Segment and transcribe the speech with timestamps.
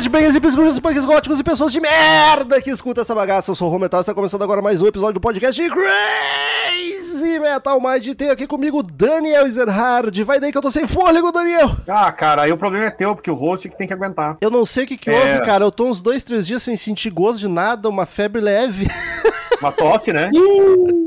[0.00, 3.50] Headbangers, hippies, grunges, punks, góticos e pessoas de merda que escuta essa bagaça.
[3.50, 7.78] Eu sou o Rometal e está começando agora mais um episódio do podcast Crazy Metal
[7.78, 8.14] Mind.
[8.14, 10.24] Tem aqui comigo Daniel Ezerhard.
[10.24, 11.76] Vai daí que eu tô sem fôlego, Daniel.
[11.86, 14.38] Ah, cara, aí o problema é teu, porque o host é que tem que aguentar.
[14.40, 15.18] Eu não sei o que que É.
[15.18, 15.64] houve, cara.
[15.66, 18.88] Eu tô uns dois, três dias sem sentir gosto de nada, uma febre leve.
[19.60, 20.30] Uma tosse, né?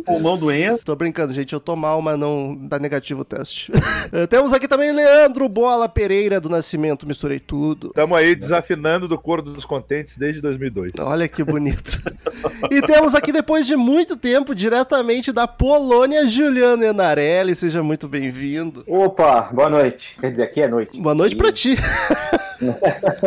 [0.06, 0.84] Pulmão doente.
[0.86, 1.54] Tô brincando, gente.
[1.54, 3.72] Eu tô mal, mas não dá negativo o teste.
[4.30, 7.08] Temos aqui também Leandro Bola Pereira do Nascimento.
[7.08, 7.88] Misturei tudo.
[7.88, 10.92] Estamos aí desafinando do coro dos contentes desde 2002.
[11.00, 12.00] Olha que bonito.
[12.70, 17.56] e temos aqui, depois de muito tempo, diretamente da Polônia, Juliano Enarelli.
[17.56, 18.84] Seja muito bem-vindo.
[18.88, 20.16] Opa, boa noite.
[20.20, 21.02] Quer dizer, aqui é noite.
[21.02, 21.76] Boa noite pra ti.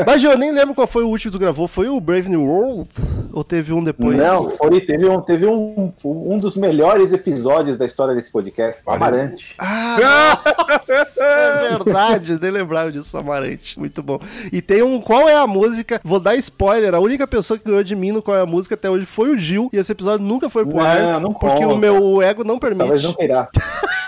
[0.06, 1.66] Mas eu nem lembro qual foi o último que tu gravou.
[1.68, 2.88] Foi o Brave New World?
[3.32, 4.16] Ou teve um depois?
[4.16, 8.82] Não, foi, teve, um, teve um, um dos melhores episódios da história desse podcast.
[8.86, 9.54] O Amarante.
[9.58, 13.78] Ah, nossa, é verdade, nem lembrava disso, Amarante.
[13.78, 14.18] Muito bom.
[14.52, 16.00] E tem um Qual é a música?
[16.04, 18.74] Vou dar spoiler: a única pessoa que ganhou de mim no Qual é a música
[18.74, 19.68] até hoje foi o Gil.
[19.72, 21.20] E esse episódio nunca foi pro Não, ar.
[21.20, 21.74] não porque conta.
[21.74, 22.78] o meu ego não permite.
[22.80, 23.48] Talvez não queira.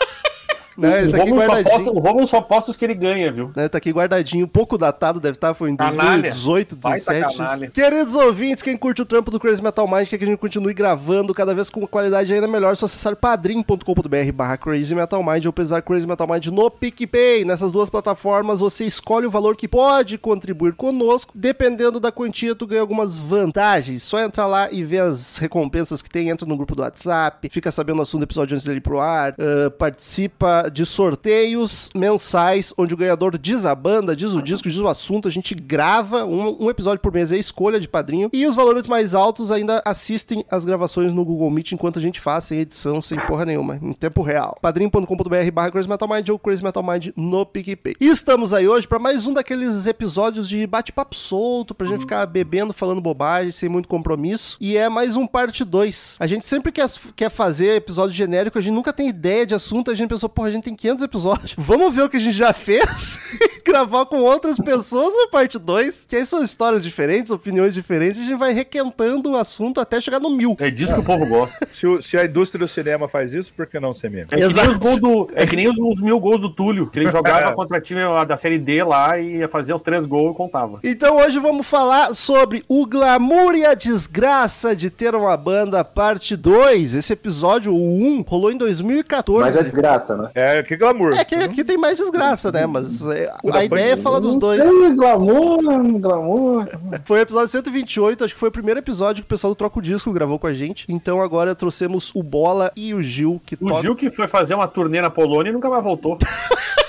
[0.78, 1.74] Não, o, tá aqui Romulo só guardadinho.
[1.74, 3.50] posta, o Romulo só posta os que ele ganha, viu?
[3.56, 6.22] né, tá aqui guardadinho, pouco datado, deve estar, foi em Canalha.
[6.22, 7.36] 2018, Baita 2017.
[7.36, 7.70] canalha.
[7.70, 10.72] Queridos ouvintes, quem curte o trampo do Crazy Metal Mind, quer que a gente continue
[10.72, 15.44] gravando cada vez com qualidade ainda melhor, é só acessar padrim.com.br barra Crazy Metal Mind
[15.46, 17.44] ou pesar Crazy Metal Mind no PicPay.
[17.44, 22.66] Nessas duas plataformas você escolhe o valor que pode contribuir conosco, dependendo da quantia tu
[22.66, 24.02] ganha algumas vantagens.
[24.04, 27.72] Só entrar lá e ver as recompensas que tem, entra no grupo do WhatsApp, fica
[27.72, 32.72] sabendo o assunto do episódio antes dele ir pro ar, ah, participa de sorteios mensais,
[32.76, 36.24] onde o ganhador diz a banda, diz o disco, diz o assunto, a gente grava
[36.24, 39.82] um, um episódio por mês, é escolha de padrinho, e os valores mais altos ainda
[39.84, 43.78] assistem as gravações no Google Meet enquanto a gente faz, sem edição, sem porra nenhuma,
[43.82, 44.54] em tempo real.
[44.60, 47.94] padrim.com.br barra Crazy Metal Mind ou Crazy Metal Mind no PicPay.
[48.00, 52.24] E estamos aí hoje para mais um daqueles episódios de bate-papo solto, pra gente ficar
[52.26, 56.16] bebendo, falando bobagem, sem muito compromisso, e é mais um parte 2.
[56.18, 59.90] A gente sempre quer, quer fazer episódio genérico, a gente nunca tem ideia de assunto,
[59.90, 62.36] a gente pensou, porra, a gente tem 500 episódios, vamos ver o que a gente
[62.36, 67.30] já fez e gravar com outras pessoas na parte 2, que aí são histórias diferentes,
[67.30, 70.56] opiniões diferentes, e a gente vai requentando o assunto até chegar no mil.
[70.60, 71.66] É disso que o povo gosta.
[71.72, 74.26] Se, o- se a indústria do cinema faz isso, por que não ser mesmo?
[74.32, 74.70] É que, nem Exato.
[74.70, 77.52] os gols do, é que nem os, os mil gols do Túlio, que ele jogava
[77.56, 80.80] contra time lá da Série D lá e ia fazer os três gols e contava.
[80.82, 86.36] Então hoje vamos falar sobre o glamour e a desgraça de ter uma banda parte
[86.36, 86.94] 2.
[86.94, 89.40] Esse episódio, o 1, rolou em 2014.
[89.40, 90.30] Mas é desgraça, né?
[90.38, 91.12] É, que glamour.
[91.14, 92.66] É que aqui tem mais desgraça, né?
[92.66, 94.62] Mas é, a ideia é falar dos dois.
[94.62, 96.66] sei, glamour, glamour.
[97.04, 99.80] Foi o episódio 128, acho que foi o primeiro episódio que o pessoal do Troco
[99.82, 100.84] Disco gravou com a gente.
[100.88, 104.54] Então agora trouxemos o Bola e o Gil, que O toca- Gil que foi fazer
[104.54, 106.16] uma turnê na Polônia e nunca mais voltou.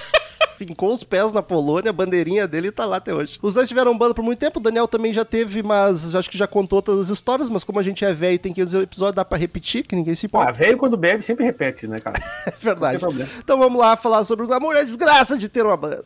[0.65, 3.39] fincou os pés na Polônia, a bandeirinha dele tá lá até hoje.
[3.41, 6.37] Os dois tiveram banda por muito tempo, o Daniel também já teve, mas acho que
[6.37, 9.15] já contou todas as histórias, mas como a gente é velho e tem 500 episódios,
[9.15, 10.51] dá pra repetir, que ninguém se importa.
[10.51, 12.21] velho quando bebe sempre repete, né, cara?
[12.45, 13.01] É verdade.
[13.01, 13.29] Não tem problema.
[13.39, 16.03] Então vamos lá falar sobre o glamour e a desgraça de ter uma banda.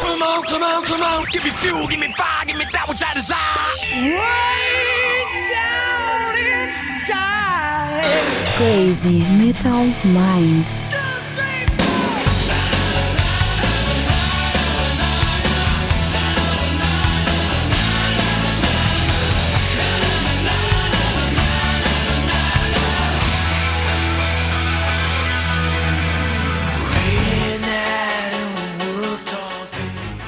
[0.00, 1.24] Come on, come on, come on.
[1.32, 3.74] Give me fuel, give me fire, give me that which I desire.
[3.92, 6.36] Way down
[6.68, 8.56] inside.
[8.56, 10.66] Crazy Metal Mind.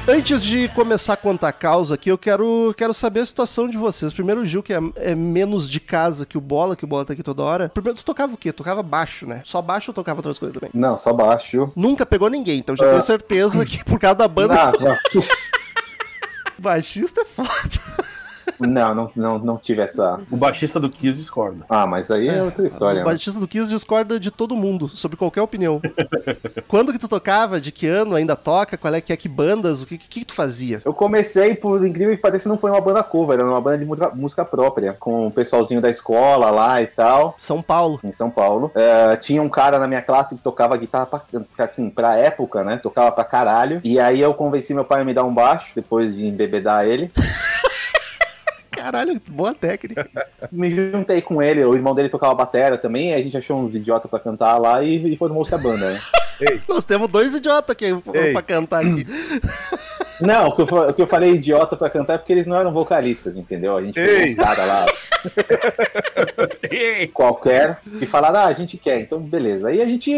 [0.07, 3.79] Antes de começar a contar a causa aqui, eu quero, quero saber a situação de
[3.79, 4.13] vocês.
[4.13, 7.07] Primeiro o Gil, que é, é menos de casa que o Bola, que o Bola
[7.07, 7.71] tá aqui toda hora.
[7.71, 8.53] Primeiro, tu tocava o quê?
[8.53, 9.41] Tocava baixo, né?
[9.45, 10.71] Só baixo ou tocava outras coisas também?
[10.75, 11.73] Não, só baixo.
[11.75, 12.91] Nunca pegou ninguém, então já Ah.
[12.91, 15.23] tenho certeza que por causa da banda, Ah, não,
[16.59, 17.49] baixista é foda.
[18.61, 20.19] Não, não, não, não tive essa.
[20.31, 21.65] O baixista do Kiss discorda.
[21.69, 22.97] Ah, mas aí é outra história.
[22.97, 23.05] o né?
[23.05, 25.81] baixista do Kiss discorda de todo mundo, sobre qualquer opinião.
[26.69, 27.61] Quando que tu tocava?
[27.61, 28.15] De que ano?
[28.15, 28.77] Ainda toca?
[28.77, 29.17] Qual é que é?
[29.17, 29.83] Que bandas?
[29.83, 30.83] O que, que, que tu fazia?
[30.85, 33.85] Eu comecei, por incrível que pareça, não foi uma banda cover, era uma banda de
[33.85, 37.35] música, própria, com o pessoalzinho da escola lá e tal.
[37.39, 38.01] São Paulo.
[38.05, 38.71] em São Paulo.
[38.75, 41.23] É, tinha um cara na minha classe que tocava guitarra pra,
[41.65, 42.79] assim, pra época, né?
[42.83, 43.81] Tocava pra caralho.
[43.85, 47.11] E aí eu convenci meu pai a me dar um baixo, depois de embebedar ele.
[48.85, 50.07] Caralho, boa técnica.
[50.53, 54.11] Me juntei com ele, o irmão dele tocava batera também, a gente achou uns idiotas
[54.11, 55.99] pra cantar lá e, e formou-se a banda, né?
[56.69, 58.33] Nós temos dois idiotas aqui Ei.
[58.33, 59.07] pra cantar aqui.
[60.21, 62.57] Não, o que, eu, o que eu falei idiota pra cantar é porque eles não
[62.57, 63.77] eram vocalistas, entendeu?
[63.77, 64.87] A gente pegou uns caras lá.
[67.13, 69.69] qualquer e falaram, ah, a gente quer, então beleza.
[69.69, 70.11] Aí a gente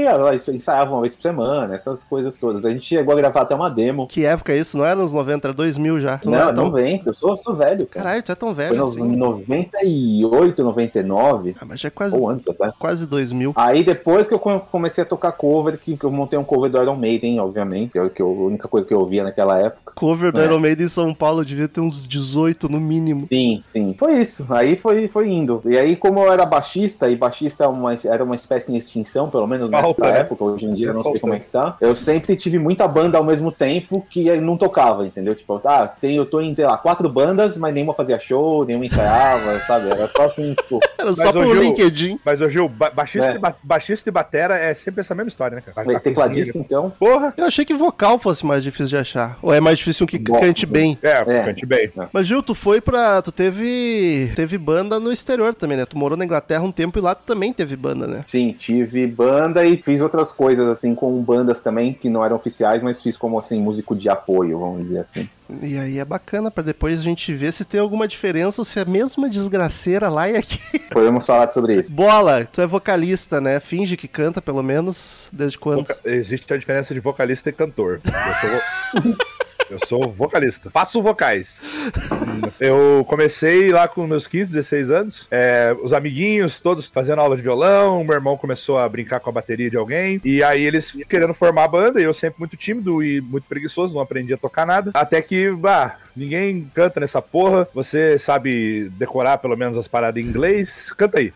[0.49, 2.65] ensaiava uma vez por semana, essas coisas todas.
[2.65, 4.07] A gente chegou a gravar até uma demo.
[4.07, 4.77] Que época é isso?
[4.77, 6.19] Não era nos 90, era 2000 já.
[6.19, 6.65] Tu Não, era tão...
[6.67, 8.05] 90, eu sou, sou velho, cara.
[8.05, 9.03] Caralho, tu é tão Foi velho no, assim.
[9.03, 12.71] em 98, 99, Ah, mas já é quase, ou antes até.
[12.79, 13.53] quase 2000.
[13.57, 16.81] Aí depois que eu come- comecei a tocar cover, que eu montei um cover do
[16.83, 19.86] Iron Maiden, obviamente, que é que eu- a única coisa que eu ouvia naquela época.
[19.95, 20.45] Cover do É.
[20.45, 23.27] Iron Maiden em São Paulo devia ter uns 18 no mínimo.
[23.33, 23.95] Sim, sim.
[23.99, 24.47] Foi isso.
[24.51, 25.63] Aí foi, foi indo.
[25.65, 29.31] E aí, como eu era baixista, e baixista é uma- era uma espécie em extinção,
[29.31, 30.19] pelo menos nessa Falta, né?
[30.21, 31.21] época, hoje em dia eu não sei Falta.
[31.21, 31.77] como é que tá.
[31.81, 35.35] Eu sempre tive muita banda ao mesmo tempo que não tocava, entendeu?
[35.35, 38.85] Tipo, tá, tem, eu tô em, sei lá, quatro bandas, mas nenhuma fazia show, nenhuma
[38.87, 39.89] ensaiava, sabe?
[39.91, 40.81] Era só assim, tipo.
[40.99, 42.19] Era só hoje eu- LinkedIn.
[42.25, 43.35] Mas, ô Gil, ba- baixista, É.
[43.37, 46.01] e ba- baixista e batera é sempre essa mesma história, né, cara?
[46.01, 46.91] Tecladista, então.
[46.99, 47.33] Porra!
[47.37, 49.39] Eu achei que vocal fosse mais difícil de achar.
[49.43, 50.99] Ou é mais difícil um que Bom, cante bem.
[51.03, 51.45] É, É.
[51.45, 51.91] cante bem.
[52.13, 53.21] Mas Gil, tu foi pra.
[53.23, 54.33] Tu teve.
[54.35, 55.85] Teve banda no exterior também, né?
[55.87, 58.23] Tu morou na Inglaterra um tempo e lá tu também teve banda, né?
[58.27, 62.83] Sim, tive banda e fiz outras coisas, assim, com bandas também, que não eram oficiais,
[62.83, 65.29] mas fiz como, assim, músico de apoio, vamos dizer assim.
[65.63, 68.79] E aí é bacana pra depois a gente ver se tem alguma diferença ou se
[68.79, 70.59] é a mesma desgraceira lá e aqui.
[70.91, 71.93] Podemos falar sobre isso.
[71.93, 73.61] Bola, tu é vocalista, né?
[73.61, 75.29] Finge que canta, pelo menos.
[75.33, 75.79] Desde quando?
[75.79, 78.01] Voca- Existe a diferença de vocalista e cantor.
[78.05, 79.15] Eu sou,
[79.71, 80.71] eu sou vocalista.
[80.71, 81.63] Faço vocais.
[82.61, 85.29] Eu comecei lá com meus 15, 16 anos.
[85.31, 88.03] é, os amiguinhos todos fazendo aula de violão.
[88.05, 90.21] Meu irmão começou a brincar com a bateria de alguém.
[90.25, 92.01] E aí eles querendo formar a banda.
[92.01, 94.91] E eu sempre muito tímido e muito preguiçoso, não aprendi a tocar nada.
[94.95, 97.69] Até que, bah, ninguém canta nessa porra.
[97.75, 100.93] Você sabe decorar pelo menos as paradas em inglês?
[100.93, 101.33] Canta aí.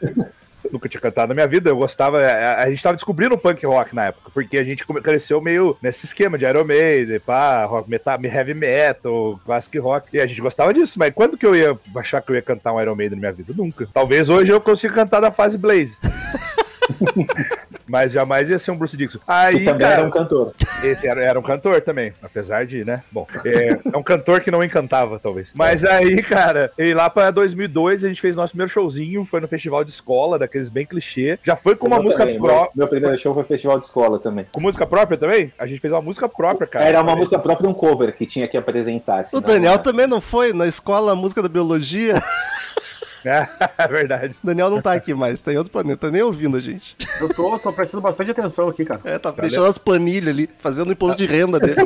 [0.73, 2.21] Nunca tinha cantado na minha vida, eu gostava.
[2.21, 5.77] A, a gente tava descobrindo o punk rock na época, porque a gente cresceu meio
[5.83, 10.09] nesse esquema de Iron Maiden, pá, rock metal, heavy metal, classic rock.
[10.13, 12.73] E a gente gostava disso, mas quando que eu ia achar que eu ia cantar
[12.73, 13.53] um Iron Maiden na minha vida?
[13.57, 13.89] Nunca.
[13.93, 15.99] Talvez hoje eu consiga cantar da fase Blaze.
[17.87, 19.19] mas jamais ia ser um Bruce Dixon.
[19.27, 20.53] Aí, Que também cara, era um cantor.
[20.83, 23.03] esse era, era um cantor também, apesar de, né?
[23.11, 25.53] Bom, é, é um cantor que não encantava, talvez.
[25.55, 29.49] Mas aí, cara, e lá pra 2002 a gente fez nosso primeiro showzinho, foi no
[29.49, 31.39] festival de escola, daqueles bem clichê.
[31.43, 32.71] Já foi com uma Eu música também, própria.
[32.75, 34.47] Meu, primeiro show foi festival de escola também.
[34.53, 35.53] Com música própria também?
[35.59, 36.85] A gente fez uma música própria, cara.
[36.85, 39.27] Era uma música própria, um cover que tinha que apresentar.
[39.33, 39.79] O Daniel né?
[39.79, 42.23] também não foi na escola música da biologia.
[43.79, 44.35] É verdade.
[44.43, 46.97] O Daniel não tá aqui mais, tá em outro planeta, tá nem ouvindo a gente.
[47.21, 49.01] Eu tô, tô prestando bastante atenção aqui, cara.
[49.05, 51.77] É, tá deixando as planilhas ali, fazendo o imposto de renda dele.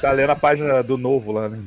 [0.00, 1.58] Tá lendo a página do novo lá, né?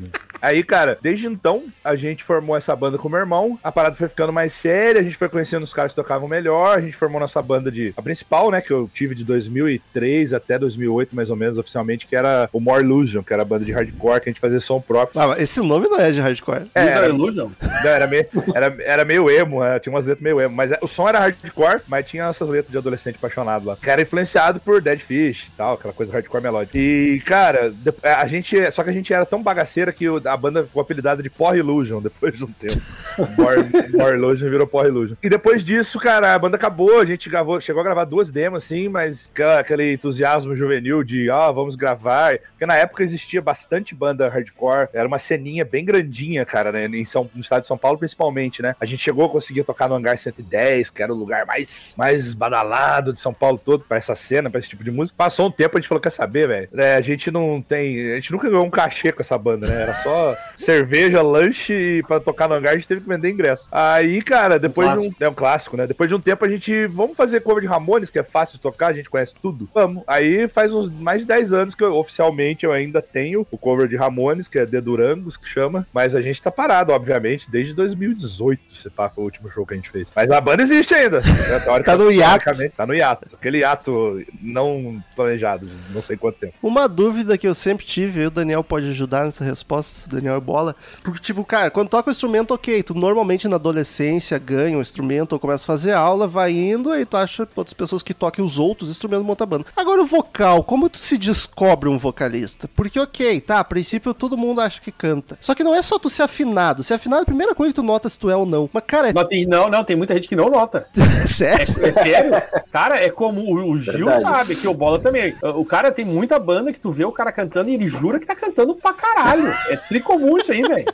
[0.41, 3.59] Aí, cara, desde então, a gente formou essa banda com o meu irmão.
[3.63, 6.77] A parada foi ficando mais séria, a gente foi conhecendo os caras que tocavam melhor.
[6.77, 7.93] A gente formou nossa banda de.
[7.95, 12.15] A principal, né, que eu tive de 2003 até 2008, mais ou menos, oficialmente, que
[12.15, 14.79] era o More Illusion, que era a banda de hardcore, que a gente fazia som
[14.81, 15.19] próprio.
[15.21, 16.63] Ah, mas esse nome não é de hardcore.
[16.73, 17.49] É, era, Illusion?
[17.83, 20.55] não, era, meio, era, era meio emo, é, tinha umas letras meio emo.
[20.55, 23.77] Mas é, o som era hardcore, mas tinha essas letras de adolescente apaixonado lá.
[23.81, 26.77] Que era influenciado por Dead Fish e tal, aquela coisa hardcore melódica.
[26.77, 28.71] E, cara, de- a gente.
[28.71, 31.57] Só que a gente era tão bagaceira que o- a banda ficou apelidada de Porra
[31.57, 32.81] Illusion depois de um tempo.
[33.97, 35.15] More Illusion virou Porra Illusion.
[35.21, 38.63] E depois disso, cara, a banda acabou, a gente gravou, chegou a gravar duas demos,
[38.63, 42.39] assim, mas aquele entusiasmo juvenil de, ó, vamos gravar.
[42.39, 47.05] Porque na época existia bastante banda hardcore, era uma ceninha bem grandinha, cara, né, em
[47.05, 48.75] São, no estado de São Paulo principalmente, né?
[48.79, 52.33] A gente chegou a conseguir tocar no Hangar 110, que era o lugar mais, mais
[52.33, 55.15] badalado de São Paulo todo, pra essa cena, pra esse tipo de música.
[55.17, 56.69] Passou um tempo, a gente falou, quer saber, velho?
[56.73, 59.81] É, a gente não tem, a gente nunca ganhou um cachê com essa banda, né?
[59.81, 60.20] Era só
[60.57, 63.67] cerveja, lanche e pra tocar no hangar a gente teve que vender ingresso.
[63.71, 65.13] Aí, cara, depois de um.
[65.19, 65.87] É um clássico, né?
[65.87, 66.87] Depois de um tempo a gente.
[66.87, 69.69] Vamos fazer cover de Ramones, que é fácil de tocar, a gente conhece tudo.
[69.73, 70.03] Vamos.
[70.07, 73.87] Aí faz uns mais de 10 anos que eu, oficialmente eu ainda tenho o cover
[73.87, 75.87] de Ramones, que é The Durangos, que chama.
[75.93, 78.61] Mas a gente tá parado, obviamente, desde 2018.
[78.75, 80.09] Se pá, foi o último show que a gente fez.
[80.15, 81.21] Mas a banda existe ainda.
[81.21, 81.83] né?
[81.83, 82.45] Tá no hiato.
[82.75, 83.35] Tá no hiato.
[83.35, 86.53] Aquele hiato não planejado, não sei quanto tempo.
[86.61, 90.41] Uma dúvida que eu sempre tive, aí o Daniel pode ajudar nessa resposta, Daniel e
[90.41, 90.75] bola.
[91.03, 95.33] Porque, tipo, cara, quando toca o instrumento, ok, tu normalmente na adolescência ganha um instrumento
[95.33, 98.59] ou começa a fazer aula, vai indo, aí tu acha outras pessoas que toquem os
[98.59, 99.65] outros instrumentos monta banda.
[99.75, 102.69] Agora o vocal, como tu se descobre um vocalista?
[102.75, 105.37] Porque, ok, tá, a princípio todo mundo acha que canta.
[105.39, 106.83] Só que não é só tu ser afinado.
[106.83, 108.69] Ser afinado é a primeira coisa que tu nota se tu é ou não.
[108.71, 110.87] Mas, cara, Não, tem, não, não, tem muita gente que não nota.
[111.23, 111.75] é sério?
[111.85, 112.31] É sério?
[112.71, 114.21] Cara, é como o, o Gil Verdade.
[114.21, 115.35] sabe, que o Bola também.
[115.41, 118.25] O cara tem muita banda que tu vê o cara cantando e ele jura que
[118.25, 119.47] tá cantando pra caralho.
[119.69, 120.85] É tricomum isso aí, velho.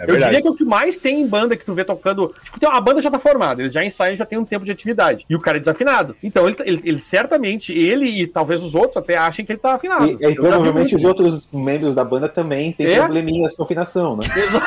[0.00, 2.34] É Eu diria que o que mais tem em banda que tu vê tocando.
[2.42, 4.72] Tipo, tem- a banda já tá formada, eles já ensaiam, já tem um tempo de
[4.72, 5.24] atividade.
[5.30, 6.16] E o cara é desafinado.
[6.20, 9.74] Então, ele, ele, ele certamente, ele e talvez os outros até achem que ele tá
[9.74, 10.06] afinado.
[10.20, 12.96] E, e provavelmente os outros membros da banda também têm É?
[12.98, 14.24] probleminhas com afinação, né?
[14.36, 14.66] Exa-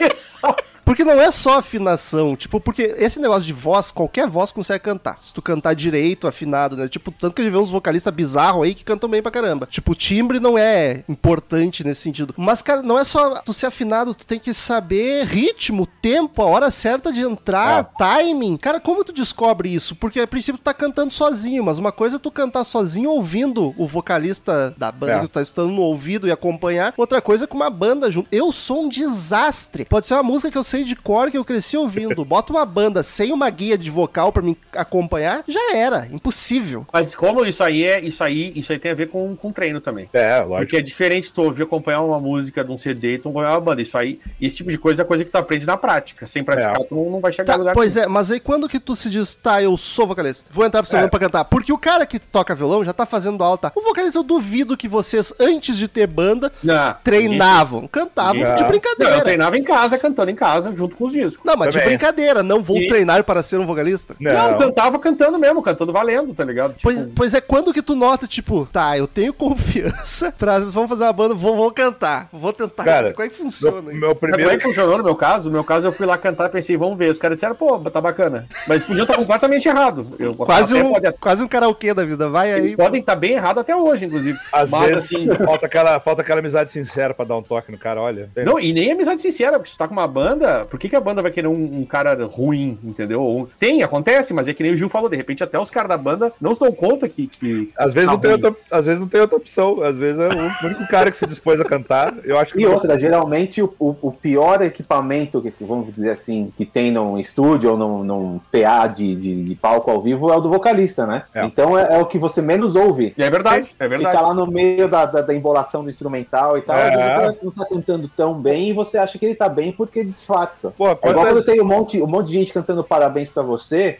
[0.00, 0.64] Exato.
[0.84, 5.18] Porque não é só afinação, tipo, porque esse negócio de voz, qualquer voz consegue cantar.
[5.20, 6.88] Se tu cantar direito, afinado, né?
[6.88, 9.66] Tipo, tanto que a gente vê uns vocalistas bizarros aí que cantam bem pra caramba.
[9.70, 12.34] Tipo, o timbre não é importante nesse sentido.
[12.36, 16.46] Mas, cara, não é só tu ser afinado, tu tem que saber ritmo, tempo, a
[16.46, 18.56] hora certa de entrar, timing.
[18.56, 19.94] Cara, como tu descobre isso?
[19.96, 23.74] Porque a princípio tu tá cantando sozinho, mas uma coisa é tu cantar sozinho ouvindo
[23.78, 25.20] o vocalista da banda É.
[25.20, 26.92] que tu tá estando no ouvido e acompanhar.
[26.96, 28.28] Outra coisa é com uma banda junto.
[28.30, 29.84] Eu sou um desastre.
[29.84, 32.24] Pode ser uma música que eu sei de cor, que eu cresci ouvindo.
[32.24, 36.08] Bota uma banda sem uma guia de vocal pra me acompanhar, já era.
[36.10, 36.84] Impossível.
[36.92, 39.80] Mas como isso aí é, isso aí, isso aí tem a ver com, com treino
[39.80, 40.08] também.
[40.12, 40.56] É, lógico.
[40.58, 43.60] Porque é diferente tu ouvir acompanhar uma música de um CD e tu acompanhar uma
[43.60, 43.82] banda.
[43.82, 46.26] Isso aí, esse tipo de coisa é coisa que tu aprende na prática.
[46.26, 46.84] Sem praticar, É.
[46.84, 48.96] tu não, não vai chegar Tá, a lugar pois é, mas aí quando que tu
[48.96, 51.06] se diz, tá, eu sou vocalista, vou entrar pro seu É.
[51.06, 51.44] pra cantar?
[51.44, 53.70] Porque o cara que toca violão já tá fazendo aula, tá?
[53.76, 58.54] O vocalista, eu duvido que vocês, antes de ter banda, Não, treinavam, cantavam Não.
[58.56, 59.16] de Não, brincadeira.
[59.18, 61.44] eu treinava em casa, cantando em casa, junto com os discos.
[61.44, 61.88] Não, mas de Também.
[61.96, 64.14] brincadeira, não vou E- treinar para ser um vocalista.
[64.20, 66.70] Não, Não, eu cantava cantando mesmo, cantando valendo, tá ligado?
[66.74, 69.32] Tipo, Pois, pois é, quando que tu nota, tipo, tá, eu tenho
[69.74, 70.58] confiança pra.
[70.60, 72.28] Vamos fazer uma banda, vou, vou cantar.
[72.32, 72.84] Vou tentar.
[72.84, 74.58] Cara, Como é que funciona meu, meu Sabe como é primeiro.
[74.58, 75.48] que funcionou no meu caso?
[75.48, 77.10] No meu caso, eu fui lá cantar e pensei, vamos ver.
[77.10, 78.46] Os caras disseram, pô, tá bacana.
[78.68, 80.06] Mas eles podiam estar completamente errado.
[80.18, 82.28] Eu, Quase um, pode- quase um karaokê da vida.
[82.28, 82.76] Vai eles aí.
[82.76, 84.38] podem estar bem errados até hoje, inclusive.
[84.52, 85.34] Às Mas vezes assim.
[85.44, 88.28] falta, aquela, falta aquela amizade sincera pra dar um toque no cara, olha.
[88.44, 90.96] Não, e nem amizade sincera, porque se tu tá com uma banda, por que, que
[90.96, 93.20] a banda vai querer um, um cara ruim, entendeu?
[93.22, 95.88] Ou- Tem, acontece, mas é que nem o Gil falou, de repente até os caras
[95.88, 97.26] da banda não se dão conta que.
[97.26, 98.44] que Às vezes, tá não tem ruim.
[98.44, 99.82] outra, às vezes não tem outra opção.
[99.82, 102.14] Às vezes é o único cara que se dispôs a cantar.
[102.24, 102.60] Eu acho que.
[102.60, 107.70] E outra, geralmente o, o- pior equipamento, que, vamos dizer assim, que tem num estúdio
[107.72, 111.24] ou num, num PA de, de, de palco ao vivo é o do vocalista, né?
[111.34, 111.44] É.
[111.44, 113.12] Então é, é o que você menos ouve.
[113.16, 114.14] E é verdade, é verdade.
[114.16, 116.88] Fica lá no meio da, da, da embolação do instrumental e tal, É.
[116.88, 119.48] às vezes o cara não tá cantando tão bem e você acha que ele tá
[119.48, 120.08] bem porque
[120.46, 120.70] disfarça.
[120.76, 123.98] Pô, É igual quando tem um monte, um monte de gente cantando parabéns pra você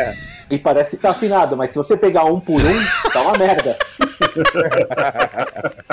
[0.50, 3.76] e parece que tá afinado, mas se você pegar um por um, tá uma merda.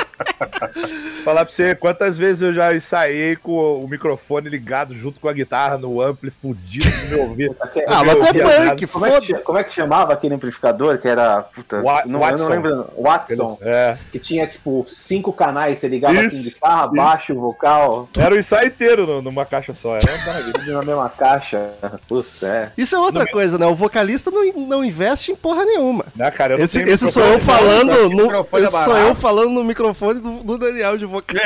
[1.24, 5.34] Falar pra você quantas vezes eu já ensaiei com o microfone ligado junto com a
[5.34, 7.56] guitarra no ampli fudido no meu ouvido.
[7.88, 11.08] Ah, mas tu é punk, Como é, que, como é que chamava aquele amplificador que
[11.08, 11.42] era.
[11.44, 12.44] Puta, Wa- não, eu Watson.
[12.44, 12.86] não lembro.
[12.98, 13.58] Watson.
[13.62, 13.98] É.
[14.12, 15.78] Que tinha, tipo, cinco canais.
[15.80, 16.96] Você ligava Isso, assim, guitarra, isso.
[16.96, 19.96] baixo, vocal, Era o ensaio inteiro no- numa caixa só.
[19.98, 21.72] Era uma na mesma caixa.
[22.08, 22.72] Puta, é.
[22.78, 23.66] Isso é outra coisa, né?
[23.66, 26.06] O vocalista não, não investe em porra nenhuma.
[26.16, 26.54] Né, cara?
[26.54, 30.44] Eu não Esse, esse sou eu falando no, esse sou eu falando no microfone do,
[30.44, 31.42] do Daniel de vocal.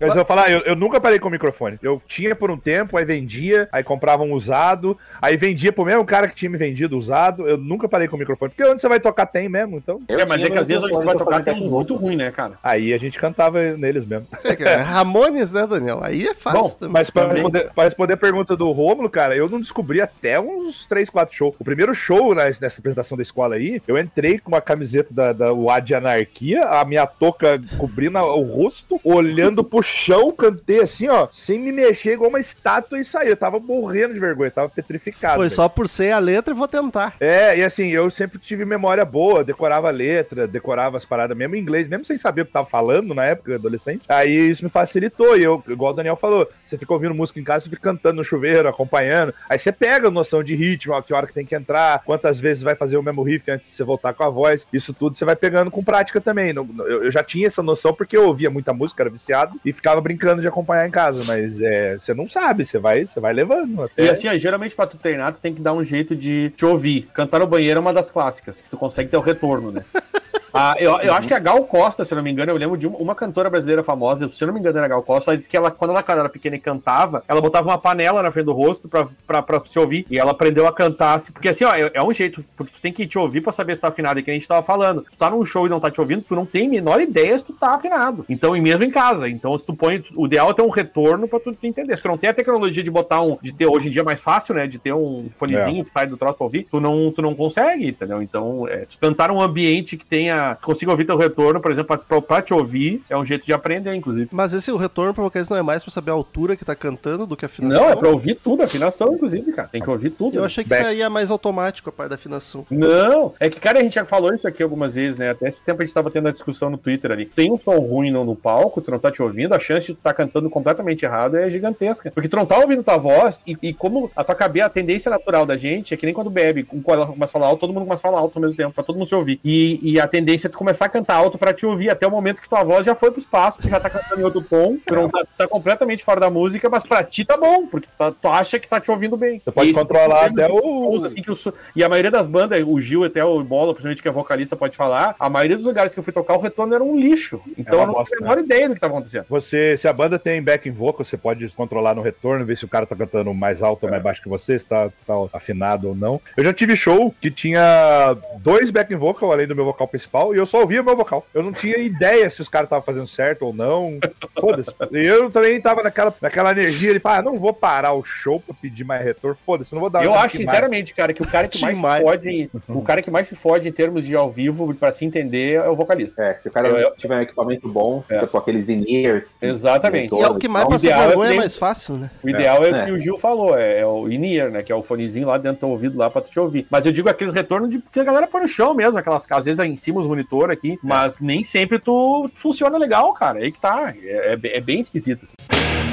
[0.00, 1.78] Mas eu vou falar, eu, eu nunca parei com o microfone.
[1.82, 6.04] Eu tinha por um tempo, aí vendia, aí comprava um usado, aí vendia pro mesmo
[6.04, 7.48] cara que tinha me vendido usado.
[7.48, 8.50] Eu nunca parei com o microfone.
[8.50, 10.00] Porque onde você vai tocar tem mesmo, então.
[10.08, 11.94] Eu É, mas é que às vezes onde tu vai microfone tocar tem uns muito
[11.96, 12.54] ruim, né, cara?
[12.62, 14.26] Aí a gente cantava neles mesmo.
[14.44, 16.00] É, cara, Ramones, né, Daniel?
[16.02, 16.92] Aí é fácil Bom, também.
[16.92, 17.36] Mas pra Também.
[17.36, 21.34] responder, pra responder a pergunta do Rômulo, cara, eu não descobri até uns 3, 4
[21.34, 21.54] shows.
[21.58, 25.32] O primeiro show né, nessa apresentação da escola aí, eu entrei com uma camiseta da,
[25.32, 26.23] da UA de Anarquia,
[26.56, 32.14] a minha touca cobrindo o rosto, olhando pro chão, cantei assim, ó, sem me mexer,
[32.14, 33.28] igual uma estátua e saí.
[33.28, 35.36] Eu tava morrendo de vergonha, tava petrificado.
[35.36, 35.56] Foi velho.
[35.56, 37.16] só por ser a letra e vou tentar.
[37.20, 41.56] É, e assim, eu sempre tive memória boa, decorava a letra, decorava as paradas mesmo
[41.56, 44.04] em inglês, mesmo sem saber o que tava falando na época, adolescente.
[44.08, 47.44] Aí isso me facilitou, e eu, igual o Daniel falou, você fica ouvindo música em
[47.44, 49.34] casa, você fica cantando no chuveiro, acompanhando.
[49.48, 52.40] Aí você pega a noção de ritmo, ó, que hora que tem que entrar, quantas
[52.40, 54.66] vezes vai fazer o mesmo riff antes de você voltar com a voz.
[54.72, 56.52] Isso tudo você vai pegando com prática também.
[56.52, 59.72] Não- Eu, eu já tinha essa noção porque eu ouvia muita música, era viciado, e
[59.72, 63.32] ficava brincando de acompanhar em casa, mas é, você não sabe, você vai, você vai
[63.32, 63.82] levando.
[63.82, 64.04] Até...
[64.04, 66.64] E assim, ó, geralmente pra tu treinar, tu tem que dar um jeito de te
[66.64, 67.08] ouvir.
[67.14, 69.84] Cantar no banheiro é uma das clássicas, que tu consegue ter o retorno, né?
[70.56, 72.86] Ah, eu, eu acho que a Gal Costa, se não me engano, eu lembro de
[72.86, 75.36] uma, uma cantora brasileira famosa, se eu não me engano era a Gal Costa, ela
[75.36, 78.46] disse que ela, quando ela era pequena e cantava, ela botava uma panela na frente
[78.46, 81.64] do rosto pra, pra, pra se ouvir, e ela aprendeu a cantar, assim, porque assim,
[81.64, 83.88] ó, é, é um jeito, porque tu tem que te ouvir pra saber se tá
[83.88, 85.90] afinado, é que a gente tava falando, se tu tá num show e não tá
[85.90, 88.84] te ouvindo, tu não tem a menor ideia se tu tá afinado, então, e mesmo
[88.84, 91.96] em casa, então se tu põe, o ideal é ter um retorno pra tu entender,
[91.96, 94.04] se tu não tem a tecnologia de botar um, de ter, hoje em dia é
[94.04, 97.10] mais fácil, né, de ter um fonezinho que sai do troço pra ouvir, tu não,
[97.10, 98.22] tu não consegue, entendeu?
[98.22, 101.98] Então, é, tu cantar um ambiente que tenha, que consiga ouvir teu retorno, por exemplo,
[101.98, 104.28] pra, pra te ouvir, é um jeito de aprender, inclusive.
[104.32, 106.74] Mas esse o retorno pra vocês não é mais pra saber a altura que tá
[106.74, 107.80] cantando do que a afinação?
[107.80, 109.68] Não, é pra ouvir tudo, afinação, inclusive, cara.
[109.68, 110.36] Tem que ouvir tudo.
[110.36, 110.46] Eu né?
[110.46, 110.82] achei que Back.
[110.82, 112.66] isso aí é mais automático a parte da afinação.
[112.70, 115.30] Não, é que, cara, a gente já falou isso aqui algumas vezes, né?
[115.30, 117.26] Até esse tempo a gente tava tendo a discussão no Twitter ali.
[117.26, 119.94] Tem um som ruim no, no palco, tu não tá te ouvindo, a chance de
[119.94, 122.10] tu tá cantando completamente errado é gigantesca.
[122.10, 125.10] Porque tu não tá ouvindo tua voz e, e como a tua cabeça, a tendência
[125.10, 127.84] natural da gente é que nem quando bebe, um começa a falar alto, todo mundo
[127.84, 129.40] começa a falar alto ao mesmo tempo, pra todo mundo se ouvir.
[129.44, 132.06] E, e a tendência tendência é tu começar a cantar alto pra te ouvir, até
[132.06, 134.42] o momento que tua voz já foi pro espaço, tu já tá cantando em outro
[134.42, 137.86] tom, tu não tá, tá completamente fora da música, mas pra ti tá bom, porque
[137.88, 139.38] tu, tá- tu acha que tá te ouvindo bem.
[139.40, 141.34] Você pode controlar até o- assim, que o
[141.76, 144.76] E a maioria das bandas, o Gil até o Bola, principalmente que é vocalista, pode
[144.76, 147.40] falar, a maioria dos lugares que eu fui tocar, o retorno era um lixo.
[147.56, 149.26] Então uma eu não bosta, tenho a menor ideia do que tá acontecendo.
[149.28, 152.68] Você, se a banda tem backing vocal, você pode controlar no retorno, ver se o
[152.68, 155.94] cara tá cantando mais alto ou mais baixo que você, se tá, tá afinado ou
[155.94, 156.20] não.
[156.36, 160.38] Eu já tive show que tinha dois backing vocal além do meu vocal principal e
[160.38, 161.26] eu só ouvia meu vocal.
[161.34, 163.98] Eu não tinha ideia se os caras estavam fazendo certo ou não.
[164.38, 164.70] Foda-se.
[164.92, 168.54] E eu também tava naquela, naquela energia de ah, não vou parar o show pra
[168.60, 169.36] pedir mais retorno.
[169.44, 170.32] Foda-se, não vou dar Eu acho, mais.
[170.32, 173.68] sinceramente, cara, que o cara que mais se fode, o cara que mais se fode
[173.68, 176.22] em termos de ao vivo, pra se entender, é o vocalista.
[176.22, 178.24] É, se o cara Eu- tiver um equipamento bom, É.
[178.26, 179.36] com aqueles in-ears.
[179.42, 180.14] Exatamente.
[180.14, 182.10] E é o que mais O passa ideal é vergonha é ter- mais fácil, né?
[182.22, 182.84] O ideal é, o É.
[182.86, 184.62] que o Gil falou, é, é o in-ear, né?
[184.62, 186.66] Que é o fonezinho lá dentro do ouvido lá pra tu te ouvir.
[186.70, 189.44] Mas eu digo aqueles retornos de que a galera põe no chão mesmo, aquelas às
[189.46, 193.38] vezes em cima os monitor aqui, mas nem sempre tu funciona legal, cara.
[193.40, 193.92] Aí que tá.
[194.02, 195.24] É, é bem- é bem esquisito.
[195.24, 195.83] assim.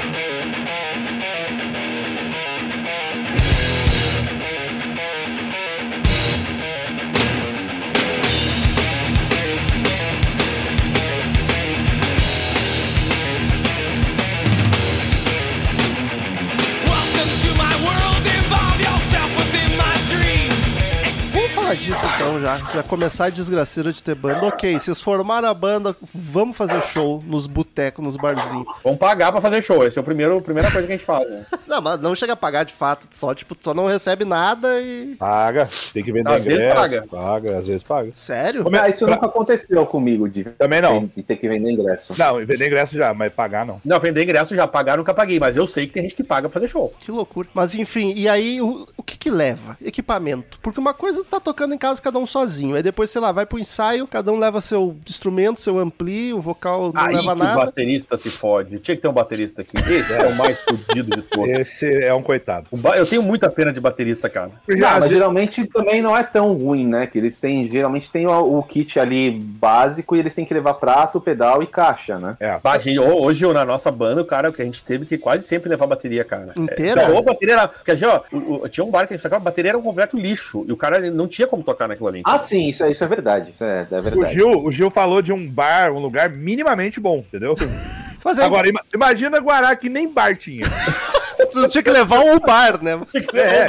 [21.72, 22.58] Falar disso então já.
[22.58, 24.46] Pra começar a desgraceira de ter banda.
[24.46, 28.66] Ok, vocês formaram a banda, vamos fazer show nos botecos, nos barzinhos.
[28.84, 29.84] Vamos pagar pra fazer show.
[29.84, 31.46] Essa é o primeiro, a primeira coisa que a gente faz, né?
[31.66, 35.14] Não, mas não chega a pagar de fato, só tipo, só não recebe nada e.
[35.18, 36.76] Paga, tem que vender Às vezes ingresso.
[36.80, 37.06] paga.
[37.10, 38.10] paga, às vezes paga.
[38.14, 38.64] Sério?
[38.88, 41.10] Isso nunca aconteceu comigo, de, Também não.
[41.16, 42.14] de ter que vender ingresso.
[42.18, 43.80] Não, vender ingresso já, mas pagar não.
[43.84, 46.48] Não, vender ingresso já pagar, nunca paguei, mas eu sei que tem gente que paga
[46.48, 46.92] pra fazer show.
[47.00, 47.48] Que loucura.
[47.54, 49.76] Mas enfim, e aí o, o que que leva?
[49.82, 50.58] Equipamento.
[50.60, 52.74] Porque uma coisa tu tá tocando em casa cada um sozinho.
[52.76, 56.40] Aí depois, sei lá, vai pro ensaio, cada um leva seu instrumento, seu ampli, o
[56.40, 57.66] vocal não Aí leva que o nada.
[57.66, 58.78] baterista se fode.
[58.78, 59.76] Tinha que ter um baterista aqui.
[59.92, 61.48] Esse é o mais fodido de todos.
[61.48, 62.66] Esse é um coitado.
[62.72, 64.50] Ba- Eu tenho muita pena de baterista, cara.
[64.68, 67.06] Já, Não, mas geralmente também não é tão ruim, né?
[67.06, 70.74] Que eles têm, geralmente tem o, o kit ali básico e eles têm que levar
[70.74, 72.36] prato, pedal e caixa, né?
[72.40, 72.58] é.
[72.62, 75.18] Bah, gente, ho- hoje na nossa banda, o cara, o que a gente teve que
[75.18, 76.52] quase sempre levar bateria, cara.
[76.56, 77.08] Inteira?
[77.08, 77.68] Não, ou bateria era.
[77.68, 80.64] Porque, ó, tinha um bar que a gente tocava, a bateria era um completo lixo.
[80.66, 82.22] E o cara não tinha como tocar naquilo ali.
[82.24, 83.52] Ah, sim, isso, é- isso é verdade.
[83.54, 84.32] Isso é, é O verdade.
[84.34, 87.54] Gil, o Gil falou de um bar, um lugar minimamente bom, entendeu?
[88.24, 90.66] Mas aí Agora, ima- imagina Guará que nem bar tinha.
[91.52, 93.00] tu tinha que levar o bar, né?
[93.34, 93.66] É,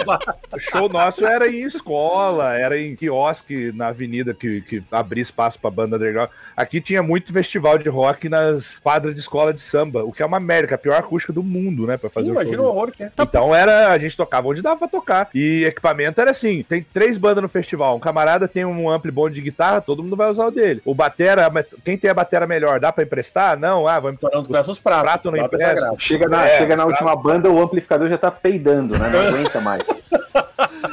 [0.56, 5.60] o show nosso era em escola, era em quiosque na avenida que, que abria espaço
[5.60, 6.30] pra banda underground.
[6.56, 10.26] Aqui tinha muito festival de rock nas quadras de escola de samba, o que é
[10.26, 11.98] uma merda, a pior acústica do mundo, né?
[11.98, 12.42] Pra fazer Sim, o show.
[12.42, 13.12] imagina o horror que é.
[13.20, 15.30] Então era, a gente tocava onde dava pra tocar.
[15.34, 17.96] E equipamento era assim: tem três bandas no festival.
[17.96, 20.82] Um camarada tem um ampli bom de guitarra, todo mundo vai usar o dele.
[20.86, 21.52] O batera,
[21.84, 23.58] quem tem a batera melhor, dá pra emprestar?
[23.60, 25.04] Não, ah, vamos não peça os pratos.
[25.04, 25.92] Prato não empresta.
[25.98, 26.90] Chega na, É, chega na tá.
[26.90, 29.10] última banda, o amplificador já tá peidando, né?
[29.10, 29.84] Não aguenta mais.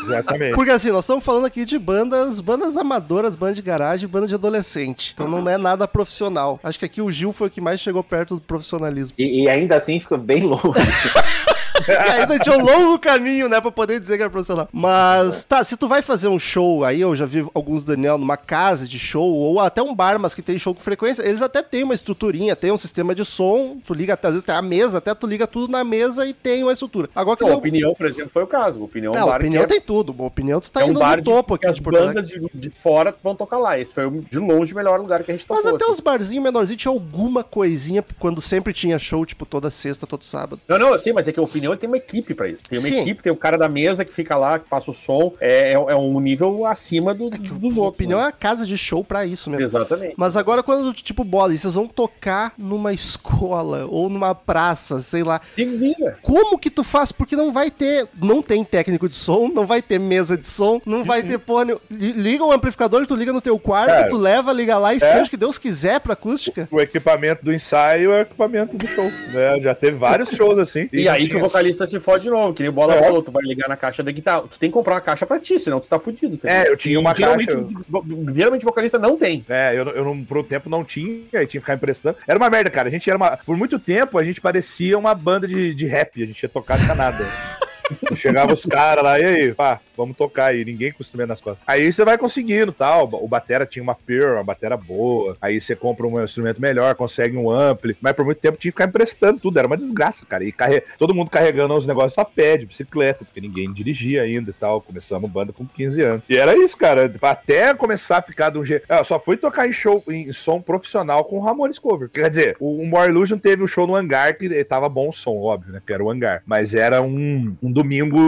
[0.03, 0.55] Exatamente.
[0.55, 4.35] Porque assim, nós estamos falando aqui de bandas, bandas amadoras, banda de garagem, banda de
[4.35, 5.13] adolescente.
[5.15, 6.59] Então não é nada profissional.
[6.63, 9.15] Acho que aqui o Gil foi o que mais chegou perto do profissionalismo.
[9.19, 10.63] E, e ainda assim fica bem longe.
[12.19, 14.69] Ainda tinha um longo caminho, né, pra poder dizer que era profissional.
[14.73, 18.37] Mas, tá, se tu vai fazer um show, aí eu já vi alguns, Daniel, numa
[18.37, 21.63] casa de show, ou até um bar, mas que tem show com frequência, eles até
[21.63, 24.63] têm uma estruturinha, tem um sistema de som, tu liga até, às vezes tem a
[24.63, 27.09] mesa, até tu liga tudo na mesa e tem uma estrutura.
[27.15, 27.61] Agora que não...
[27.61, 28.83] opinião, por exemplo, foi o caso.
[28.83, 30.15] Opinião, é um Não, bar opinião é, tem tudo.
[30.19, 31.83] A opinião tu tá é um indo bar no de, topo que aqui as de
[31.83, 33.79] bandas de, de fora vão tocar lá.
[33.79, 35.63] Esse foi de longe o melhor lugar que a gente tocou.
[35.63, 35.93] Mas até assim.
[35.93, 40.61] os barzinhos menorzinhos tinha alguma coisinha quando sempre tinha show, tipo, toda sexta, todo sábado.
[40.69, 42.63] Não, não, eu sei, mas é que a opinião ele tem uma equipe pra isso.
[42.69, 43.01] Tem uma Sim.
[43.01, 45.35] equipe, tem o cara da mesa que fica lá, que passa o som.
[45.41, 48.01] É, é, é um nível acima do- dos A outros.
[48.01, 48.25] opinião né?
[48.27, 49.65] é a casa de show pra isso mesmo.
[49.65, 50.15] Exatamente.
[50.17, 55.23] Mas agora quando, tipo, bola, e vocês vão tocar numa escola ou numa praça, sei
[55.23, 55.41] lá.
[55.55, 56.19] Se vira.
[56.23, 57.13] Como que tu faz?
[57.13, 60.81] Porque não vai ter, não tem técnico de som, não vai ter mesa de som,
[60.85, 61.77] não vai ter pônei.
[61.91, 64.97] Liga o amplificador que tu liga no teu quarto, Cara, tu leva, liga lá e
[64.97, 65.01] é.
[65.01, 66.69] seja o que Deus quiser pra acústica.
[66.71, 69.05] O equipamento do ensaio é o equipamento do show.
[69.33, 69.61] Né?
[69.61, 70.89] Já teve vários shows assim.
[70.93, 73.03] E, aí que o vocalista se fode de novo, que nem o Bola É.
[73.03, 75.39] falou, tu vai ligar na caixa da guitarra, tu tem que comprar uma caixa pra
[75.39, 76.35] ti, senão tu tá fudido.
[76.35, 76.57] entendeu?
[76.57, 79.45] É, eu tinha uma E geralmente, caixa- Geralmente vocalista não tem.
[79.49, 82.17] É, eu, eu não, por um tempo não tinha, aí tinha que ficar emprestando.
[82.27, 82.89] Era uma merda, cara.
[82.89, 83.37] A gente era uma.
[83.37, 86.79] Por muito tempo a gente parecia uma banda de, de rap, a gente ia tocar
[86.79, 87.25] de nada.
[88.17, 91.63] Chegava os caras lá, e aí, pá, vamos tocar aí, ninguém instrumento nas costas.
[91.67, 93.09] Aí você vai conseguindo tal.
[93.13, 95.37] O Batera tinha uma Pearl, uma Batera boa.
[95.41, 97.97] Aí você compra um instrumento melhor, consegue um ampli.
[98.01, 100.45] Mas por muito tempo tinha que ficar emprestando tudo, era uma desgraça, cara.
[100.45, 100.83] E carre...
[100.99, 104.81] todo mundo carregando os negócios a pé, de bicicleta, porque ninguém dirigia ainda e tal.
[104.81, 106.23] Começamos banda com 15 anos.
[106.29, 107.13] E era isso, cara.
[107.23, 108.85] Até começar a ficar de um jeito.
[108.89, 112.09] Ah, só fui tocar em show, em som profissional com o Ramones Cover.
[112.09, 115.37] Quer dizer, o More Illusion teve um show no hangar que tava bom o som,
[115.37, 115.83] óbvio, né?
[115.85, 116.43] Que era o hangar.
[116.47, 118.19] Mas era um, um domingo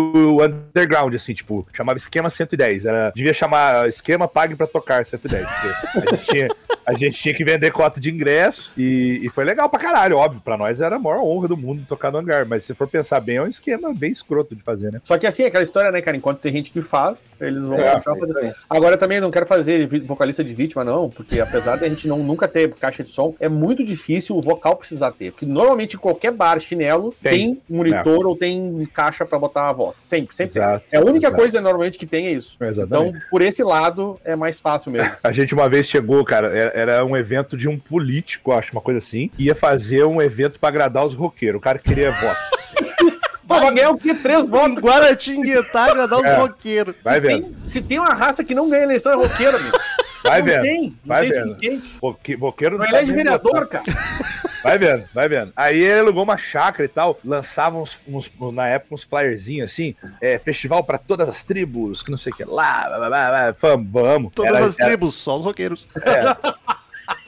[0.43, 2.85] underground, assim, tipo, chamava Esquema 110.
[2.85, 5.47] Era, devia chamar Esquema Pague pra tocar 110.
[5.93, 6.49] Porque a gente tinha.
[6.87, 10.41] A gente tinha que vender cota de ingresso e, e foi legal pra caralho, óbvio.
[10.45, 12.47] Pra nós era a maior honra do mundo tocar no hangar.
[12.47, 15.01] Mas se for pensar bem, é um esquema bem escroto de fazer, né?
[15.05, 16.17] Só que assim, aquela história, né, cara?
[16.17, 18.39] Enquanto tem gente que faz, eles vão É, continuar é fazendo.
[18.39, 18.53] aí.
[18.69, 22.19] Agora também não quero fazer vocalista de vítima, não, porque apesar de a gente não,
[22.19, 25.31] nunca ter caixa de som, é muito difícil o vocal precisar ter.
[25.33, 27.63] Porque normalmente qualquer bar chinelo tem, Tem.
[27.69, 29.97] monitor ou tem caixa pra botar a voz.
[29.97, 30.59] Sempre, sempre.
[30.59, 31.37] Exato, É a única exato.
[31.37, 32.57] coisa normalmente que tem é isso.
[32.61, 33.09] Exatamente.
[33.11, 35.11] Então, por esse lado, é mais fácil mesmo.
[35.23, 38.99] A gente uma vez chegou, cara, era, um evento de um político, acho, uma coisa
[38.99, 39.31] assim.
[39.39, 41.59] Ia fazer um evento pra agradar os roqueiros.
[41.59, 42.41] O cara queria voto.
[43.47, 44.15] Pô, vai ganhar o quê?
[44.15, 44.79] Três Em votos.
[44.83, 46.37] Guaratinguetá, agradar os É.
[46.37, 46.95] roqueiros.
[47.05, 49.79] Vai se, vendo, tem, se tem uma raça que não ganha eleição, é roqueiro, amigo.
[50.25, 50.63] vai não vendo.
[50.63, 51.49] tem, não vai tem vendo.
[51.49, 51.97] suficiente.
[52.41, 53.83] Roqueiro Não elege nem vereador, votar.
[53.83, 53.97] cara.
[54.63, 55.53] Vai vendo, vai vendo.
[55.57, 59.95] Aí ele alugou uma chácara e tal, lançava uns, uns- na época uns flyerzinhos assim,
[60.21, 63.55] é, festival pra todas as tribos, que não sei o que lá, blá, blá, blá,
[63.61, 64.33] vamos, vamos.
[64.35, 65.89] Todas Era- as era- tribos, só os roqueiros.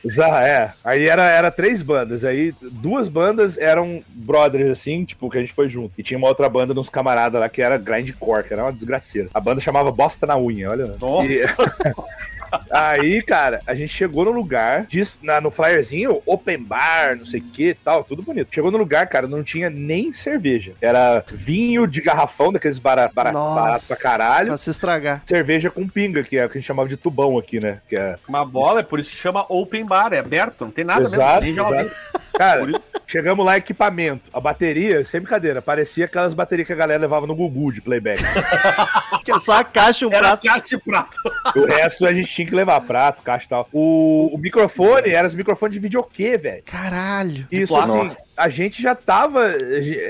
[0.05, 0.73] Exa- é.
[0.85, 2.25] Aí era, era três bandas.
[2.25, 5.93] Aí duas bandas eram brothers, assim, tipo, que a gente foi junto.
[5.97, 8.73] E tinha uma outra banda de uns camaradas lá que era grindcore, que era uma
[8.73, 9.31] desgraceira.
[9.33, 10.87] A banda chamava Bosta na Unha, olha.
[10.87, 10.95] né?
[11.01, 11.27] Nossa.
[11.27, 11.45] E-
[12.71, 17.41] Aí, cara, a gente chegou no lugar, diz, na, no flyerzinho, open bar, não sei
[17.41, 18.49] o que tal, tudo bonito.
[18.53, 20.73] Chegou no lugar, cara, não tinha nem cerveja.
[20.81, 23.61] Era vinho de garrafão, daqueles bara, bara, Nossa.
[23.61, 24.49] barato pra caralho.
[24.49, 25.23] Pra se estragar.
[25.27, 27.79] Cerveja com pinga, que é o que a gente chamava de tubão aqui, né?
[27.89, 30.85] Que é Uma bola, é por isso que chama open bar, é aberto, não tem
[30.85, 31.63] nada Exato, mesmo.
[31.75, 31.91] exato.
[32.37, 32.67] Cara,
[33.07, 34.29] chegamos lá, equipamento.
[34.33, 38.23] A bateria, sem brincadeira, parecia aquelas baterias que a galera levava no Gugu de playback.
[39.25, 40.43] Que é só a caixa e um Era prato.
[40.47, 41.17] caixa de prato.
[41.57, 43.69] o resto a gente tinha que levar prato, caixa e tal.
[43.73, 46.63] O, o microfone era os microfones de videokê, velho.
[46.65, 47.47] Caralho.
[47.51, 48.03] Isso, Nossa.
[48.03, 49.53] assim, a gente já tava,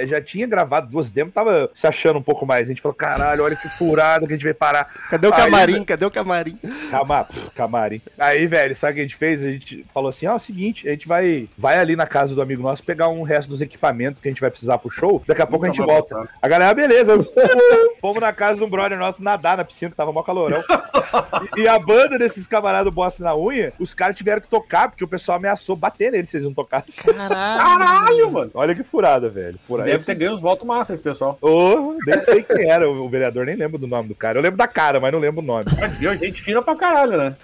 [0.07, 2.67] já tinha gravado duas demos, tava se achando um pouco mais.
[2.67, 4.85] A gente falou, caralho, olha que furada que a gente veio parar.
[5.11, 5.85] Cadê o Aí, camarim?
[5.85, 6.59] Cadê o camarim?
[6.91, 8.01] Cama, camarim.
[8.19, 9.43] Aí, velho, sabe o que a gente fez?
[9.43, 12.35] A gente falou assim: ó, é o seguinte, a gente vai, vai ali na casa
[12.35, 15.23] do amigo nosso pegar um resto dos equipamentos que a gente vai precisar pro show.
[15.27, 16.29] Daqui a pouco a gente volta.
[16.41, 17.13] A galera, ah, beleza.
[18.01, 20.63] Fomos na casa de um brother nosso nadar na piscina, que tava mó calorão.
[21.57, 25.05] E, e a banda desses camaradas bosta na unha, os caras tiveram que tocar, porque
[25.05, 27.05] o pessoal ameaçou bater neles se eles não tocassem.
[27.15, 27.35] Caralho.
[27.35, 28.51] Caralho, mano.
[28.55, 29.59] Olha que furada, velho.
[29.67, 29.91] Furada.
[29.91, 31.39] Deve ter ganho uns votos massa esse pessoal.
[31.41, 34.39] Ô, nem sei quem era o vereador, nem lembro do nome do cara.
[34.39, 35.65] Eu lembro da cara, mas não lembro o nome.
[35.99, 37.37] Viu, gente fina pra caralho, né?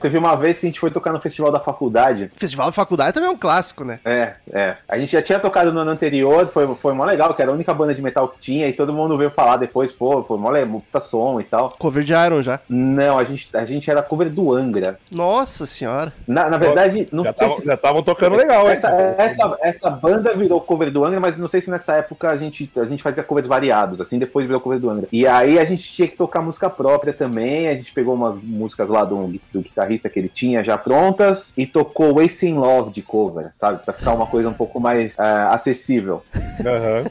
[0.00, 2.30] Teve uma vez que a gente foi tocar no festival da faculdade.
[2.36, 4.00] Festival de faculdade também é um clássico, né?
[4.04, 4.76] É, é.
[4.88, 7.54] A gente já tinha tocado no ano anterior, foi, foi mó legal, que era a
[7.54, 10.50] única banda de metal que tinha, e todo mundo veio falar depois, pô, foi mó
[10.50, 11.68] legal, puta som e tal.
[11.78, 12.60] Cover de Iron já.
[12.68, 14.98] Não, a gente, a gente era cover do Angra.
[15.10, 16.12] Nossa senhora.
[16.26, 18.72] Na, na verdade, não Já sei tavam- se já estavam tocando legal, hein?
[18.72, 22.36] Essa, essa, essa banda virou cover do Angra, mas não sei se nessa época a
[22.36, 25.08] gente, a gente fazia covers variados, assim, depois virou cover do Angra.
[25.12, 28.88] E aí a gente tinha que tocar música própria também, a gente pegou umas músicas
[28.88, 33.50] lá do, do guitarrista que ele tinha já prontas e tocou Wasting Love de cover,
[33.52, 33.82] sabe?
[33.84, 36.22] Pra ficar uma coisa um pouco mais ah, acessível.
[36.64, 37.04] Aham.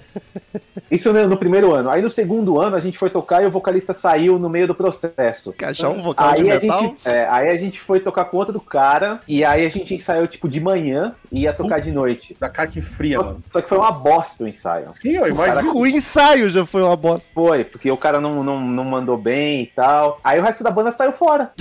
[0.89, 1.89] Isso no, no primeiro ano.
[1.89, 4.75] Aí no segundo ano a gente foi tocar e o vocalista saiu no meio do
[4.75, 5.49] processo.
[5.49, 8.59] Encaixar um vocal de Aí a, gente, é, aí a gente foi tocar com outro
[8.59, 12.35] cara, e aí a gente ensaiou tipo de manhã e ia tocar de noite.
[12.39, 13.43] Da cara que fria, Só, mano.
[13.45, 14.93] só que foi uma bosta o ensaio.
[15.01, 15.75] Sim, eu imagino.
[15.75, 17.31] O ensaio já foi uma bosta.
[17.33, 20.19] Foi, porque o cara não, não, não mandou bem e tal.
[20.23, 21.51] Aí o resto da banda saiu fora.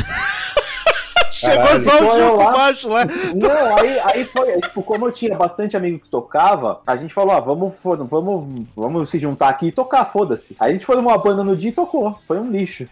[1.42, 1.80] Chegou Caralho.
[1.80, 2.52] só o Chico lá.
[2.52, 3.04] baixo lá.
[3.34, 7.34] Não, aí, aí foi, tipo, como eu tinha bastante amigo que tocava, a gente falou,
[7.34, 10.56] ah, vamos, vamos, vamos se juntar aqui e tocar, foda-se.
[10.60, 12.16] Aí a gente foi numa banda no dia e tocou.
[12.28, 12.86] Foi um lixo.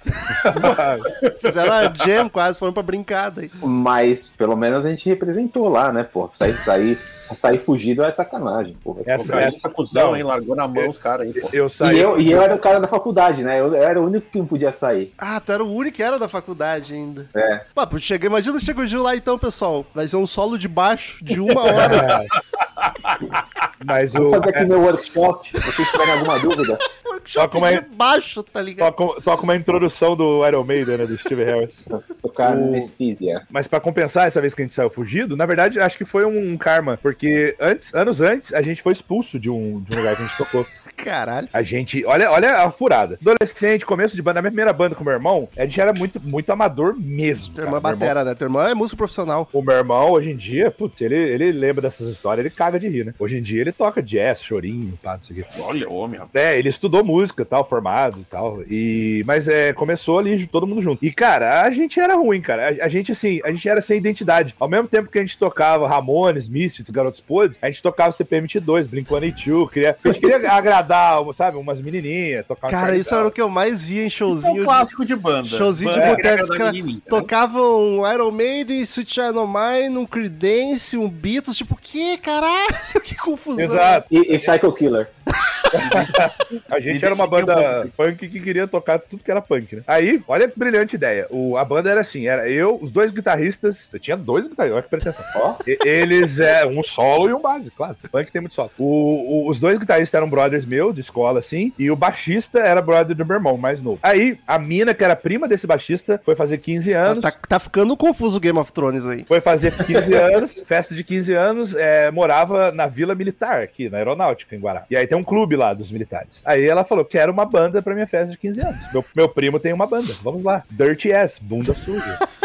[1.40, 3.50] Fizeram a jam quase, foram pra brincada aí.
[3.62, 6.28] Mas pelo menos a gente representou lá, né, pô?
[6.34, 6.98] Sair, sair,
[7.36, 8.96] sair fugido é sacanagem, pô.
[9.04, 10.22] Essa- Pô, essa- essa cuzão, hein?
[10.22, 11.48] Largou na mão os caras aí, pô.
[11.52, 11.98] Eu E saí.
[11.98, 13.60] eu, e eu era o cara da faculdade, né?
[13.60, 15.12] Eu, eu era o único que não podia sair.
[15.18, 17.28] Ah, tu era o único que era da faculdade ainda.
[17.34, 17.60] É.
[17.74, 19.84] Pô, pô, chega, imagina chega o Gil lá então, pessoal.
[19.94, 22.24] Vai ser um solo de baixo de uma hora.
[23.84, 24.34] Mas Vamos o.
[24.40, 26.78] fazer aqui meu workshop, se vocês tiverem alguma dúvida.
[27.10, 28.94] Workshop como é- de baixo, tá ligado?
[28.94, 31.06] Toca, toca uma introdução do Iron Maiden, né?
[31.06, 31.84] Do Steve Harris.
[32.22, 33.42] Tocar O- anestesia.
[33.50, 36.24] Mas pra compensar essa vez que a gente saiu fugido, na verdade, acho que foi
[36.24, 36.98] um karma.
[37.02, 40.26] Porque antes, anos antes, a gente foi expulso de um, de um lugar que a
[40.26, 40.64] gente tocou.
[41.04, 41.48] Caralho.
[41.52, 43.18] A gente, olha, olha a furada.
[43.20, 46.20] Adolescente, começo de banda, a minha primeira banda com meu irmão, a gente era muito,
[46.20, 47.52] muito amador mesmo.
[47.54, 47.80] Teu irmão é.
[47.80, 48.34] Meu irmão- batera, né?
[48.34, 49.48] Teu irmão é músico profissional.
[49.52, 52.88] O meu irmão, hoje em dia, putz, ele, ele lembra dessas histórias, ele caga de
[52.88, 53.14] rir, né?
[53.18, 55.50] Hoje em dia ele toca jazz, chorinho, pá, não sei o quê.
[55.60, 56.44] Olha, homem, rapaz.
[56.44, 58.62] É, ele estudou música, tal, formado e tal.
[58.68, 61.04] E, mas é, começou ali todo mundo junto.
[61.04, 62.76] E, cara, a gente era ruim, cara.
[62.80, 64.54] A, a gente, assim, a gente era sem identidade.
[64.58, 68.86] Ao mesmo tempo que a gente tocava Ramones, Misfits, Garotos Podres, a gente tocava CPM22,
[68.86, 70.89] Blink-182, queria, a gente queria agradar,
[71.34, 74.10] sabe, umas menininhas, tocar um Cara, isso era o que eu mais via em É
[74.10, 74.62] showzinho.
[74.62, 75.48] um clássico de banda.
[75.48, 76.74] Showzinho de Banda boteco, os agradar?
[77.08, 82.50] Tocavam um Iron Maiden, Sweet Child O' Mine, um Creedence, um Beatles, tipo, que caralho?
[83.02, 83.64] Que confusão.
[83.64, 84.08] Exato.
[84.10, 85.08] E, e Psycho Killer.
[86.70, 89.82] A gente era uma um banda punk que queria tocar tudo que era punk, né?
[89.86, 91.26] Aí, olha que brilhante ideia.
[91.30, 94.82] O, a banda era assim, era eu, os dois guitarristas, eu tinha dois guitarristas, olha
[94.82, 95.24] que pretensão.
[95.36, 95.54] Ó.
[95.66, 97.96] E- Eles é um solo e um base, claro.
[98.10, 98.70] Punk tem muito solo.
[98.78, 102.80] O- o- os dois guitarristas eram brothers meus, de escola, assim, e o baixista era
[102.82, 103.98] brother do meu irmão, mais novo.
[104.02, 107.22] Aí, a mina, que era prima desse baixista, foi fazer 15 Tá, anos.
[107.24, 109.24] tá, tá ficando confuso o Game of Thrones aí.
[109.26, 113.98] Foi fazer 15 anos, festa de 15 anos, é, morava na Vila Militar, aqui, na
[113.98, 114.84] Aeronáutica, em Guará.
[114.90, 116.42] E aí tem um clube lá dos militares.
[116.44, 118.92] Aí ela falou: quero uma banda pra minha festa de 15 anos.
[118.92, 120.64] Meu, meu primo tem uma banda, vamos lá.
[120.70, 122.18] Dirty Ass, bunda suja.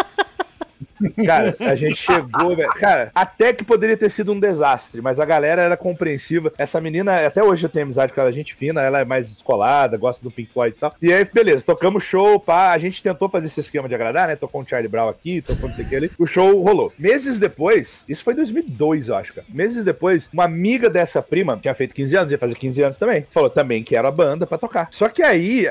[1.26, 2.70] Cara, a gente chegou, velho.
[2.70, 6.52] Cara, até que poderia ter sido um desastre, mas a galera era compreensiva.
[6.58, 9.98] Essa menina, até hoje eu tenho amizade com ela, gente fina, ela é mais descolada,
[9.98, 10.96] gosta do Pink Floyd e tal.
[11.02, 12.72] E aí, beleza, tocamos show, pá.
[12.72, 14.36] A gente tentou fazer esse esquema de agradar, né?
[14.36, 16.12] Tocou um Charlie Brown aqui, tocou não sei o que ali.
[16.18, 16.94] O show rolou.
[16.98, 19.48] Meses depois, isso foi em 2002, eu acho, cara.
[19.50, 23.26] Meses depois, uma amiga dessa prima, tinha feito 15 anos, ia fazer 15 anos também,
[23.32, 24.88] falou também que era a banda pra tocar.
[24.92, 25.68] Só que aí,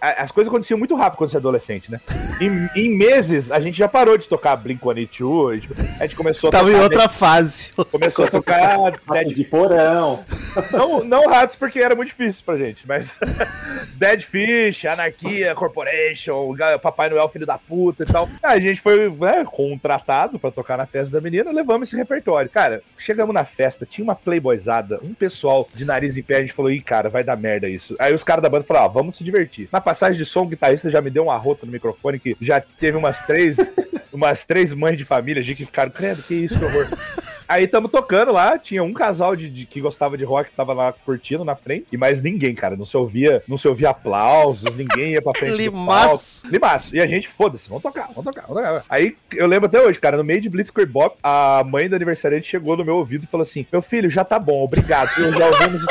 [0.00, 2.00] as coisas aconteciam muito rápido quando você é adolescente, né?
[2.40, 6.48] Em, em meses, a gente já parou de tocar Blink-182, a gente- a gente começou
[6.48, 7.72] a Tava em tocar outra fase.
[7.90, 8.78] Começou a tocar
[9.12, 10.24] Dead de porão.
[10.72, 13.18] não, não ratos, porque era muito difícil pra gente, mas
[13.96, 18.28] Dead Fish, Anarquia, Corporation, Papai Noel, filho da puta e tal.
[18.42, 22.50] A gente foi né, contratado pra tocar na festa da menina, levamos esse repertório.
[22.50, 26.52] Cara, chegamos na festa, tinha uma playboyzada, um pessoal de nariz em pé, a gente
[26.52, 27.94] falou, ih, cara, vai dar merda isso.
[27.98, 29.68] Aí os caras da banda falaram, ah, vamos se divertir.
[29.72, 32.60] Na passagem de som, o guitarrista já me deu um arroto no microfone que já
[32.60, 33.56] teve umas três,
[34.12, 36.86] umas três mães de família de que ficaram, credo, que isso, que horror.
[37.48, 40.72] Aí tamo tocando lá, tinha um casal de, de- que gostava de rock que tava
[40.72, 42.76] lá curtindo na frente, e mais ninguém, cara.
[42.76, 45.56] Não se ouvia, não se ouvia aplausos, ninguém ia pra frente.
[45.56, 46.46] Limaço.
[46.46, 46.96] Limaço.
[46.96, 48.84] E a gente, foda-se, vamos tocar, vamos tocar, vamos tocar.
[48.88, 52.48] Aí eu lembro até hoje, cara, no meio de Blitzkrieg Bop, a mãe do aniversariante
[52.48, 55.10] chegou no meu ouvido e falou assim: Meu filho, já tá bom, obrigado.
[55.18, 55.82] Eu já ouvimos.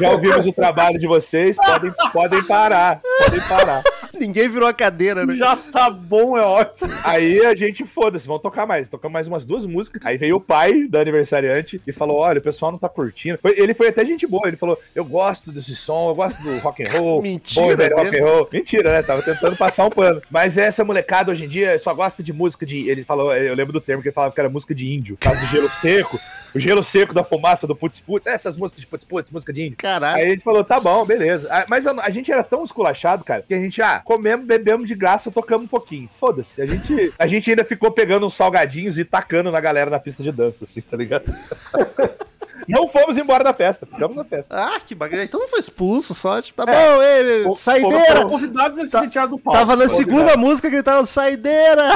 [0.00, 3.82] Já ouvimos o trabalho de vocês, podem, podem parar, podem parar.
[4.26, 5.34] Ninguém virou a cadeira, né?
[5.34, 6.90] Já tá bom, é ótimo.
[7.04, 8.88] Aí a gente, foda-se, vamos tocar mais.
[8.88, 10.00] Tocamos mais umas duas músicas.
[10.04, 13.38] Aí veio o pai da aniversariante e falou: olha, o pessoal não tá curtindo.
[13.42, 16.58] Foi- ele foi até gente boa, ele falou: eu gosto desse som, eu gosto do
[16.58, 17.20] rock and roll.
[17.22, 18.48] Mentira bom e velho rock and roll.
[18.52, 19.02] Mentira, né?
[19.02, 20.22] Tava tentando passar um pano.
[20.30, 22.88] Mas essa molecada hoje em dia só gosta de música de.
[22.88, 25.16] Ele falou, eu lembro do termo que ele falava que era música de índio.
[25.16, 26.18] Por causa do gelo seco.
[26.54, 28.26] O gelo seco da fumaça do putz putz.
[28.26, 29.76] Essas músicas de putz putz, música de índio.
[29.78, 30.16] Caralho.
[30.16, 31.48] Aí a gente falou, tá bom, beleza.
[31.50, 34.86] Ah, Mas a, a gente era tão esculachado, cara, que a gente, ah, comemos, bebemos
[34.86, 36.08] de graça, tocamos um pouquinho.
[36.18, 36.60] Foda-se.
[36.60, 40.22] A gente, a gente ainda ficou pegando uns salgadinhos e tacando na galera na pista
[40.22, 41.24] de dança, assim, tá ligado?
[42.68, 44.54] Não fomos embora da festa, ficamos na festa.
[44.56, 45.24] Ah, que bacana.
[45.24, 46.40] Então não foi expulso só.
[46.40, 48.06] Tipo, tá bom, ei, O- saideira.
[48.06, 49.58] Foram convidados a se Tá- retirar do palco.
[49.58, 51.94] Tava na segunda música gritaram saideira.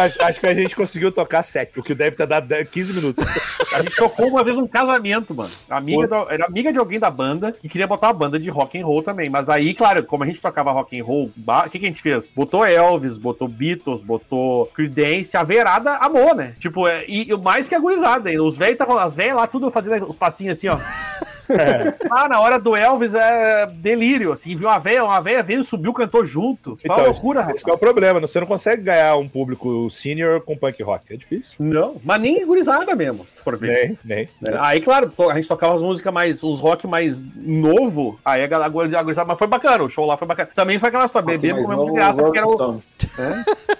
[0.00, 2.92] Acho, acho que a gente conseguiu tocar sete, o que deve ter dado 10, 15
[2.92, 3.24] minutos.
[3.72, 5.50] A gente tocou uma vez um casamento, mano.
[5.68, 8.78] Amiga da- era amiga de alguém da banda e queria botar uma banda de rock
[8.80, 9.28] and roll também.
[9.28, 12.02] Mas aí, claro, como a gente tocava rock and roll, o que, que a gente
[12.02, 12.32] fez?
[12.34, 16.54] Botou Elvis, botou Beatles, botou Creedence, a verada amou, né?
[16.58, 18.40] Tipo, é, e, e mais que a gurizada, hein?
[18.40, 20.78] Os velhos estavam, as velhas lá, tudo fazendo os passinhos assim, ó.
[22.10, 25.92] Ah, na hora do Elvis é delírio, assim, viu uma véia, uma véia veio, subiu,
[25.92, 26.78] cantou junto.
[26.82, 27.56] Então, Então, loucura, esse, rapaz.
[27.56, 31.12] esse que é o problema, você não consegue ganhar um público senior com punk rock,
[31.12, 31.54] é difícil.
[31.58, 33.88] Não, mas nem gurizada mesmo, se for ver.
[33.88, 34.28] Nem, nem.
[34.40, 34.58] né?
[34.60, 38.68] Aí, claro, a gente tocava as músicas mais, uns rock mais novo, aí a galera,
[38.70, 40.48] gurizada, mas foi bacana, o show lá foi bacana.
[40.54, 42.96] Também foi aquela história, bebemos, Mas comemos de graça, porque era o, Stones.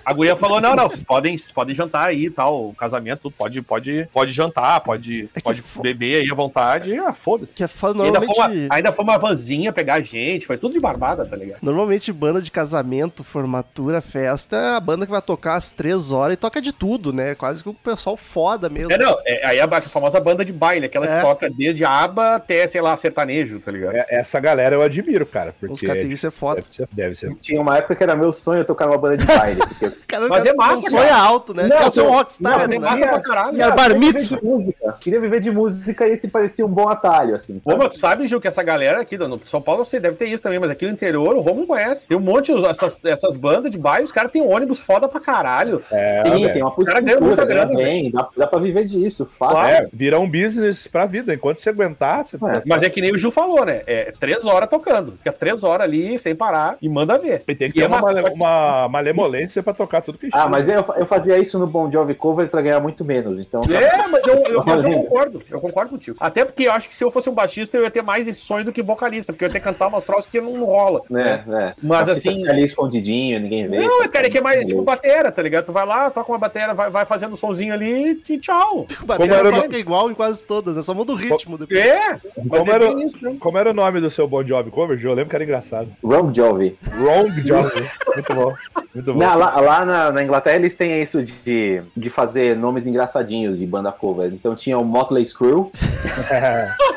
[0.05, 3.23] a guria falou, não, não, vocês podem, vocês podem jantar aí e tal, o casamento,
[3.23, 7.54] tudo, pode, pode, pode jantar, pode, É pode beber aí à vontade, ah, foda-se.
[7.55, 8.67] Que é foda, E Ainda foi, normalmente.
[8.67, 11.59] uma, ainda foi uma vanzinha pegar a gente, foi tudo de barbada, tá ligado?
[11.63, 16.35] Normalmente, banda de casamento, formatura, festa, é a banda que vai tocar às três horas
[16.35, 17.35] e toca de tudo, né?
[17.35, 18.93] Quase que o pessoal foda mesmo.
[18.93, 21.17] É, não, é, aí a, a famosa banda de baile, aquela É.
[21.17, 23.95] que toca desde aba até, sei lá, sertanejo, tá ligado?
[23.97, 26.57] É- Essa galera eu admiro, cara, Os porque caras têm isso é foda.
[26.63, 27.35] deve ser, deve ser.
[27.37, 29.61] Tinha uma época que era meu sonho tocar numa banda de baile.
[29.67, 29.91] Porque...
[30.07, 31.17] Cara, Mas cara, é massa, um sonho cara.
[31.23, 31.67] alto, né?
[31.67, 32.79] Não, Quer ser um não, rockstar, Mas é né?
[32.81, 33.61] massa pra caralho.
[33.61, 34.37] Era Ah, bar queria viver mitzvah.
[34.39, 34.97] de música.
[35.01, 37.79] Queria viver de música e esse parecia um bom atalho, assim, Ô, sabe?
[37.79, 40.43] mas tu sabe, Gil, que essa galera aqui do São Paulo, você deve ter isso
[40.43, 42.07] também, mas aqui no interior o Romulo conhece.
[42.09, 45.83] Tem um monte dessas, essas bandas de bairro, os caras têm ônibus foda pra caralho.
[45.91, 49.59] É, Sim, tem uma postura, ganha grana, bem, dá, dá pra viver disso, fácil.
[49.59, 51.35] É, vira um business pra vida.
[51.35, 52.63] Enquanto você aguentar, você É.
[52.67, 53.83] Mas é que nem o Gil falou, né?
[53.87, 55.13] É três horas tocando.
[55.19, 57.43] Fica três horas ali sem parar e manda ver.
[57.49, 60.29] E tem que E ter é uma, male- que- uma malemolência pra tocar tudo que
[60.33, 63.61] Ah, mas eu, eu fazia isso no Bon Jovi Cover pra ganhar muito menos, então...
[63.71, 65.43] É, mas eu, eu, mas eu concordo.
[65.51, 66.17] Eu concordo contigo.
[66.21, 68.41] Até porque eu acho que se eu fosse um baixista, eu ia ter mais esse
[68.41, 71.03] sonho do que vocalista, porque eu ia ter que cantar umas provas que não rola.
[71.13, 71.75] É, é.
[71.83, 73.81] Mas Você assim- fica ali escondidinho, ninguém vê.
[73.81, 75.67] Não, cara, é que é mais tipo batera, tá ligado?
[75.67, 78.87] Tu vai lá, toca uma batera, vai, vai fazendo um sonzinho ali e tchau.
[79.05, 81.79] Batera era toca igual em quase todas, é só muda o ritmo depois.
[81.79, 82.17] É,
[82.49, 83.07] Como é era, né?
[83.39, 84.99] como era o nome do seu Bon Jovi cover?
[85.03, 85.89] Eu lembro que era engraçado.
[86.03, 86.77] Wrong Jovi.
[86.99, 87.89] Wrong Jovi.
[88.15, 88.55] Muito bom.
[88.95, 89.19] Muito bom.
[89.19, 93.67] Não, lá lá na, na Inglaterra eles têm isso de, de fazer nomes engraçadinhos de
[93.67, 94.33] banda cover.
[94.33, 95.71] Então tinha o Motley Crue,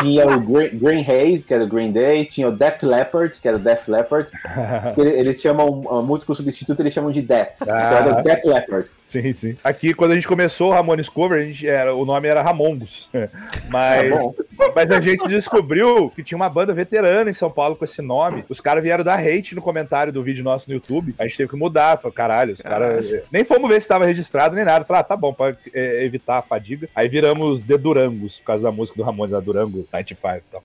[0.00, 3.46] tinha o Green, Green Haze, que era o Green Day, tinha o Def Leppard, que
[3.48, 4.30] era o Leppard.
[4.96, 7.48] Ele- Eles chamam, o músico substituto, eles chamam de Def.
[7.62, 8.18] Então era Ah.
[8.20, 8.90] o Def Leppard.
[9.04, 9.56] Sim, sim.
[9.64, 13.08] Aqui, quando a gente começou o Ramones Cover, a gente era, o nome era Ramongos.
[13.70, 14.44] Mas, Tá.
[14.74, 18.44] Mas a gente descobriu que tinha uma banda veterana em São Paulo com esse nome.
[18.48, 21.14] Os caras vieram dar hate no comentário do vídeo nosso no YouTube.
[21.18, 21.98] A gente teve que mudar.
[21.98, 23.06] Falei, caralho, os caras.
[23.30, 24.84] Nem fomos ver se estava registrado nem nada.
[24.84, 26.88] Falei, ah, tá bom, pra é, evitar a fadiga.
[26.94, 30.62] Aí viramos The Durangos, por causa da música do Ramones, a Durango 95 e tal.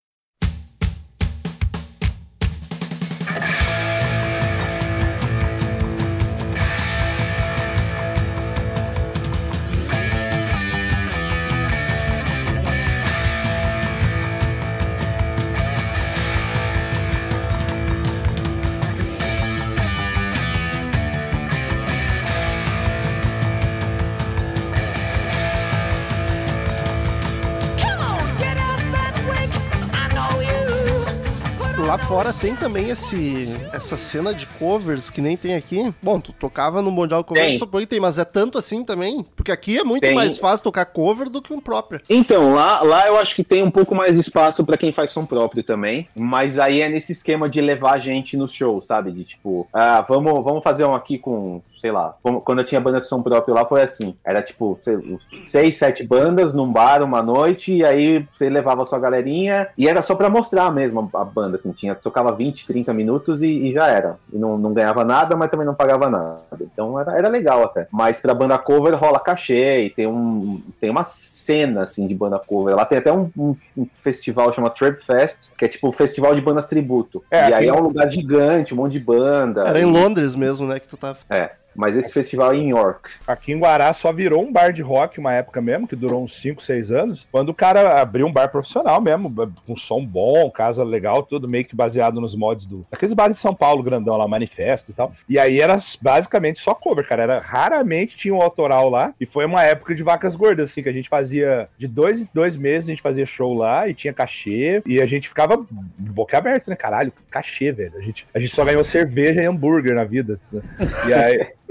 [32.41, 35.93] Tem também esse, essa cena de covers que nem tem aqui.
[36.01, 37.59] Bom, tu tocava no Mundial Cover, Tem.
[37.59, 39.23] só que tem, mas é tanto assim também.
[39.35, 40.15] Porque aqui é muito Tem.
[40.15, 42.01] mais fácil tocar cover do que um próprio.
[42.09, 45.23] Então, lá, lá eu acho que tem um pouco mais espaço pra quem faz som
[45.23, 46.07] próprio também.
[46.15, 49.11] Mas aí é nesse esquema de levar a gente no show, sabe?
[49.11, 52.15] De tipo, ah, vamos, vamos fazer um aqui com, sei lá.
[52.45, 54.15] Quando eu tinha banda de som próprio lá, foi assim.
[54.23, 55.17] Era tipo, sei-
[55.47, 57.73] seis, sete bandas num bar uma noite.
[57.73, 59.67] E aí você levava a sua galerinha.
[59.77, 61.71] E era só pra mostrar mesmo a, banda, assim.
[61.71, 64.17] Tinha, tocava 20, 30 minutos e, e já era.
[64.31, 66.41] E não, não ganhava nada, mas também não pagava nada.
[66.61, 67.87] Então era, era legal até.
[67.91, 70.61] Mas pra banda cover rola cachê e tem um.
[70.79, 72.75] Tem uma cena assim de banda cover.
[72.75, 76.35] Lá tem até um, um- um festival chama Trip Fest, que é tipo um festival
[76.35, 77.23] de bandas tributo.
[77.31, 79.61] É, e aí é um lugar gigante, um monte de banda.
[79.67, 81.17] Era em E- Londres mesmo, né, que tu tava.
[81.29, 81.51] É.
[81.75, 83.09] Mas esse festival é em York.
[83.27, 86.39] Aqui em Guará só virou um bar de rock uma época mesmo, que durou uns
[86.41, 89.33] 5, 6 anos, quando o cara abriu um bar profissional mesmo,
[89.65, 92.85] com som bom, casa legal, tudo meio que baseado nos mods do.
[92.91, 95.13] Aqueles bares de São Paulo, grandão lá, manifesto e tal.
[95.27, 97.23] E aí era basicamente só cover, cara.
[97.23, 99.13] Era raramente tinha um autoral lá.
[99.19, 102.29] E foi uma época de vacas gordas, assim, que a gente fazia de dois em
[102.33, 104.81] dois meses, a gente fazia show lá e tinha cachê.
[104.85, 105.65] E a gente ficava
[105.97, 106.75] boca aberta, né?
[106.75, 107.97] Caralho, cachê, velho.
[107.97, 110.39] A gente, a gente só ganhou cerveja e hambúrguer na vida.
[110.51, 110.61] né?
[111.07, 111.47] E aí.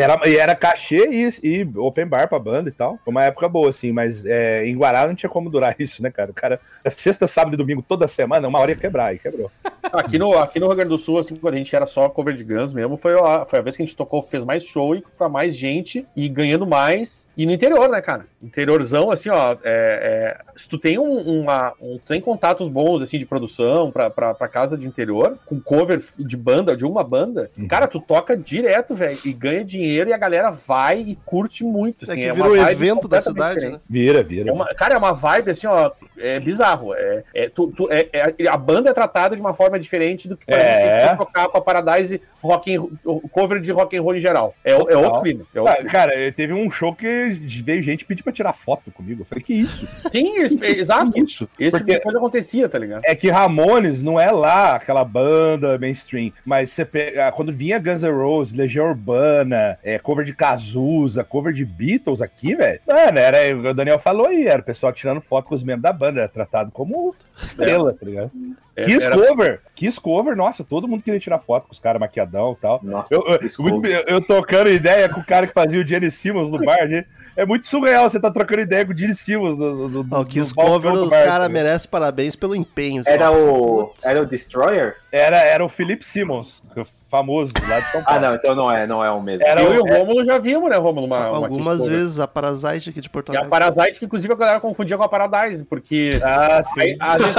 [0.00, 1.28] Era, e era cachê e,
[1.62, 2.98] e open bar pra banda e tal.
[3.04, 6.10] Foi uma época boa, assim, mas é, em Guará não tinha como durar isso, né,
[6.10, 6.30] cara?
[6.30, 9.50] O cara, sexta, sábado e domingo, toda semana, uma hora ia quebrar, e quebrou.
[9.92, 12.34] Aqui no, aqui no Rio Grande do Sul, assim, quando a gente era só cover
[12.34, 14.96] de Guns mesmo, foi a, foi a vez que a gente tocou, fez mais show
[14.96, 17.28] e pra mais gente e ganhando mais.
[17.36, 18.26] E no interior, né, cara?
[18.42, 23.16] Interiorzão, assim, ó, é, é, se tu tem um, uma, um- tem contatos bons, assim,
[23.16, 27.48] de produção pra, pra, pra casa de interior, com cover de banda, de uma banda,
[27.56, 27.68] Uhum.
[27.68, 32.04] cara, tu toca direto, velho, e ganha dinheiro e a galera vai e curte muito,
[32.04, 32.20] É assim.
[32.22, 33.72] que uma virou evento da cidade, diferente.
[33.74, 33.78] né?
[33.88, 34.50] Vira, vira.
[34.50, 36.94] É uma- cara, é uma vibe assim, ó, é bizarro.
[36.94, 40.36] É, é, tu- tu- é- é- a banda é tratada de uma forma diferente do
[40.36, 41.08] que por É.
[41.08, 42.86] gente tocar com a Paradise rock and,
[43.32, 44.54] cover de rock and roll em geral.
[44.64, 45.44] É, é outro clima.
[45.54, 45.90] É outro Ah, clima.
[45.90, 49.22] cara, teve um show que veio gente pedir pra tirar foto comigo.
[49.22, 49.86] Eu falei, que isso?
[50.12, 51.12] Sim, é, exato.
[51.18, 51.48] Isso?
[51.58, 53.02] Esse tipo de coisa acontecia, tá ligado?
[53.04, 58.02] é que Ramones não é lá aquela banda mainstream, mas você pega, quando vinha Guns
[58.02, 63.56] N' Roses, Legião Urbana, é, cover de Cazuza, cover de Beatles aqui, velho, mano, era,
[63.56, 66.28] o Daniel falou aí, era o pessoal tirando foto com os membros da banda, era
[66.28, 68.30] tratado como estrela, tá ligado?
[68.74, 71.98] É, Kiss era- Cover, Kiss Cover, nossa, todo mundo queria tirar foto com os caras
[72.00, 72.80] maquiadão e tal.
[72.82, 73.38] Nossa, Eu, eu,
[73.84, 77.08] eu- eu trocando ideia com o cara que fazia o Jenny Simmons no bar, gente.
[77.34, 80.20] É muito surreal você tá trocando ideia com o Gene Simmons no, no, no, Ó,
[80.22, 83.04] o Kiss no balcão Cover, do os caras merecem parabéns pelo empenho.
[83.04, 83.10] só.
[83.10, 84.06] Era o, Putz.
[84.06, 84.96] era o Destroyer?
[85.12, 86.62] Era, era o Philip Simmons.
[87.10, 88.20] Famoso lá de São Ah, Paulo.
[88.20, 89.46] não, então não é, não é o mesmo.
[89.46, 91.06] Era eu e o é- Rômulo já vimos, né, Rômulo?
[91.06, 91.96] Uma, uma Algumas Cover.
[91.96, 93.50] vezes a Parasite aqui de Porto E a Alegre.
[93.50, 96.20] Parasite, que inclusive a galera confundia com a Paradise, porque.
[96.22, 96.80] Ah, sim.
[96.80, 97.34] Aí, às vezes,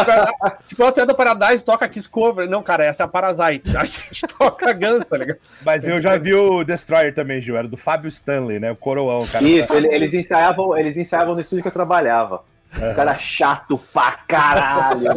[0.68, 2.50] tipo, eu da Paradise toca Kiss Cover.
[2.50, 3.76] Não, cara, essa é a Parasite.
[3.76, 5.40] A gente toca Guns, tá ligado?
[5.66, 7.58] Mas eu já vi o Destroyer também, Gil.
[7.58, 8.72] Era do Fábio Stanley, né?
[8.72, 9.44] O coroão, cara.
[9.46, 12.42] Isso, ele- eles, ensaiavam, eles ensaiavam no estúdio que eu trabalhava.
[12.76, 15.08] O cara chato pra caralho.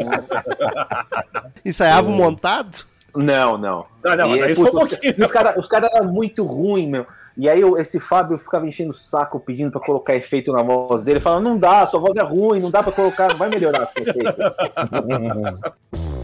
[1.65, 2.85] Ensaiava um montado?
[3.15, 3.87] Não, não.
[4.05, 5.15] Não, não, E, isso foi um pouquinho.
[5.25, 7.07] Os caras os cara eram muito ruins, meu.
[7.37, 11.03] E aí eu- esse Fábio ficava enchendo o saco pedindo pra colocar efeito na voz
[11.03, 13.87] dele, falando, não dá, sua voz é ruim, não dá pra colocar, não vai melhorar
[13.87, 14.21] com efeito.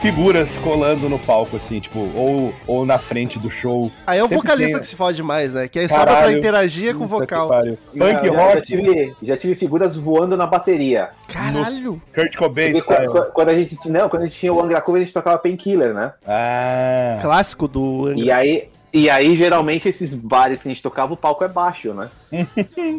[0.00, 3.90] figuras colando no palco, assim, tipo, ou, ou na frente do show.
[4.06, 5.66] Aí é o Sempre vocalista tem- que se fode mais, né?
[5.68, 6.38] Que aí sobra pra Caralho.
[6.38, 7.48] interagir com o vocal.
[7.48, 11.08] Punk rock, Já tive, já tive figuras voando na bateria.
[11.28, 11.96] Caralho!
[12.14, 15.04] Kurt Cobain quando, quando a gente, não, quando a gente tinha o Angra Cover, a
[15.04, 16.12] gente tocava Painkiller, né?
[16.26, 21.16] Ah, Clássico do E aí, e aí, geralmente, esses bares que a gente tocava, o
[21.16, 22.10] palco é baixo, né?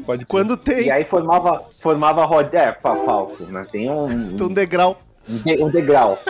[0.05, 2.57] pode Quando E tem aí formava, formava roda.
[2.57, 3.65] É, pa- palco, né?
[3.71, 4.05] Tem um,
[4.41, 4.97] um degrau.
[5.29, 6.17] um de- um degrau.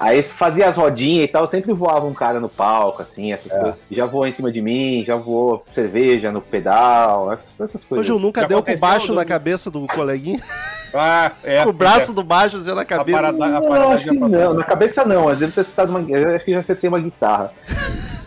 [0.00, 3.58] Aí fazia as rodinhas e tal, sempre voava um cara no palco, assim, essas É.
[3.58, 3.78] coisas.
[3.90, 8.06] Já voou em cima de mim, já voou cerveja no pedal, essas, essas coisas.
[8.06, 10.40] Hoje eu nunca Já deu com o baixo do- na cabeça do coleguinha.
[10.94, 11.64] Ah, é.
[11.64, 13.18] com o braço do baixo assim na cabeça.
[13.18, 15.90] parada- a Não, parada acho que não, na cabeça não, às vezes eu ter citado
[15.90, 16.00] uma.
[16.08, 17.52] Eu acho que já acertei uma guitarra.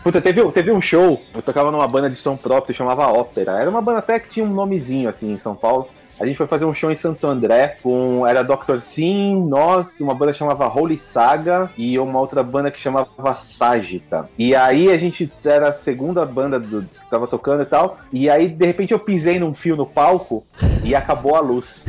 [0.02, 3.52] Puta, teve, teve um show, eu tocava numa banda de som próprio, chamava Ópera.
[3.60, 5.88] Era uma banda até que tinha um nomezinho assim em São Paulo.
[6.22, 8.24] A gente foi fazer um show em Santo André com.
[8.26, 8.78] Era Dr.
[8.80, 14.28] Sim, nós, uma banda chamava Holy Saga e uma outra banda que chamava Sagita.
[14.38, 17.98] E aí a gente era a segunda banda do, que tava tocando e tal.
[18.12, 20.44] E aí, de repente, eu pisei num fio no palco
[20.84, 21.84] e acabou a luz.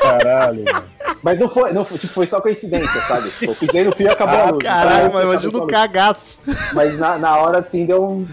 [0.00, 0.64] caralho.
[0.64, 0.86] mano.
[1.22, 3.30] Mas não foi, não foi, tipo, foi só coincidência, sabe?
[3.42, 4.58] Eu pisei no fio e acabou a Ah, luz.
[4.62, 6.42] caralho, mas eu imagina o a cagaço.
[6.72, 8.26] Mas na, na hora, assim, deu um.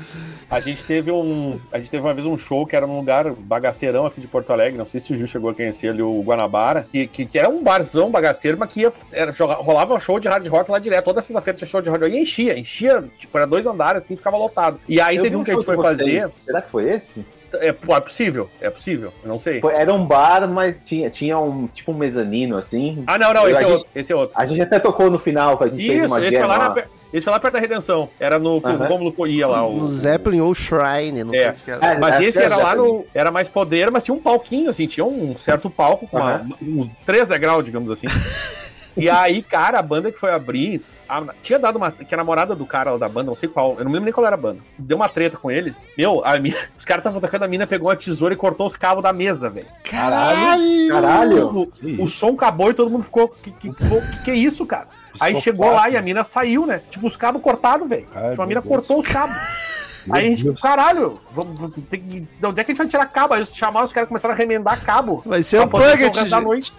[0.53, 1.59] A gente teve um.
[1.71, 4.53] A gente teve uma vez um show que era num lugar bagaceirão aqui de Porto
[4.53, 4.77] Alegre.
[4.77, 6.85] Não sei se o Gil chegou a conhecer ali o Guanabara.
[6.91, 10.27] Que, que, que era um barzão bagaceiro, mas que ia, era, rolava um show de
[10.27, 11.05] hard rock lá direto.
[11.05, 12.13] Toda sexta-feira tinha show de hard rock.
[12.15, 14.79] E enchia, enchia, tipo, era dois andares assim, ficava lotado.
[14.87, 16.31] E aí Eu teve um que a gente foi fazer.
[16.45, 17.25] Será que foi esse?
[17.55, 19.59] É, é possível, é possível, eu não sei.
[19.73, 23.03] Era um bar, mas tinha, tinha um tipo um mezanino, assim.
[23.07, 23.87] Ah, não, não, Eu- esse é gente- outro.
[23.95, 24.35] Esse é outro.
[24.39, 26.69] A gente até tocou no final, a gente fez Isso, uma esse foi, lá lá.
[26.69, 26.83] na,
[27.13, 28.09] per- esse foi lá perto da Redenção.
[28.19, 28.77] Era no que o.
[28.77, 29.65] Rômulo ia lá.
[29.67, 31.49] O, No Zeppelin ou Shrine, não sei É.
[31.51, 31.85] o que era.
[31.85, 33.05] É, Mas é, esse é, era lá no.
[33.13, 36.17] Era mais poder, mas tinha um palquinho, assim, tinha um certo palco com
[36.61, 38.07] uns três degraus, digamos assim.
[38.97, 40.81] e aí, cara, a banda que foi abrir.
[41.09, 41.91] a- tinha dado uma.
[41.91, 44.05] Que a namorada do cara lá da banda, não sei qual, eu não me lembro
[44.05, 44.59] nem qual era a banda.
[44.77, 45.89] Deu uma treta com eles.
[45.97, 48.75] Meu, a mina- os caras estavam tocando, a mina pegou uma tesoura e cortou os
[48.75, 49.67] cabos da mesa, velho.
[49.83, 50.89] Caralho!
[50.89, 51.65] Caralho!
[51.73, 53.27] Tipo, o som acabou e todo mundo ficou.
[53.29, 54.87] Que, que, que, que é isso, cara?
[55.19, 56.81] Aí chegou lá e a mina saiu, né?
[56.89, 58.07] Tipo, os cabos cortados, velho.
[58.29, 59.35] Tipo, a mina cortou os cabos.
[60.11, 60.61] Aí a gente, Deus.
[60.61, 63.33] caralho, vamos, vamos- tem que, de onde é que a gente vai tirar cabo?
[63.33, 65.21] Aí eles chamaram, os caras começaram a remendar cabo.
[65.25, 66.71] Vai ser um tocar da noite.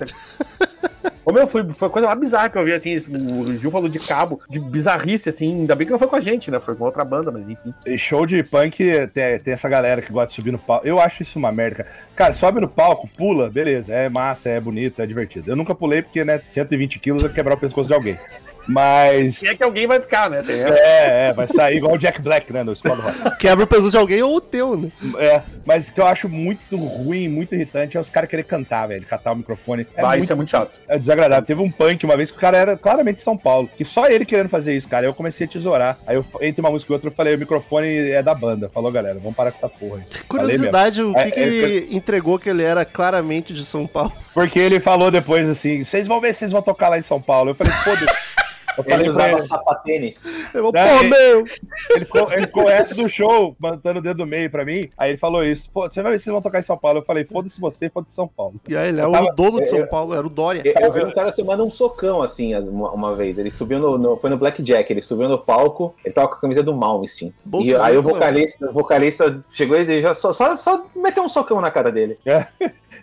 [1.25, 3.89] Ô meu, foi, foi a coisa mais bizarra que eu vi, assim, o Gil falou
[3.89, 6.75] de cabo, de bizarrice, assim, ainda bem que não foi com a gente, né, foi
[6.75, 7.73] com outra banda, mas enfim.
[7.87, 8.77] E show de punk
[9.15, 10.87] tem, tem essa galera que gosta de subir no palco.
[10.87, 11.89] Eu acho isso uma merda, cara.
[12.15, 13.91] Cara, sobe no palco, pula, beleza.
[13.95, 15.51] É massa, é bonito, é divertido.
[15.51, 18.19] Eu nunca pulei porque, né, 120 quilos é quebrar o pescoço de alguém.
[18.67, 19.39] Mas.
[19.39, 20.57] Se é que alguém vai ficar, né, tem.
[20.57, 23.39] É, é, vai sair igual o Jack Black, né, no Squad Rock.
[23.39, 24.91] Quebra o peso de alguém ou o teu, né?
[25.19, 28.87] É, mas o que eu acho muito ruim, muito irritante é os caras querer cantar,
[28.87, 29.87] velho, catar o microfone.
[29.97, 30.71] É, Vai, muito, isso é muito chato.
[30.89, 31.45] é desagradável.
[31.45, 34.07] Teve um punk uma vez que o cara era claramente de São Paulo, que só
[34.07, 35.07] ele querendo fazer isso, cara.
[35.07, 35.99] Eu comecei a tesourar.
[36.07, 38.69] Aí eu, entre uma música e outra, eu falei: o microfone é da banda.
[38.69, 40.23] Falou, galera, vamos parar com essa porra aí.
[40.29, 44.13] Curiosidade, o que, É, que é, ele entregou que ele era claramente de São Paulo?
[44.33, 47.21] Porque ele falou depois assim: vocês vão ver se vocês vão tocar lá em São
[47.21, 47.51] Paulo.
[47.51, 48.07] Eu falei: foda-se.
[48.77, 50.45] Eu Ele falei usava ele, sapatênis.
[50.55, 51.45] Eu vou, pô, meu!
[51.91, 54.89] ele ficou, ele ficou resto do show mandando o dedo do meio pra mim.
[54.99, 55.71] Aí ele falou isso.
[55.73, 56.99] Você vai ver se vocês vão tocar em São Paulo.
[56.99, 58.55] Eu falei, foda-se você, foda-se São Paulo.
[58.69, 60.63] E aí, ele é Eu o dono de São eu- Paulo, era o Dória.
[60.65, 63.39] Eu, eu vi um cara tomando um socão, assim, as- uma, uma vez.
[63.39, 66.41] Ele subiu no, no- Foi no Blackjack, ele subiu no palco, ele tava com a
[66.41, 67.33] camisa do Malmsteen.
[67.63, 71.61] E aí o vocalista, o vocalista chegou e já só, só, só meteu um socão
[71.61, 72.19] na cara dele.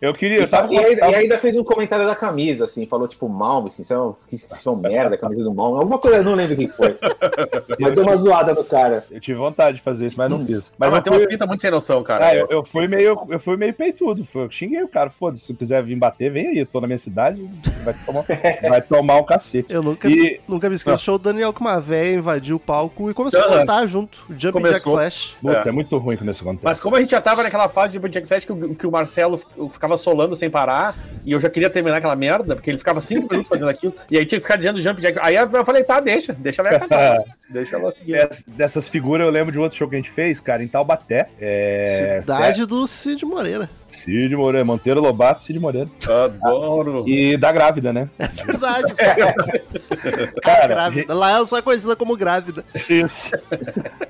[0.02, 2.66] Eu queria, eu E, tava, e aí- tava- e ainda fez um comentário da camisa,
[2.66, 5.54] assim, falou tipo Malmsteen, isso é um, que isso é um merda, a camisa do
[5.54, 5.80] Malmsteen.
[5.82, 6.96] Alguma coisa, eu não lembro o que foi.
[7.80, 9.06] Mas deu uma zoada no cara.
[9.12, 10.72] eu tive vontade de fazer isso, mas não fiz.
[10.78, 12.26] Mas, Mas eu tem uma fui, pinta muito sem noção, cara.
[12.28, 14.26] ah, eu, eu fui meio, eu fui meio peitudo.
[14.26, 16.88] Fui, eu xinguei o cara, foda-se, se quiser vir bater, vem aí, eu tô na
[16.88, 17.48] minha cidade,
[17.84, 18.24] vai tomar,
[18.70, 19.72] vai tomar um cacete.
[19.72, 21.12] Eu nunca, E nunca me esqueço.
[21.12, 21.14] Ah.
[21.16, 23.58] O do Daniel com uma véia invadiu o palco e começou a Aham.
[23.60, 24.20] cantar junto.
[24.32, 24.94] Jack Começou.
[24.94, 25.36] Flash.
[25.42, 25.68] puta, é.
[25.68, 25.72] É.
[25.72, 26.64] muito ruim quando isso acontece.
[26.66, 28.92] Mas como a gente já tava naquela fase de Jack Fest que, o- que o
[28.92, 29.46] Marcelo f-
[29.92, 33.28] ficava solando sem parar, e eu já queria terminar aquela merda, porque ele ficava cinco
[33.30, 35.20] minutos fazendo aquilo, e aí tinha que ficar dizendo Jump Jack.
[35.22, 37.24] Aí eu falei, tá, deixa, deixa ela cantar.
[37.52, 38.14] deixa ela seguir.
[38.28, 41.30] Dess- dessas figuras eu lembro de outro show que a gente fez, cara, em Taubaté.
[41.40, 43.70] É, Cidade do Cid Moreira.
[43.92, 45.90] Cid Moreira, Monteiro Lobato, Cid Moreira.
[46.26, 47.08] Adoro.
[47.08, 48.10] E da grávida, né?
[48.46, 48.94] Verdade.
[50.42, 51.14] Cara, grávida.
[51.14, 52.64] Lá ela só é conhecida como grávida.
[52.90, 53.32] Isso.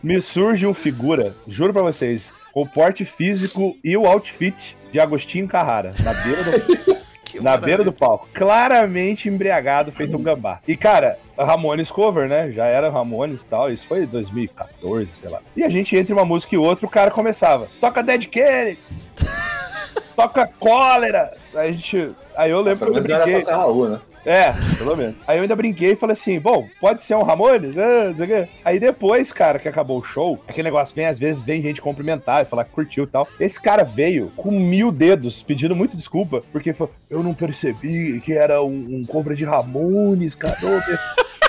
[0.04, 5.00] Me surge um figura, juro pra vocês, com o porte físico e o outfit de
[5.00, 6.98] Agostinho Carrara, na beira do,
[7.32, 8.27] Que na beira do palco.
[8.34, 10.59] Claramente embriagado, feito um gambá.
[10.67, 12.51] E, cara, Ramones cover, né?
[12.51, 13.69] Já era Ramones e tal.
[13.69, 15.39] Isso foi 2014, sei lá.
[15.55, 17.67] E a gente, entre uma música e outra, o cara começava.
[17.79, 18.99] Toca Dead Kennedys.
[20.15, 21.32] Toca Cólera.
[21.55, 22.11] Aí a gente...
[22.36, 23.43] Aí eu lembro Pelo que eu não era brinquei.
[23.43, 23.99] tocar Raul, né?
[24.26, 25.15] É, pelo menos.
[25.28, 27.78] Aí eu ainda brinquei e falei assim, bom, pode ser um Ramones?
[27.78, 28.47] Ah, não sei o quê.
[28.63, 32.41] Aí depois, cara, que acabou o show, aquele negócio vem, às vezes, vem gente cumprimentar
[32.41, 33.28] e falar que curtiu e tal.
[33.39, 38.34] Esse cara veio com mil dedos, pedindo muito desculpa, porque falou, eu não percebi que
[38.34, 40.57] era um, um cover de Ramones, cara.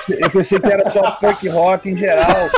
[0.09, 2.49] Eu pensei que era só punk rock em geral.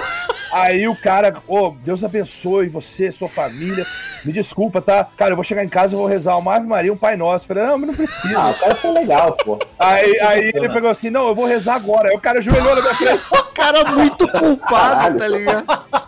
[0.55, 3.85] Aí o cara, ô, Deus abençoe você, sua família.
[4.25, 5.05] Me desculpa, tá?
[5.17, 7.45] Cara, eu vou chegar em casa e vou rezar uma Ave Maria, um Pai Nosso.
[7.45, 8.39] Eu falei, não, mas não precisa.
[8.39, 9.59] Ah, o cara foi legal, pô.
[9.77, 12.09] Aí, aí ele pegou assim, não, eu vou rezar agora.
[12.09, 13.23] Aí o cara ajoelhou na minha frente.
[13.33, 15.65] O cara muito culpado, tá ligado?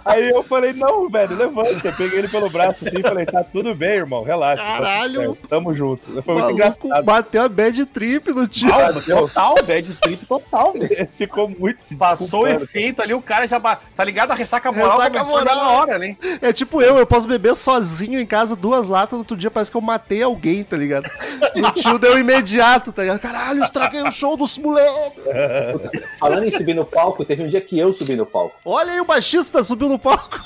[0.06, 1.88] Aí eu falei, não, velho, levanta.
[1.88, 4.62] Eu peguei ele pelo braço assim e falei, tá tudo bem, irmão, relaxa.
[4.62, 5.34] Caralho.
[5.34, 6.22] Tá Tamo junto.
[6.22, 7.04] Foi muito engraçado.
[7.04, 8.72] bateu a bad trip no tio.
[8.72, 11.08] Ah, total, bad trip total, velho.
[11.16, 13.58] Ficou muito Passou o efeito ali, o cara já.
[13.58, 14.30] ba- Tá ligado?
[14.30, 15.56] A ressaca moral Ressaca moral.
[15.56, 16.16] na hora, né?
[16.40, 19.70] É tipo eu, eu posso beber sozinho em casa duas latas, no outro dia parece
[19.70, 21.10] que eu matei alguém, tá ligado?
[21.54, 23.18] E o tio deu imediato, tá ligado?
[23.20, 25.22] Caralho, estraguei o show dos moleques.
[26.20, 28.54] Falando em subir no palco, teve um dia que eu subi no palco.
[28.64, 30.40] Olha aí o baixista subiu no palco.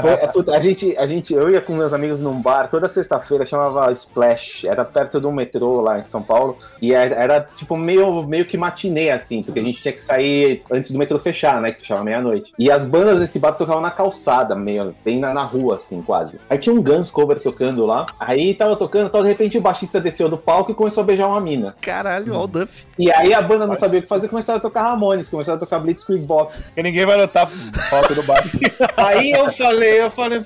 [0.00, 3.46] Foi- é, a gente, a gente, eu ia com meus amigos num bar toda sexta-feira,
[3.46, 8.22] chamava Splash, era perto do metrô lá em São Paulo, e era, era, tipo meio,
[8.24, 11.72] meio que matinê, assim, porque a gente tinha que sair antes do metrô fechar, né,
[11.72, 12.52] que fechava meia-noite.
[12.58, 16.38] E as bandas desse bar tocavam na calçada, meio, bem na, na rua, assim, quase.
[16.48, 20.00] Aí tinha um Guns cover tocando lá, aí tava tocando, tal, de repente o baixista
[20.00, 21.74] desceu do palco e começou a beijar uma mina.
[21.80, 22.84] Caralho, ó o Duff.
[22.98, 25.60] E aí a banda não sabia o que fazer, começaram a tocar Ramones, começaram a
[25.60, 26.52] tocar Blitzkrieg Bop.
[26.52, 28.50] Porque ninguém vai notar falta do baixo.
[28.96, 30.40] Aí eu falei, eu falei,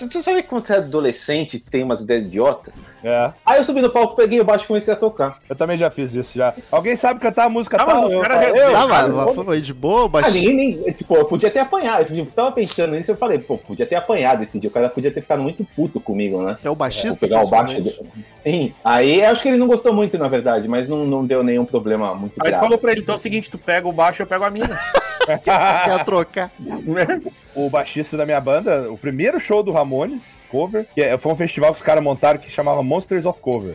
[0.00, 2.72] você sabe que quando você é adolescente tem umas ideias idiota?
[3.04, 5.40] É, Aí eu subi no palco, peguei o baixo e comecei a tocar.
[5.50, 6.54] eu também já fiz isso já.
[6.70, 8.06] Alguém sabe cantar a música Ah, mas tal?
[8.06, 10.92] os Eu caras eu- Ah, mas mas foi de boa, o Ah, ninguém nem.
[10.92, 12.06] Tipo, eu podia ter apanhado.
[12.16, 14.70] Eu tava pensando nisso, eu falei, pô, podia ter apanhado esse dia.
[14.70, 16.56] O cara podia ter ficado muito puto comigo, né?
[16.62, 17.18] É o baixista?
[17.26, 17.80] pegar o baixo.
[17.82, 17.98] dele.
[18.40, 18.72] Sim.
[18.84, 21.64] Aí eu acho que ele não gostou muito, na verdade, mas não, não deu nenhum
[21.64, 22.62] problema muito Aí grave.
[22.64, 24.50] falou pra ele, então é o seguinte, tu pega o baixo e eu pego a
[24.50, 24.78] mina.
[25.44, 26.50] Quer trocar.
[27.54, 31.36] o baixista da minha banda, o primeiro show do Ramones, cover, que é- foi um
[31.36, 33.74] festival que os caras montaram que chamava Monsters of Cover.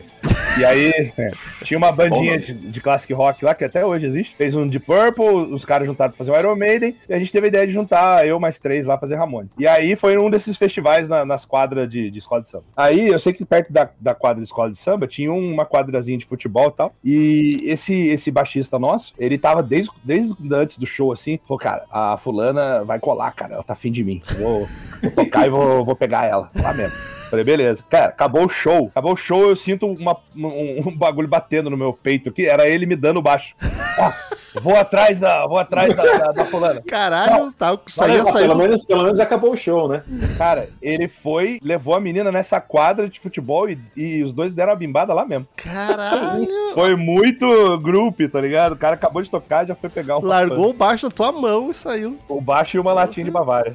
[0.58, 1.30] E aí, é,
[1.64, 4.34] tinha uma bandinha de, de classic rock lá, que até hoje existe.
[4.36, 7.30] Fez um de Purple, os caras juntaram pra fazer um Iron Maiden, e a gente
[7.32, 9.52] teve a ideia de juntar eu mais três lá fazer Ramones.
[9.58, 12.64] E aí foi um desses festivais na- nas quadras de, de escola de samba.
[12.76, 16.18] Aí eu sei que perto da, da quadra de escola de samba tinha uma quadrazinha
[16.18, 16.92] de futebol e tal.
[17.04, 21.84] E esse, esse baixista nosso, ele tava desde, desde antes do show assim, falou, cara,
[21.90, 24.20] a fulana vai colar, cara, ela tá afim de mim.
[24.38, 24.66] Vou,
[25.02, 26.50] vou tocar e vou, vou pegar ela.
[26.68, 26.96] Lá mesmo.
[27.30, 27.82] Falei, beleza.
[27.88, 28.88] Cara, acabou o show.
[28.88, 32.46] Acabou o show, eu sinto uma- um, um bagulho batendo no meu peito aqui.
[32.46, 33.54] Era ele me dando baixo.
[33.98, 34.12] Ó,
[34.60, 35.46] vou atrás da.
[35.46, 36.82] Vou atrás da, da, da fulana.
[36.86, 38.54] Caralho, tá, saía, Ah, pelo, saiu.
[38.56, 40.02] menos, pelo menos acabou o show, né?
[40.36, 44.72] Cara, ele foi, levou a menina nessa quadra de futebol e, e os dois deram
[44.72, 45.46] a bimbada lá mesmo.
[45.56, 46.46] Caralho.
[46.74, 48.72] Foi muito grupo, tá ligado?
[48.72, 51.32] O cara acabou de tocar e já foi pegar um Largou o baixo na tua
[51.32, 52.18] mão e saiu.
[52.28, 53.74] o baixo e uma latinha de Bavária.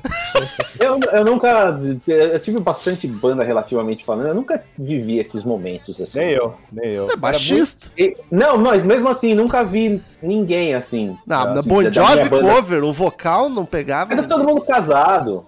[0.79, 1.79] Eu, eu nunca.
[2.07, 4.27] Eu tive bastante banda relativamente falando.
[4.27, 6.19] Eu nunca vivi esses momentos assim.
[6.19, 7.09] Nem eu, nem eu.
[7.11, 7.91] É baixista.
[7.97, 11.17] E- não, mas mesmo assim, nunca vi ninguém assim.
[11.25, 12.53] Não, assim, na Bon Jovi banda.
[12.53, 14.13] cover, o vocal não pegava.
[14.13, 15.45] Era todo mundo casado,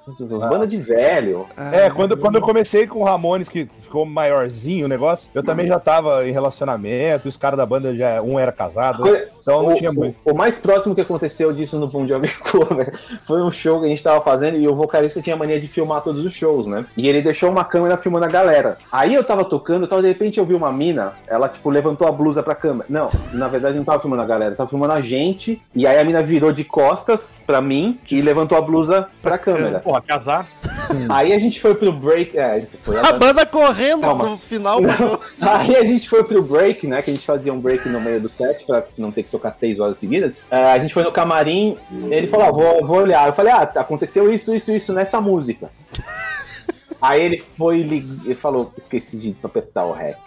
[0.49, 1.45] banda de velho.
[1.55, 5.43] Ah, É, quando, quando eu comecei com o Ramones, que ficou maiorzinho o negócio, eu
[5.43, 9.63] também já tava em relacionamento, os caras da banda já, um era casado, Coisa- então
[9.63, 10.15] não o, tinha o- muito.
[10.26, 13.89] o mais próximo que aconteceu disso no Bon Jovi Cover foi um show que a
[13.89, 16.86] gente tava fazendo e o vocalista tinha mania de filmar todos os shows, né?
[16.97, 18.78] E ele deixou uma câmera filmando a galera.
[18.91, 22.11] Aí eu tava tocando, tal, de repente eu vi uma mina, ela tipo levantou a
[22.11, 22.86] blusa pra câmera.
[22.89, 25.62] Não, na verdade não tava filmando a galera, tava filmando a gente.
[25.74, 29.80] E aí a mina virou de costas pra mim e levantou a blusa pra câmera.
[29.80, 30.47] Porra, casar.
[31.10, 32.38] Aí a gente foi pro break.
[32.38, 34.26] É, a foi A banda correndo Calma.
[34.30, 34.80] no final.
[35.41, 37.01] Aí a gente foi pro break, né?
[37.01, 39.51] Que a gente fazia um break no meio do set pra não ter que tocar
[39.51, 40.34] três horas seguidas.
[40.49, 41.78] É, a gente foi no camarim,
[42.10, 43.28] ele falou, ah, vou, vou olhar.
[43.28, 45.70] Eu falei, ah, aconteceu isso, isso, isso nessa música.
[47.01, 50.18] Aí ele foi lig- ele falou, esqueci de apertar o rec.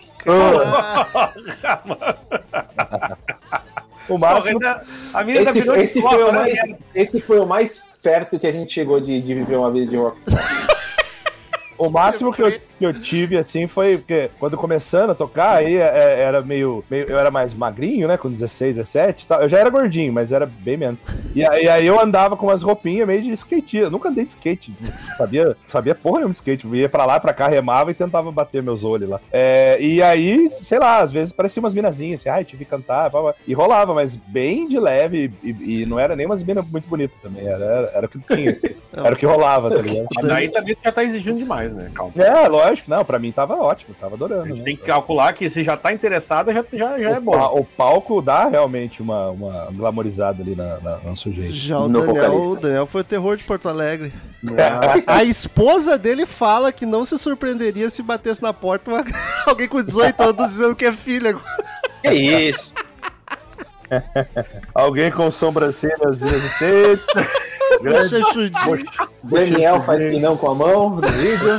[4.09, 6.39] O máximo, Porra, a menina Esse, virou esse foi o né?
[6.39, 6.59] mais,
[6.95, 9.97] esse foi o mais perto que a gente chegou de, de viver uma vida de
[9.97, 10.39] rockstar.
[11.77, 15.77] o máximo que eu, que eu tive, assim, foi porque quando começando a tocar, aí
[15.77, 18.17] é, era meio, meio- Eu era mais magrinho, né?
[18.17, 19.41] Com 16, 17 e tal.
[19.43, 20.99] Eu já era gordinho, mas era bem menos.
[21.35, 23.77] E aí, aí eu andava com umas roupinhas meio de skate.
[23.79, 24.73] Eu nunca andei de skate.
[24.81, 26.65] não Sabia, sabia porra nenhuma de skate.
[26.67, 29.21] Eu ia pra lá, pra cá, remava e tentava bater meus olhos lá.
[29.33, 33.09] É, e aí, sei lá, às vezes parecia umas minazinhas, assim, ai, tive que cantar,
[33.11, 33.35] blá, blá.
[33.47, 37.17] e rolava, mas bem de leve, e, e não era nem umas minas muito bonitas
[37.23, 38.57] também, era, era, era o que tinha,
[38.93, 40.07] era o que rolava, tá ligado?
[40.15, 41.91] Mas Daí também já tá exigindo demais, né?
[41.95, 42.13] Calma.
[42.19, 44.43] É, lógico, não, pra mim tava ótimo, tava adorando.
[44.43, 44.65] A gente né?
[44.65, 47.33] tem que calcular que se já tá interessado, já, já, já é o, bom.
[47.33, 51.53] pa- o palco dá realmente uma, uma glamorizada ali na, na, no sujeito.
[51.53, 54.13] Já o No Daniel, o Daniel foi o terror de Porto Alegre.
[55.07, 59.05] A esposa dele fala que não se surpreenderia se batesse na porta uma-
[59.47, 61.35] alguém com 18 anos dizendo que é filha.
[62.03, 62.75] Que isso?
[64.75, 67.07] Alguém com sobrancelhas inexistentes.
[67.81, 68.23] grande.
[69.25, 71.57] Daniel faz que não com a mão no vídeo.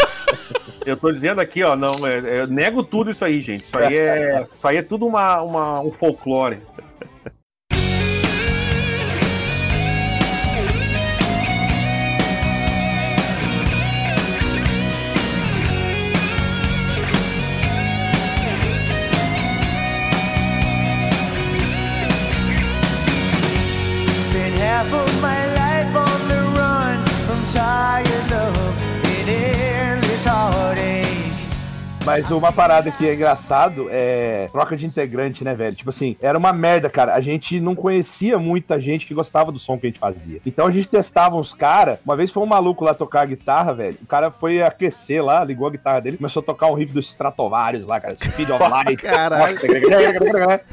[0.90, 3.64] Eu tô dizendo aqui, ó, não, é- eu nego tudo isso aí, gente.
[3.66, 6.60] Isso aí é, isso aí é tudo uma, uma- um folclore.
[32.10, 35.76] Mas uma parada que é engraçado é troca de integrante, né, velho?
[35.76, 37.14] Tipo assim, era uma merda, cara.
[37.14, 40.42] A gente não conhecia muita gente que gostava do som que a gente fazia.
[40.44, 42.00] Então a gente testava uns caras.
[42.04, 43.96] Uma vez foi um maluco lá tocar a guitarra, velho.
[44.02, 47.00] O cara foi aquecer lá, ligou a guitarra dele, começou a tocar um riff do
[47.00, 48.16] Stratovarius lá, cara.
[48.16, 49.04] Speed of Light.
[49.04, 49.60] Caralho.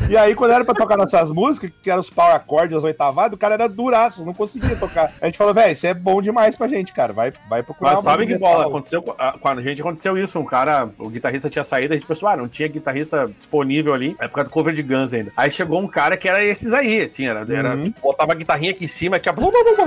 [0.08, 3.34] E aí, quando era pra tocar nossas músicas, que eram os power accords, as oitavadas,
[3.34, 5.12] o cara era duraço, não conseguia tocar.
[5.20, 7.12] A gente falou, velho, isso é bom demais pra gente, cara.
[7.12, 7.94] Vai, vai procurar.
[7.94, 8.66] Mas sabe que bola?
[8.66, 10.38] Aconteceu com a, com a gente aconteceu isso.
[10.38, 14.16] Um cara, o guitarrista tinha saído, a gente pensou, ah, não tinha guitarrista disponível ali,
[14.18, 15.32] na época do cover de Guns ainda.
[15.36, 18.70] Aí chegou um cara que era esses aí, assim, era, era tipo, botava a guitarrinha
[18.72, 19.28] aqui em cima, que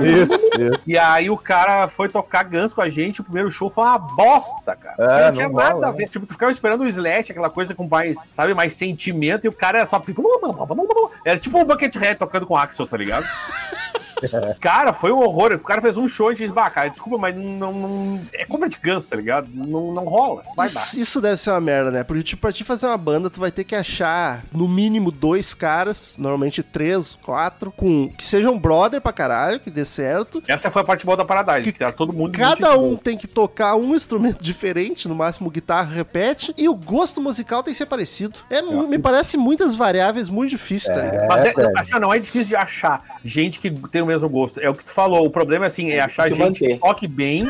[0.04, 0.80] Isso, isso.
[0.86, 3.98] E aí o cara foi tocar Guns com a gente, o primeiro show foi uma
[3.98, 4.96] bosta, cara.
[4.98, 5.96] É, não não tinha rola, nada a né?
[5.96, 6.08] ver.
[6.08, 9.52] Tipo, tu ficava esperando o Slash, aquela coisa com mais, sabe, mais sentimento, e o
[9.52, 10.02] cara era só.
[11.24, 13.24] Era tipo um Buckethead tocando com Axel, tá ligado?
[14.60, 15.52] Cara, foi um horror.
[15.52, 18.68] O cara fez um show e disse, bah, cara, desculpa, mas não, não- É cover
[18.68, 19.48] de Guns, tá ligado?
[19.52, 20.42] Não, não rola.
[20.56, 20.80] Vai dar.
[20.80, 22.04] Isso, isso deve ser uma merda, né?
[22.04, 25.54] Porque, tipo, pra te fazer uma banda, tu vai ter que achar no mínimo dois
[25.54, 30.42] caras, normalmente três, quatro, com que sejam brother pra caralho, que dê certo.
[30.48, 32.36] Essa foi a parte boa da Paradise, Que que era todo mundo.
[32.38, 37.20] Cada um tem que tocar um instrumento diferente, no máximo guitarra repete, e o gosto
[37.20, 38.38] musical tem que ser parecido.
[38.48, 41.28] É, mu- me parece muitas variáveis muito difícil, tá ligado?
[41.28, 41.72] Mas é, velho.
[41.78, 44.60] assim, não é difícil de achar gente que tem o mesmo gosto.
[44.60, 45.24] É o que tu falou.
[45.24, 46.68] O problema é assim, é achar gente manter.
[46.74, 47.42] que toque bem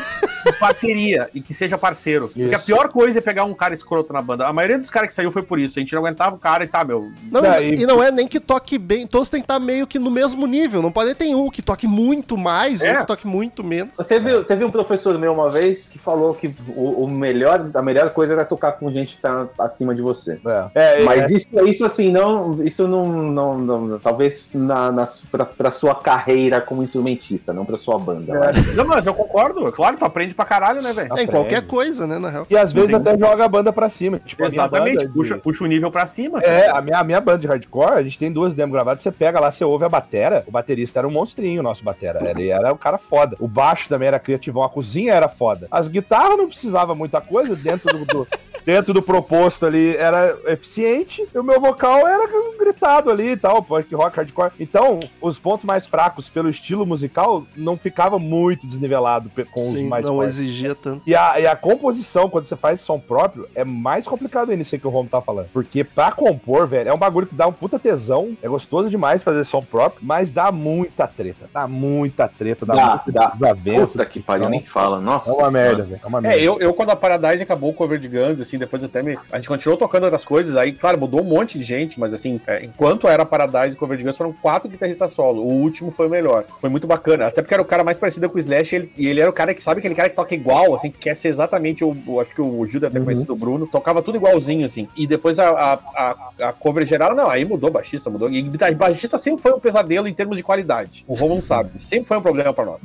[0.47, 2.27] em parceria e que seja parceiro.
[2.27, 2.65] Porque a Isso.
[2.65, 4.47] pior coisa é pegar um cara escroto na banda.
[4.47, 5.77] A maioria dos caras que saiu foi por isso.
[5.77, 7.07] A gente não aguentava o cara e tá, meu.
[7.31, 9.85] Não, Daí- e, e não é nem que toque bem, todos têm que estar meio
[9.87, 10.81] que no mesmo nível.
[10.81, 12.93] Não pode ter um que toque muito mais, É.
[12.93, 13.93] um que toque muito menos.
[14.07, 18.09] Teve, teve um professor meu uma vez que falou que o, o melhor, a melhor
[18.11, 20.39] coisa era tocar com gente que tá acima de você.
[20.75, 25.45] É, é, Mas isso, isso assim, não, isso não, não, não- talvez na, na, pra,
[25.45, 28.49] pra sua carreira como instrumentista, não pra sua banda.
[28.49, 28.75] acho.
[28.75, 29.67] Não, mas eu concordo.
[29.67, 31.05] É Claro, tu aprende pra caralho, né, velho?
[31.05, 31.31] É, em Aprende.
[31.31, 32.47] qualquer coisa, né, na real.
[32.49, 34.19] E às vezes até joga a banda pra cima.
[34.25, 35.05] Tipo, Exatamente.
[35.07, 36.39] de- Puxa, puxa o nível pra cima.
[36.41, 39.11] É, a minha, a minha banda de hardcore, a gente tem duas demos gravadas, você
[39.11, 42.27] pega lá, você ouve a batera, o baterista era um monstrinho, o nosso batera.
[42.29, 43.37] Ele era um cara foda.
[43.39, 45.67] O baixo também era criativão, a cozinha era foda.
[45.69, 48.05] As guitarras não precisava muita coisa dentro do.
[48.05, 48.27] do-
[48.65, 52.27] dentro do proposto ali era eficiente e o meu vocal era
[52.59, 54.51] gritado ali e tal, punk rock, hardcore.
[54.59, 59.89] Então, os pontos mais fracos pelo estilo musical não ficava muito desnivelado com Sim, os
[59.89, 60.35] mais não fortes.
[60.39, 61.01] exigia tanto.
[61.05, 64.77] E a, e a composição, quando você faz som próprio, é mais complicado ainda isso
[64.77, 65.47] que o Romo tá falando.
[65.51, 68.35] Porque pra compor, velho, é um bagulho que dá um puta tesão.
[68.41, 71.49] É gostoso demais fazer som próprio, mas dá muita treta.
[71.53, 73.27] Dá muita treta, dá, Dá, muita dá.
[73.31, 73.93] desavença.
[73.93, 74.99] Puta que pariu, nem fala.
[75.01, 75.29] Nossa.
[75.29, 75.99] É uma merda, velho.
[76.03, 76.37] É uma merda.
[76.39, 79.17] É, eu, eu quando a Paradise acabou o cover de Guns, assim, depois até me.
[79.31, 82.39] A gente continuou tocando outras coisas, aí, claro, mudou um monte de gente, mas assim,
[82.47, 85.41] é, enquanto era Paradise e cover de Guns, foram quatro guitarristas solo.
[85.41, 86.45] O último foi o melhor.
[86.59, 87.27] Foi muito bacana.
[87.27, 89.29] Até porque era o cara mais parecido com o Slash, e ele, e ele era
[89.29, 91.95] o cara que sabe aquele cara que toca igual, assim, que quer ser exatamente o.
[92.07, 94.87] o- acho que o Gil deve ter conhecido o Bruno, tocava tudo igualzinho, assim.
[94.95, 98.29] E depois a, a, a, a cover geral, não, aí mudou baixista, mudou.
[98.31, 98.41] E
[98.75, 101.03] baixista sempre foi um pesadelo em termos de qualidade.
[101.07, 101.71] O Romulo sabe.
[101.79, 102.79] Sempre foi um problema pra nós.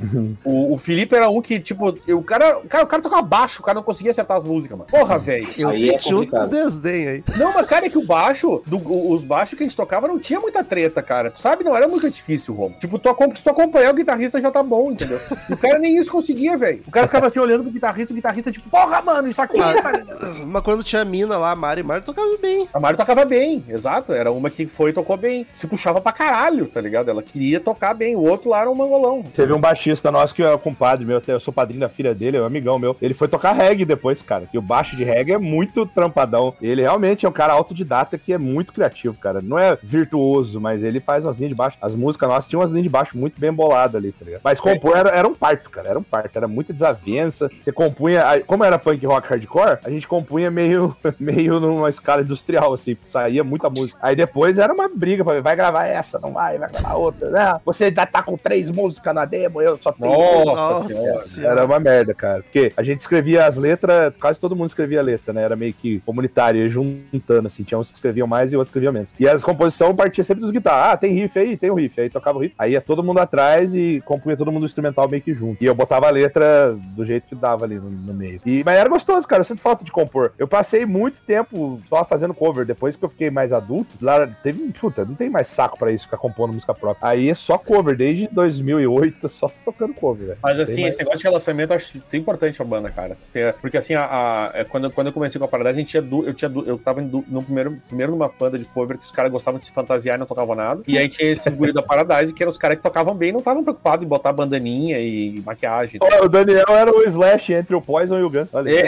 [0.45, 3.61] O, o Felipe era um que, tipo, o cara, o cara, o cara tocava baixo,
[3.61, 4.91] o cara não conseguia acertar as músicas, mano.
[4.91, 5.47] Porra, velho.
[5.59, 6.51] Eu Aí é senti um complicado.
[6.51, 7.25] desdém aí.
[7.37, 10.19] Não, mas cara, é que o baixo, do- os baixos que a gente tocava não
[10.19, 11.31] tinha muita treta, cara.
[11.31, 12.77] Tu sabe, não era muito difícil, Romo.
[12.79, 15.19] Tipo, tu, se tu acompanhar o guitarrista já tá bom, entendeu?
[15.49, 16.83] E o cara nem isso conseguia, velho.
[16.87, 19.59] O cara ficava assim olhando pro guitarrista, o guitarrista, tipo, porra, mano, isso aqui.
[19.59, 20.47] tá ligado?
[20.47, 22.69] Mas quando tinha a mina lá, a Mari, Mari tocava bem.
[22.73, 24.13] A Mari tocava bem, exato.
[24.13, 25.47] Era uma que foi e tocou bem.
[25.51, 27.11] Se puxava pra caralho, tá ligado?
[27.11, 28.15] Ela queria tocar bem.
[28.17, 29.23] O outro lá era um mangolão.
[29.23, 32.15] Teve um baixista nosso que é um compadre meu, até eu sou padrinho da filha
[32.15, 32.97] dele, é um amigão meu.
[33.01, 34.47] Ele foi tocar reggae depois, cara.
[34.51, 36.55] Que o baixo de reggae é muito trampadão.
[36.61, 39.41] Ele realmente é um cara autodidata que é muito criativo, cara.
[39.41, 41.79] Não é virtuoso, mas ele faz umas linhas de baixo.
[41.81, 44.41] As músicas nossas tinham umas linhas de baixo muito bem boladas ali, tá ligado?
[44.45, 45.89] Mas compor era, era um parto, cara.
[45.89, 46.37] Era um parto.
[46.37, 47.51] Era muita desavença.
[47.63, 48.23] Você compunha.
[48.47, 52.97] Como era punk rock hardcore, a gente compunha meio, meio numa escala industrial, assim.
[53.05, 53.99] Saía muita música.
[54.03, 57.31] Aí depois era uma briga pra ver, vai gravar essa, não vai, vai gravar outra.
[57.31, 57.61] né?
[57.65, 61.53] Você ainda tá com três músicas na demo, eu só tenho Nossa, senhora.
[61.53, 62.43] era uma merda, cara.
[62.43, 65.36] Porque a gente escrevia as letras, quase todo mundo escrevia a letra, né?
[65.41, 67.63] Era meio que comunitário, ia juntando, assim.
[67.63, 69.13] Tinha uns que escreviam mais e outros escreviam menos.
[69.19, 70.95] E as composições partia sempre dos guitarras.
[70.95, 71.57] Ah, tem riff aí?
[71.57, 72.01] Tem o riff.
[72.01, 72.55] Aí tocava o riff.
[72.59, 75.63] Aí ia todo mundo atrás e compunha todo mundo o instrumental meio que junto.
[75.63, 78.41] E eu botava a letra do jeito que dava ali no, no meio.
[78.45, 79.41] E, mas era gostoso, cara.
[79.41, 80.33] Eu sinto falta de compor.
[80.39, 82.65] Eu passei muito tempo só fazendo cover.
[82.67, 84.57] Depois que eu fiquei mais adulto, lá teve.
[84.79, 87.09] Puta, não tem mais saco pra isso, ficar compondo música própria.
[87.09, 90.37] Aí é só cover, desde 2008, só tocando cover.
[90.43, 93.17] Mas assim, mais- esse negócio de relacionamento eu acho que é importante a banda, cara.
[93.61, 96.03] Porque assim, a, a- é, quando, quando eu comecei com a Paradise, a gente tinha
[96.03, 99.11] du, eu, tinha du, eu tava no primeiro, primeiro numa banda de cover que os
[99.11, 100.83] caras gostavam de se fantasiar e não tocavam nada.
[100.87, 103.33] E aí tinha esses guri da Paradise, que eram os caras que tocavam bem e
[103.33, 106.01] não estavam preocupados em botar bandaninha e maquiagem.
[106.23, 108.49] O Daniel era o Slash entre o Poison e o Guns.
[108.53, 108.71] Olha.
[108.71, 108.87] É.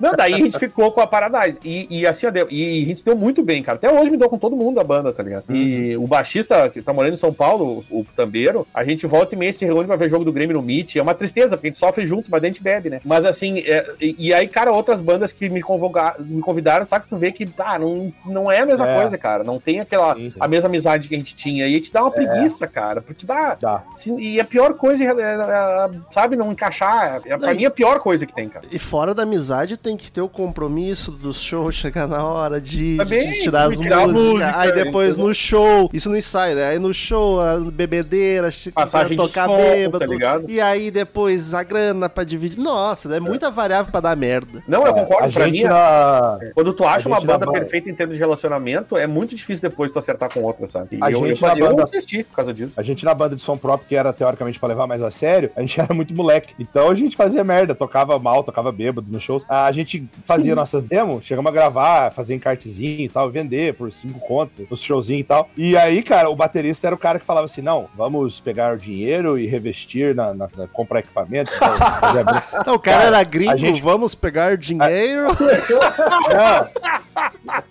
[0.00, 1.58] Não, daí a gente ficou com a Paradise.
[1.64, 3.76] E, e assim, deu- e a gente se deu muito bem, cara.
[3.76, 5.44] Até hoje me dou com todo mundo da banda, tá ligado?
[5.54, 9.38] E o baixista que tá morando em São Paulo, o, Tambeiro, a gente volta e
[9.38, 10.96] meia se reúne pra ver jogo do Grêmio no Meet.
[10.96, 13.00] É uma tristeza, porque a gente sofre junto, mas a gente bebe, né?
[13.04, 17.10] Mas assim, é- e aí, cara, outras bandas que me, convoca, me convidaram, sabe que
[17.10, 18.94] tu vê que, ah, não, não é a mesma É.
[19.00, 19.44] coisa, cara.
[19.44, 20.36] Não tem aquela, Sim, sim.
[20.40, 21.66] a mesma amizade que a gente tinha.
[21.66, 23.00] E gente dá uma preguiça, cara.
[23.00, 23.82] Porque, bah, Tá.
[23.92, 27.20] se- e a pior coisa, é, é, é, sabe, não encaixar.
[27.24, 28.64] É, pra Não, mim, a pior coisa que tem, cara.
[28.72, 32.96] E fora da amizade tem que ter o compromisso dos shows chegar na hora de,
[32.96, 34.22] Também, de tirar as tirar músicas.
[34.22, 35.28] música, aí depois entendeu?
[35.28, 36.64] no show, isso no ensaio, né?
[36.70, 39.98] Aí no show, a bebedeira, Passagem de tocar som, bêbado.
[39.98, 40.50] tá ligado?
[40.50, 42.58] E aí depois a grana pra dividir.
[42.58, 44.62] Nossa, é muita variável pra dar merda.
[44.66, 45.30] Não, eu concordo.
[45.36, 46.38] A Pra gente mim, na...
[46.54, 49.68] quando tu acha a uma na banda perfeita em termos de relacionamento, é muito difícil
[49.68, 50.96] depois tu acertar com outra, sabe?
[50.96, 52.72] E A eu, gente eu, na eu banda- desisti por causa disso.
[52.76, 55.50] A gente na banda de som próprio, que era teoricamente pra levar mais a sério,
[55.56, 56.54] a gente era muito moleque.
[56.58, 59.42] Então a gente fazia merda, tocava mal, tocava bêbado nos shows.
[59.48, 64.18] A gente fazia nossas demos, chegamos a gravar, fazer encartezinho e tal, vender por cinco
[64.20, 65.48] contos nos showzinhos e tal.
[65.56, 68.78] E aí, cara, o baterista era o cara que falava assim: não, vamos pegar o
[68.78, 71.50] dinheiro e revestir na, na, na- comprar equipamento.
[71.58, 75.25] fazer a- Então o cara, Cara, era gringo, a gente- vamos pegar dinheiro.
[75.26, 76.68] Não,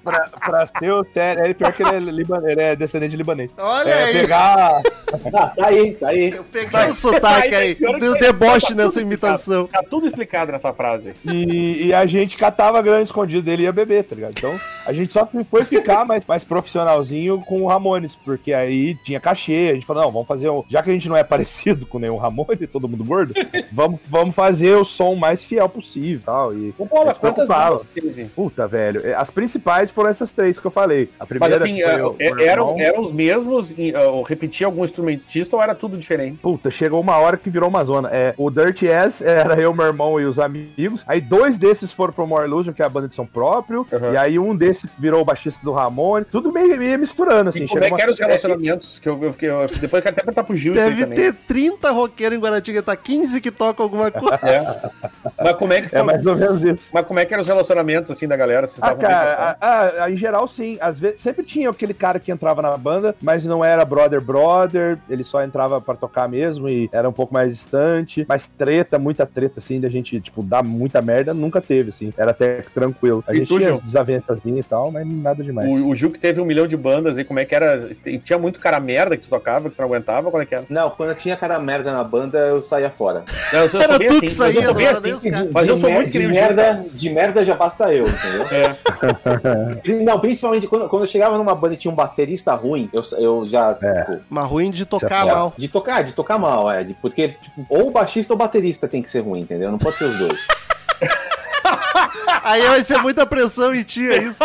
[0.04, 3.18] pra, pra ser o sério, ele pior que ele é, liban- ele é descendente de
[3.18, 3.56] libanês.
[3.58, 4.14] Olha É, aí.
[4.14, 4.82] pegar.
[5.34, 6.32] Ah, tá aí, tá aí.
[6.32, 9.04] Eu peguei o sotaque Tá aí, aí, deu tá deboche tudo nessa explicado.
[9.34, 9.68] imitação.
[9.68, 11.14] Tá tudo explicado nessa frase.
[11.26, 14.34] E, e a gente catava grana escondido dele e ia beber, tá ligado?
[14.38, 19.20] Então, a gente só foi ficar mais, mais profissionalzinho com o Ramones, porque aí tinha
[19.20, 19.70] cachê.
[19.72, 20.64] A gente falou, não, vamos fazer um.
[20.70, 23.34] Já que a gente não é parecido com nenhum Ramones, todo mundo gordo,
[23.72, 26.54] vamos, vamos fazer o som mais fiel possível e tal.
[26.54, 27.78] E, O Bola, Eles quantas preocupavam.
[27.80, 28.26] bandas teve?
[28.36, 29.02] puta, velho.
[29.06, 31.10] é, As principais foram essas três que eu falei.
[31.20, 33.76] A primeira Mas assim, foi é, o- é, eram, eram os mesmos,
[34.12, 36.38] ou repetia algum instrumentista ou era tudo diferente?
[36.42, 38.10] Puta, chegou uma hora que virou uma zona.
[38.12, 41.04] É, o Dirty Ass era eu, meu irmão e os amigos.
[41.08, 43.86] Aí dois desses foram pro More Illusion, que é a banda de som próprio.
[43.92, 44.14] Uhum.
[44.14, 46.26] E aí um desses virou o baixista do Ramone.
[46.26, 47.66] Tudo meio, meio misturando, assim.
[47.66, 49.00] e como é que eram os relacionamentos?
[49.00, 51.02] Que eu, eu, fiquei- eu- depois eu quero até perguntar pro Gil isso aí Deve
[51.04, 51.18] também.
[51.18, 54.36] ter 30 roqueiros em Guaratinga, tá 15 que tocam alguma coisa.
[54.44, 55.44] É.
[55.44, 56.04] Mas como é que É foi?
[56.04, 56.90] mais ou menos isso.
[56.94, 58.68] Mas como é que eram os relacionamentos assim da galera?
[58.68, 60.78] Vocês Ah, cara, a- a- em geral, sim.
[60.80, 64.98] Às vezes, sempre tinha aquele cara que entrava na banda, mas não era brother, brother.
[65.10, 68.26] Ele só entrava pra tocar mesmo e era um pouco mais distante.
[68.28, 72.14] Mas treta, muita treta, assim, da gente, tipo, dar muita merda, nunca teve, assim.
[72.18, 73.24] Era até tranquilo.
[73.28, 73.78] A E gente tu, tinha Gil?
[73.78, 75.68] as desavençazinhas e tal, mas nada demais.
[75.68, 77.90] O, o Gil que teve um milhão de bandas aí, como é que era?
[78.06, 80.56] E Tinha muito cara merda que tu tocava, que tu não aguentava, qual é que
[80.56, 80.64] era?
[80.70, 83.24] Não, quando eu tinha cara merda na banda, eu saía fora.
[83.52, 85.32] Não, eu eu Era sou bem tu que assim, saía, mas eu assim.
[85.52, 88.46] Mas eu sou muito que nem de merda, de merda já basta eu, entendeu?
[88.52, 90.04] É.
[90.04, 93.46] Não, principalmente quando, quando eu chegava numa banda e tinha um baterista ruim, eu, eu
[93.48, 94.02] já, É.
[94.04, 95.54] tipo, Mas ruim de tocar mal.
[95.58, 96.84] de tocar, de tocar mal, é.
[96.84, 99.72] de- porque, tipo, ou o baixista ou o baterista tem que ser ruim, entendeu?
[99.72, 100.40] Não pode ser os dois.
[102.44, 104.44] Aí vai ser muita pressão em ti, é isso.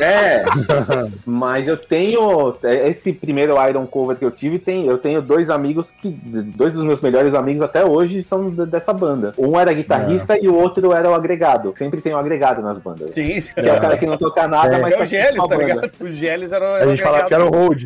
[0.00, 0.44] É.
[1.26, 2.54] Mas eu tenho.
[2.62, 6.08] Esse primeiro Iron Cover que eu tive, tem, eu tenho dois amigos que.
[6.10, 9.32] Dois dos meus melhores amigos até hoje são dessa banda.
[9.36, 11.72] Um era guitarrista e o outro era o agregado.
[11.76, 13.10] Sempre tem um agregado nas bandas.
[13.10, 14.80] Sim, Que é o cara que não toca nada, É.
[14.80, 15.64] mas É o tá Geles, a tá banda.
[15.64, 15.90] ligado?
[16.00, 17.82] O Geles era, A era gente falava que era o hold.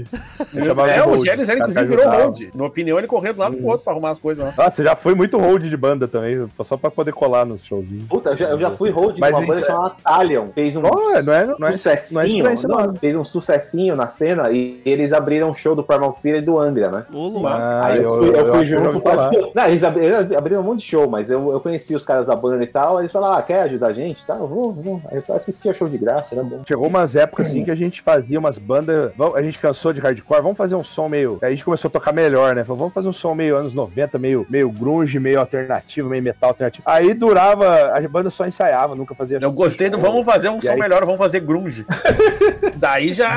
[0.95, 1.19] É, o.
[1.25, 2.41] Geles era, inclusive, que virou hold.
[2.55, 4.53] Na opinião, ele correu de um lado pro outro pra arrumar as coisas lá.
[4.65, 8.05] Nossa, já foi muito hold de banda também, só pra poder colar nos showzinhos.
[8.05, 10.47] Puta, eu já, eu já fui hold de Mas uma banda é- chamada Talion.
[10.55, 12.97] Fez um é- não é, não é, sucessinho, não é não, não.
[12.97, 16.59] fez um sucessinho na cena e eles abriram um show do Primal Fear e do
[16.59, 17.05] Angra, né?
[17.47, 19.31] Ah, Aí eu, fui, eu eu fui já junto pra...
[19.55, 22.63] Não, eles abriram, um monte de show, mas eu, eu conheci os caras da banda
[22.63, 24.25] e tal, aí eles falaram, ah, quer ajudar a gente?
[24.25, 25.01] Tá, eu vou, vou.
[25.11, 26.63] Aí eu assistia show de graça, era bom.
[26.67, 29.13] Chegou umas épocas assim que a gente fazia umas bandas.
[29.35, 31.39] A gente cansou de hardcore, vamos fazer um som meio.
[31.43, 32.65] Aí a gente começou a tocar melhor, né?
[32.65, 36.51] Falou, vamos fazer um som meio anos 90, meio, meio grunge, meio alternativo, meio metal
[36.51, 36.85] alternativo.
[36.87, 39.39] Aí durava, a banda só ensaiava, nunca fazia.
[39.41, 40.79] Eu gostei do vamos fazer um E som aí?
[40.79, 41.85] melhor, vamos fazer grunge.
[42.77, 43.35] Daí já.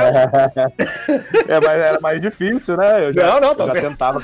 [1.48, 3.06] É, mas era mais difícil, né?
[3.08, 3.90] Eu já, Não, não, tá eu já certo.
[3.90, 4.22] tentava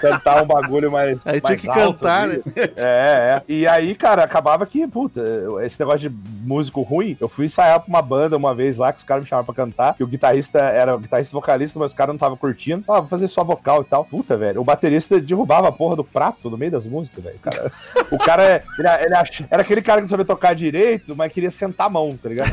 [0.00, 1.24] cantar um bagulho mais.
[1.26, 2.40] Aí tinha mais que alto, cantar, né?
[2.76, 3.42] É, é.
[3.48, 5.22] E aí, cara, acabava que, puta,
[5.64, 8.98] esse negócio de músico ruim, eu fui ensaiar pra uma banda uma vez lá, que
[8.98, 11.92] os caras me chamaram pra cantar, que o guitarrista era o guitarrista e vocalista, mas
[11.92, 12.84] os caras não estavam curtindo.
[12.88, 14.04] Ah, vou fazer só vocal e tal.
[14.04, 14.60] Puta, velho.
[14.60, 17.38] O baterista derrubava a porra do prato no meio das músicas, velho.
[17.40, 17.70] Cara,
[18.10, 21.32] o cara, é- ele, ele ach- era aquele cara que não sabia tocar direito, mas
[21.32, 22.50] queria sentar a mão, tá ligado?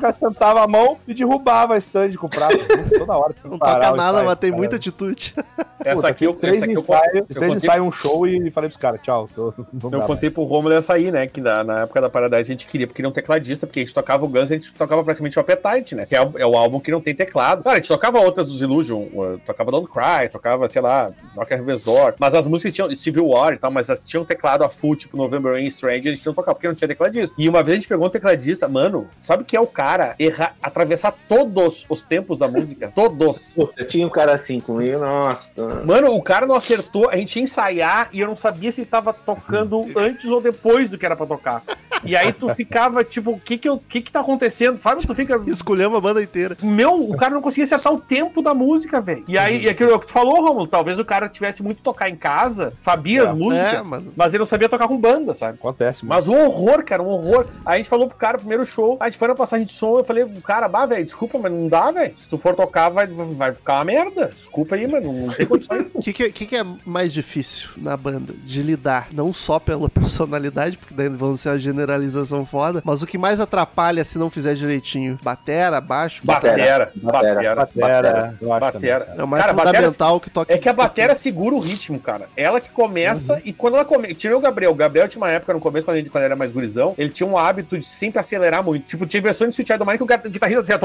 [0.00, 2.56] Cara sentava a mão e derrubava a stand com o prato.
[2.98, 3.34] Toda hora.
[3.44, 5.34] Não toca nada, mas tem muita atitude.
[5.80, 8.50] Essa Puta, aqui eu, três essa eu, ensaios, eu três contei ensaios, um show e
[8.50, 9.28] falei pros caras, tchau.
[9.34, 9.52] Tô,
[9.90, 11.26] não Eu contei pro Romulo essa aí, né?
[11.26, 13.82] Que na, na época da Paradise a gente queria, porque queria um tecladista, porque a
[13.82, 16.06] gente tocava o Guns, a gente tocava praticamente o Appetite, né?
[16.06, 17.62] Que é o, é o álbum que não tem teclado.
[17.62, 19.04] Cara, a gente tocava outras dos Illusion,
[19.44, 23.54] tocava Don't Cry, tocava, sei lá, Knock at Door, mas as músicas tinham Civil War
[23.54, 26.34] e tal, mas as tinham teclado a full, tipo November Rain Strange, a gente não
[26.34, 27.34] tocava porque não tinha tecladista.
[27.38, 30.54] E uma vez a gente pegou um tecladista, mano, sabe que é o cara errar,
[30.62, 32.92] atravessar todos os tempos da música?
[32.96, 33.54] Todos.
[33.54, 35.84] Puta, tinha um cara assim comigo, nossa.
[35.84, 38.90] Mano, o cara não acertou, a gente ia ensaiar e eu não sabia se ele
[38.90, 41.62] tava tocando antes ou depois do que era pra tocar.
[42.04, 44.78] E aí tu ficava tipo, o que que, eu, que que tá acontecendo?
[44.78, 45.06] Sabe?
[45.06, 45.40] Tu fica.
[45.46, 46.56] Escolhemos a banda inteira.
[46.62, 49.24] Meu, o cara não conseguia acertar o tempo da música, velho.
[49.28, 52.16] E aí, e aquilo que tu falou, Romulo, talvez o cara tivesse muito tocar em
[52.16, 54.12] casa, sabia as músicas, É, mano.
[54.16, 55.58] mas ele não sabia tocar com banda, sabe?
[55.58, 56.14] Acontece, mano.
[56.14, 57.46] Mas um horror, cara, um horror.
[57.64, 59.98] Aí a gente falou pro cara, primeiro show, a gente foi na passagem de som,
[59.98, 62.16] eu falei, cara, bah, velho, desculpa, mas não dá, velho.
[62.16, 64.30] Se tu for tocar, vai, vai ficar uma merda.
[64.34, 65.94] Desculpa aí, mano, não tem condições.
[65.94, 68.34] O que, que, que que é mais difícil na banda?
[68.44, 73.06] De lidar, não só pela personalidade, porque daí vão ser uma generalização foda, mas o
[73.06, 75.18] que mais atrapalha se não fizer direitinho?
[75.22, 76.20] Batera, baixo?
[76.24, 77.34] Batera, Batera.
[77.34, 79.14] batera, Batera, batera.
[79.16, 80.52] É o mais Cara, batera fundamental que toca.
[80.52, 82.28] É que a bateria segura o ritmo, cara.
[82.36, 84.14] Ela que começa e quando ela começa.
[84.14, 84.72] Tirei o Gabriel.
[84.72, 87.10] O Gabriel tinha uma época no começo, quando ele, quando ele era mais gurizão, ele
[87.10, 88.86] tinha um hábito de sempre acelerar muito.
[88.86, 90.80] Tipo, tinha versões de of Mine que o guitarrista dizia.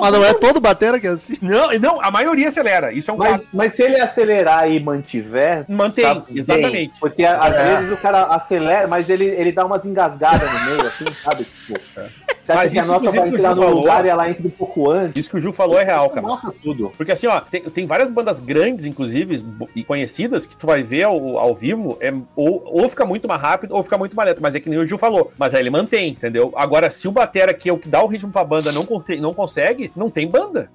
[0.00, 1.36] Mas não é todo batera que é assim.
[1.40, 2.92] Não, não, a maioria acelera.
[2.92, 5.64] Isso é um Mas, mas se ele acelerar e mantiver.
[5.68, 6.98] Mantém, tá exatamente.
[7.00, 7.76] Porque às É.
[7.76, 11.44] vezes o cara acelera, mas ele, ele dá umas engasgadas no meio, assim, sabe?
[11.44, 11.80] Tipo,
[12.48, 14.50] Mas que a isso, nota inclusive, vai entrar no falou- lugar e ela entra um
[14.50, 15.16] pouco antes.
[15.20, 16.26] Isso que o Gil falou é real, cara.
[16.62, 16.92] Tudo.
[16.96, 21.02] Porque assim, ó, tem, tem várias bandas grandes, inclusive, e conhecidas, que tu vai ver
[21.04, 24.40] ao, ao vivo, é, ou, ou fica muito mais rápido, ou fica muito mais lento.
[24.42, 25.32] Mas é que nem o Gil falou.
[25.38, 26.52] Mas aí ele mantém, entendeu?
[26.56, 29.16] Agora, se o batera, que é o que dá o ritmo pra banda, não, conse
[29.16, 30.70] não consegue, não tem banda.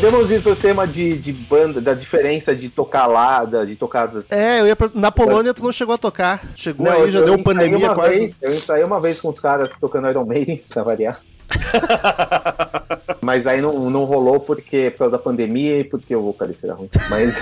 [0.00, 4.08] Podemos ir pro tema de, de banda, da diferença de tocar lá, da- de tocar.
[4.30, 6.40] É, eu ia per- na Polônia tu não chegou a tocar.
[6.54, 8.18] Chegou Não, aí, já eu deu pandemia uma quase.
[8.20, 11.20] Vez, eu ensaiei uma vez com os caras tocando Iron Maiden, pra variar.
[13.20, 16.74] Mas aí não, não rolou porque por causa da pandemia e porque o vocalista era
[16.76, 16.88] ruim.
[17.10, 17.34] Mas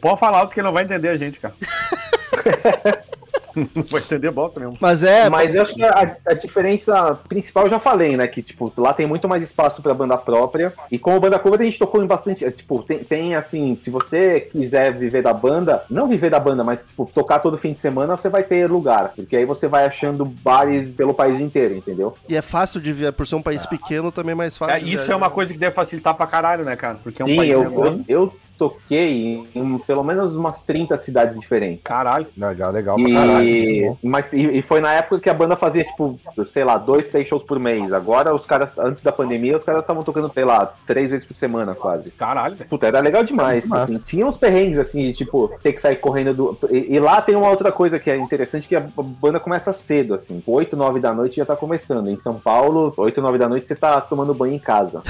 [0.00, 1.54] Pode falar alto que ele não vai entender a gente, cara.
[3.74, 4.76] não vai entender bosta mesmo.
[4.80, 8.26] Mas é, Mas eu acho que a, a diferença principal eu já falei, né?
[8.26, 10.72] Que, tipo, lá tem muito mais espaço pra banda própria.
[10.90, 12.44] E como banda cover, a gente tocou em bastante.
[12.44, 16.64] é, Tipo, tem, tem, assim, se você quiser viver da banda, não viver da banda,
[16.64, 19.12] mas, tipo, tocar todo fim de semana, você vai ter lugar.
[19.14, 22.14] Porque aí você vai achando bares pelo país inteiro, entendeu?
[22.28, 24.74] e é fácil de ver, por ser um país pequeno, também é mais fácil.
[24.74, 26.98] É, de isso é uma coisa que deve facilitar pra caralho, né, cara?
[27.02, 31.38] Porque é um Sim, país eu, eu, eu toquei em pelo menos umas 30 cidades
[31.38, 31.80] diferentes.
[31.84, 32.26] Caralho.
[32.36, 33.44] Legal, legal caralho.
[33.48, 33.96] E, bom.
[34.02, 37.26] mas, e, e foi na época que a banda fazia, tipo, sei lá, dois, três
[37.26, 37.92] shows por mês.
[37.92, 41.36] Agora, os caras, antes da pandemia, os caras estavam tocando, sei lá, três vezes por
[41.36, 42.10] semana, quase.
[42.10, 42.68] Caralho, velho.
[42.70, 43.66] Puta, era legal demais.
[43.68, 43.84] Massa.
[43.84, 46.58] Assim, tinha uns perrengues, assim, de, tipo, ter que sair correndo do.
[46.70, 50.14] E, e lá tem uma outra coisa que é interessante, que a banda começa cedo,
[50.14, 50.42] assim.
[50.46, 52.08] 8, 9 da noite já tá começando.
[52.08, 55.02] Em São Paulo, 8, 9 da noite você tá tomando banho em casa.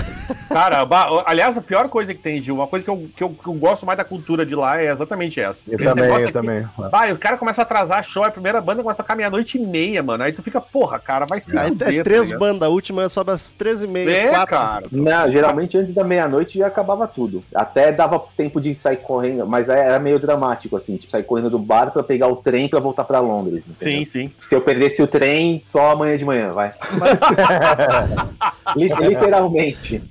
[0.49, 3.34] Cara, ba- aliás, a pior coisa que tem, Gil, uma coisa que eu, que eu,
[3.35, 5.71] que eu gosto mais da cultura de lá é exatamente essa.
[5.71, 6.69] Eu Esse também, eu aqui- também.
[6.91, 9.59] Bah, e o cara começa a atrasar show, a primeira banda começa a tocar meia-noite
[9.59, 10.25] e meia, mano.
[10.25, 12.39] Aí tu fica, porra, cara, vai se Aí fuder, é tá três ligado?
[12.41, 14.87] bandas, a última sobe às 13h30, É, 4 cara.
[14.91, 17.43] Não, geralmente antes da meia-noite já acabava tudo.
[17.55, 21.59] Até dava tempo de sair correndo, mas era meio dramático, assim, tipo, sair correndo do
[21.59, 23.65] bar pra pegar o trem pra voltar pra Londres.
[23.69, 23.75] entendeu?
[23.75, 24.31] Sim, sim.
[24.41, 26.73] Se eu perdesse o trem, só amanhã de manhã, vai.
[28.77, 30.03] Li- Literalmente.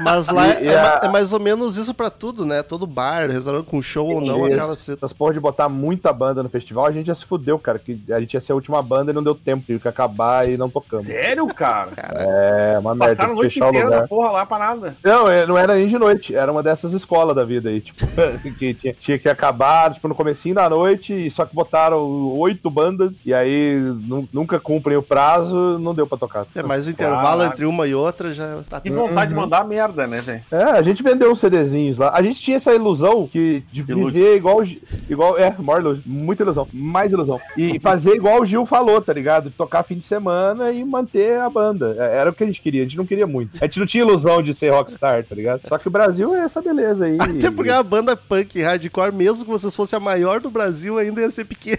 [0.00, 2.62] Mas lá E- e é, a- é mais ou menos isso pra tudo, né?
[2.62, 4.72] Todo bar, restaurante com show ou não, acaba.
[4.72, 7.78] Essas porra de botar muita banda no festival, a gente já se fudeu, cara.
[7.78, 10.48] Que a gente ia ser a última banda e não deu tempo, tive que acabar
[10.48, 11.06] e não tocamos.
[11.06, 11.90] Sério, cara?
[11.96, 14.00] É, uma merda, Passaram a noite inteira lugar.
[14.02, 14.96] na porra lá pra nada.
[15.02, 18.04] Não, é, não era nem de noite, era uma dessas escolas da vida aí, tipo,
[18.58, 21.98] que tinha, tinha que acabar, tipo, no comecinho da noite, e só que botaram
[22.38, 23.76] oito bandas, e aí
[24.06, 26.46] nu- nunca cumprem o prazo, não deu pra tocar.
[26.54, 27.46] É, mas o intervalo Caraca.
[27.54, 30.42] entre uma e outra já tá Que vontade de mandar merda, né, velho?
[30.50, 32.10] É, a gente vendeu uns CDzinhos lá.
[32.14, 34.18] A gente tinha essa ilusão que de Ilude.
[34.18, 34.62] viver igual,
[35.08, 35.38] igual.
[35.38, 36.02] É, maior ilusão.
[36.06, 36.68] Muita ilusão.
[36.72, 37.40] Mais ilusão.
[37.56, 39.50] E fazer igual o Gil falou, tá ligado?
[39.50, 41.96] Tocar fim de semana e manter a banda.
[41.98, 42.82] É, Era o que a gente queria.
[42.82, 43.62] A gente não queria muito.
[43.62, 45.62] A gente não tinha ilusão de ser rockstar, tá ligado?
[45.68, 47.16] Só que o Brasil é essa beleza aí.
[47.20, 51.20] Até porque a banda punk hardcore, mesmo que vocês fossem a maior do Brasil, ainda
[51.20, 51.78] ia ser pequena.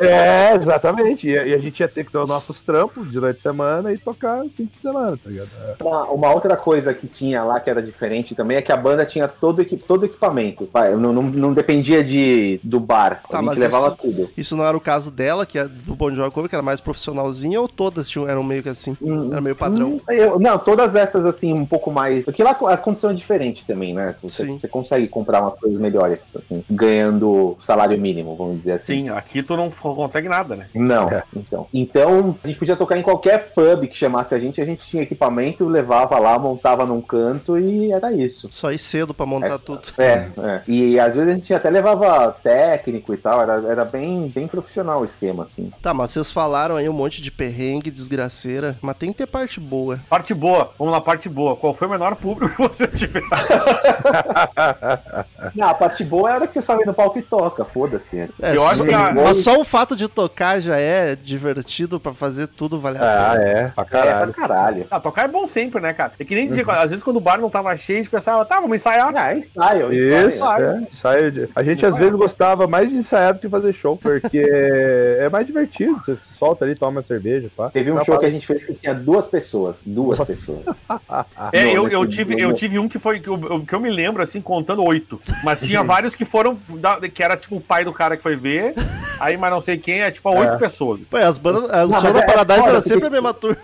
[0.00, 1.28] É, exatamente.
[1.28, 3.92] E, e a gente ia ter que ter os nossos trampos de noite de semana
[3.92, 5.48] e tocar fim de semana, tá ligado?
[5.80, 9.04] Uma, uma outra coisa que tinha lá que era diferente também é que a banda
[9.04, 10.68] tinha todo, equi- todo equipamento.
[10.98, 13.22] Não, não, não dependia de, do bar.
[13.30, 14.28] Tá, a mas gente levava isso- tudo.
[14.36, 16.80] Isso não era o caso dela, que é do Bon Jovi Cover, que era mais
[16.80, 18.96] profissionalzinha, ou todas tinham, eram meio que assim?
[19.30, 19.88] Era meio padrão.
[19.94, 22.24] Hum, eu- não, todas essas assim, um pouco mais.
[22.24, 24.14] Porque lá a condição é diferente também, né?
[24.22, 24.58] Você, Sim.
[24.58, 29.02] você consegue comprar umas coisas melhores, assim, ganhando salário mínimo, vamos dizer assim.
[29.02, 30.66] Sim, aqui tu não consegue nada, né?
[30.74, 31.22] Não, É.
[31.34, 31.66] então.
[31.72, 35.02] Então, a gente podia tocar em qualquer pub que chamasse a gente, a gente tinha
[35.02, 38.48] equipamento, levava lá, montava num canto e era isso.
[38.50, 39.82] Só ir cedo pra montar É, tudo.
[39.98, 40.62] É, é.
[40.66, 45.00] E às vezes a gente até levava técnico e tal, era, era bem, bem profissional
[45.00, 45.70] o esquema, assim.
[45.82, 49.60] Tá, mas vocês falaram aí um monte de perrengue, desgraceira, mas tem que ter parte
[49.60, 50.00] boa.
[50.08, 51.56] Parte boa, vamos na parte boa.
[51.56, 53.26] Qual foi o menor público que vocês tiveram?
[55.54, 58.20] Não, a parte boa é a hora que você sobe no palco e toca, foda-se.
[58.40, 62.46] É, Eu acho só- Mas só o fato de tocar já é divertido pra fazer
[62.48, 63.44] tudo valer a Ah, pena.
[63.44, 63.52] é.
[63.52, 64.32] Pra É, pra caralho.
[64.34, 64.86] caralho.
[64.90, 66.12] Ah, tocar é bom sempre, né, cara?
[66.18, 68.44] É que nem dizer, às vezes quando o bar não tava cheio, a gente pensava,
[68.44, 69.12] tá, vamos ensaiar.
[69.16, 70.66] Ah, é ensaio, Isso, ensaio.
[70.66, 73.96] é, ensaio de- A gente às vezes gostava mais de ensaiar do que fazer show,
[73.96, 74.38] porque
[75.18, 75.94] é mais divertido.
[76.00, 77.70] Você se solta ali, toma uma cerveja, pá.
[77.70, 79.80] Teve um Não, show que a gente fez que tinha duas pessoas.
[79.84, 80.32] Duas Nossa.
[80.32, 80.64] pessoas.
[81.52, 83.80] É, No- eu, eu, nesse- tive, eu tive um que foi que eu, que eu
[83.80, 85.20] me lembro, assim, contando oito.
[85.44, 88.36] Mas tinha vários que foram, da- que era tipo o pai do cara que foi
[88.36, 88.74] ver,
[89.20, 91.04] aí mas não sei quem, é tipo oito pessoas.
[91.04, 93.34] Pô, as bandas, as Não, shows mas da é Paradise foda, era sempre a mesma
[93.34, 93.58] turma.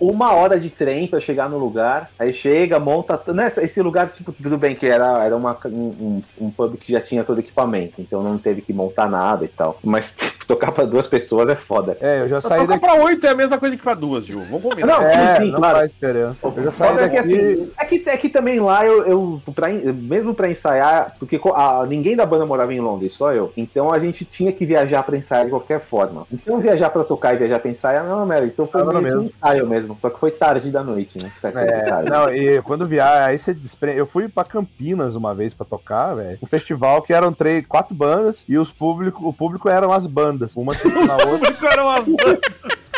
[0.00, 3.20] Uma hora de trem pra chegar no lugar, aí chega, monta.
[3.28, 7.00] Nessa, esse lugar, tipo, tudo bem que era, era uma, um, um- pub que já
[7.00, 9.76] tinha todo equipamento, então não teve que montar nada e tal.
[9.84, 11.96] Mas tipo, tocar pra duas pessoas é foda.
[12.00, 12.86] É, eu já saí Tocar daqui.
[12.86, 14.40] pra oito é a mesma coisa que pra duas, Gil.
[14.50, 14.86] Vamos combinar.
[15.00, 15.78] Não, É, sim, sim, não claro.
[15.78, 16.46] faz diferença.
[16.46, 17.34] Eu já saí Foda é que, daqui.
[17.34, 21.86] assim, é que, é que também lá eu, eu pra, mesmo pra ensaiar, porque a-
[21.88, 23.52] ninguém da banda morava em Londres, só eu.
[23.56, 26.26] Então a gente tinha que viajar pra ensaiar de qualquer forma.
[26.32, 28.46] Então viajar pra tocar e viajar pra ensaiar não é uma merda.
[28.46, 29.22] Então foi Ah, não, meio que mesmo.
[29.22, 29.96] um ensaio mesmo.
[30.00, 31.30] Só que foi tarde da noite, né?
[31.40, 32.10] Foi É, tarde.
[32.10, 33.98] não, e quando viaja, aí você desprende.
[33.98, 36.38] Eu fui pra Campinas uma vez pra tocar, velho.
[36.42, 40.52] Um festival que eram três, quatro bandas e os público, o público eram as bandas.
[40.56, 41.38] Uma na outra.
[41.38, 42.40] público eram as bandas.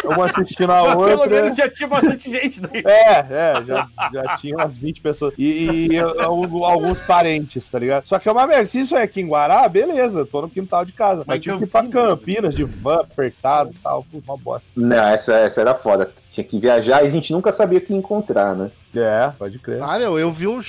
[0.04, 1.28] Uma assistindo a Pelo outra.
[1.28, 2.82] menos já tinha bastante gente daí.
[2.86, 5.34] É, é, já, já tinha umas 20 pessoas.
[5.38, 8.06] E, e al- alguns parentes, tá ligado?
[8.06, 8.66] Só que é uma merda.
[8.66, 11.18] Se isso é aqui em Guará, beleza, tô no quintal de casa.
[11.26, 12.08] Mas Mas tive que ir pra Campinas?
[12.12, 14.04] Campinas de van apertado e tal.
[14.10, 14.68] Pô, uma bosta.
[14.76, 16.10] Não, essa, essa era foda.
[16.30, 18.70] Tinha que viajar e a gente nunca sabia o que encontrar, né?
[18.94, 19.82] É, pode crer.
[19.82, 20.60] Ah, meu, eu vi um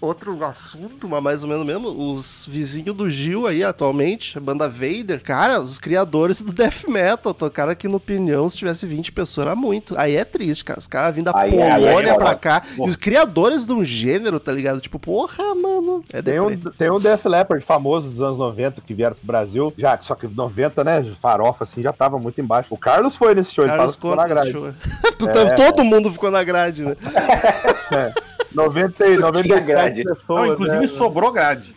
[0.00, 1.88] outro assunto, mas mais ou menos mesmo.
[1.88, 5.22] Os vizinhos do Gil aí, atualmente, a banda Vader.
[5.22, 8.48] Cara, os criadores do Death Metal tocaram aqui no Pinhão.
[8.52, 9.94] Se tivesse 20 pessoas, era muito.
[9.98, 10.78] Aí é triste, cara.
[10.78, 12.24] Os caras vindo da Aí- aí é Polônia foda.
[12.24, 12.62] pra cá.
[12.76, 12.86] Pô.
[12.86, 14.80] E os criadores de um gênero, tá ligado?
[14.80, 16.04] Tipo, porra, mano.
[16.12, 19.72] É Tem um, tem um Def Leppard famoso dos anos 90 que vieram pro Brasil.
[19.76, 21.04] Já, só que 90, né?
[21.20, 22.72] Farofa, assim, já tava muito embaixo.
[22.72, 24.52] O Carlos foi nesse show, ele Carlos fala que ficou na grade.
[24.52, 24.72] show.
[25.22, 25.54] É.
[25.54, 26.96] Todo mundo ficou na grade, né?
[28.54, 30.04] 90, e- Tinha 97 grade.
[30.04, 30.26] pessoas.
[30.28, 30.86] Não, inclusive né?
[30.86, 31.74] sobrou grade.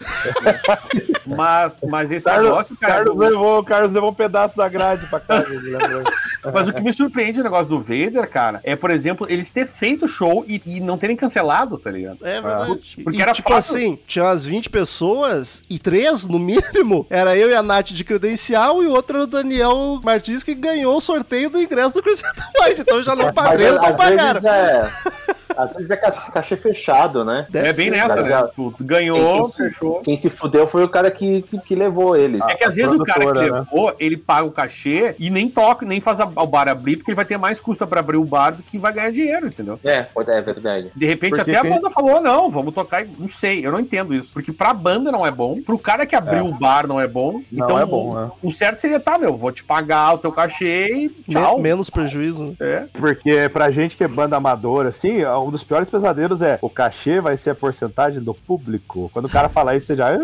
[1.25, 2.93] mas, mas esse Carlos, negócio, cara.
[2.95, 5.45] Carlos, do- levou, Carlos levou um pedaço da grade pra casa.
[6.53, 9.65] Mas o que me surpreende no negócio do Vader, cara, é, por exemplo, eles ter
[9.65, 12.19] feito o show e, e não terem cancelado, tá ligado?
[12.21, 12.97] É verdade.
[13.03, 13.75] Porque e, era tipo fácil.
[13.75, 18.03] assim, tinha umas 20 pessoas e três, no mínimo, era eu e a Nath de
[18.03, 22.03] credencial e o outro era o Daniel Martins que ganhou o sorteio do ingresso do
[22.03, 22.81] Cruzeiro White.
[22.81, 24.33] Então já não padrões não pagaram.
[24.39, 24.89] vezes é.
[25.57, 27.45] Às vezes é ca- cachê fechado, né?
[27.49, 27.91] Deve é bem ser.
[27.97, 28.49] nessa, tá né?
[28.55, 30.01] tu ganhou, Quem se- fechou.
[30.01, 32.41] Quem se fudeu foi o cara que, que, que levou eles.
[32.47, 33.41] É que às vezes o cara que né?
[33.59, 37.11] levou, ele paga o cachê e nem toca, nem faz a- o bar abrir, porque
[37.11, 39.79] ele vai ter mais custo pra abrir o bar do que vai ganhar dinheiro, entendeu?
[39.83, 40.91] É, pode- é verdade.
[40.95, 43.79] De repente Porque até a banda falou, não, vamos tocar, e- não sei, eu não
[43.79, 46.43] entendo isso, porque pra banda não é bom, pro cara que abriu É.
[46.43, 48.31] o bar não é bom, Não então é bom, né?
[48.41, 51.59] o, certo seria, tá, meu, vou te pagar o teu cachê e tchau.
[51.59, 52.45] menos prejuízo.
[52.45, 52.55] né?
[52.59, 52.83] É.
[52.93, 57.21] Porque pra gente que é banda amadora, assim, um dos piores pesadelos é o cachê
[57.21, 59.09] vai ser a porcentagem do público.
[59.13, 60.17] Quando o cara fala isso, você já.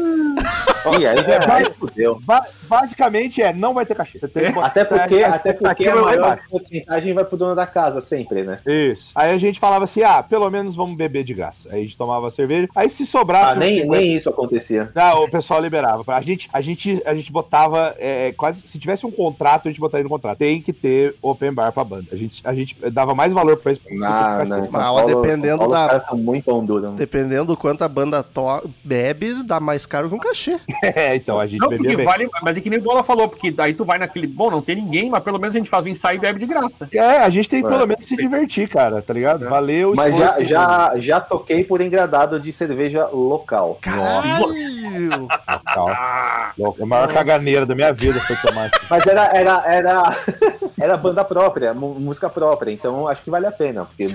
[0.85, 0.99] "Ah".
[0.99, 2.19] E aí já aí fudeu.
[2.23, 4.19] Ba- basicamente é, não vai ter cachê.
[4.61, 8.57] Até porque, a até porque a maior porcentagem vai pro dono da casa, sempre, né?
[8.65, 9.11] Isso.
[9.15, 11.69] Aí a gente falava assim: ah, pelo menos vamos beber de graça.
[11.71, 12.67] Aí a gente tomava cerveja.
[12.75, 13.57] Aí se sobrasse.
[13.57, 14.89] Ah, nem, 50 nem isso acontecia.
[14.95, 16.03] Ah, o pessoal liberava.
[16.13, 18.67] A gente, a gente, a gente botava é, quase.
[18.67, 20.37] Se tivesse um contrato, a gente botaria no contrato.
[20.37, 22.07] Tem que ter open bar pra banda.
[22.11, 23.81] A gente, a gente dava mais valor pra isso.
[23.89, 26.95] Não, não, Paulo, dependendo Paulo, da- né?
[26.97, 30.59] Dependendo do quanto a banda to- bebe, dá mais caro que um cachê.
[30.83, 32.05] É, então a gente Não, bebia porque bem.
[32.05, 34.61] vale, mas é que nem o Bola falou, porque daí tu vai naquele, bom, não
[34.61, 36.87] tem ninguém, mas pelo menos a gente faz o ensaio e bebe de graça.
[36.93, 37.71] É, a gente tem que É.
[37.71, 39.45] pelo menos se divertir, cara, tá ligado?
[39.45, 39.49] É.
[39.49, 39.93] Valeu.
[39.95, 43.77] Mas já, já, já toquei por engradado de cerveja local.
[43.81, 45.27] Caralho!
[45.65, 45.97] Calma.
[46.01, 46.51] Ah,
[46.81, 48.69] A maior caganeira da minha vida foi tomar.
[48.89, 50.17] Mas era, era, era,
[50.79, 54.05] era banda própria, música própria, então acho que vale a pena, porque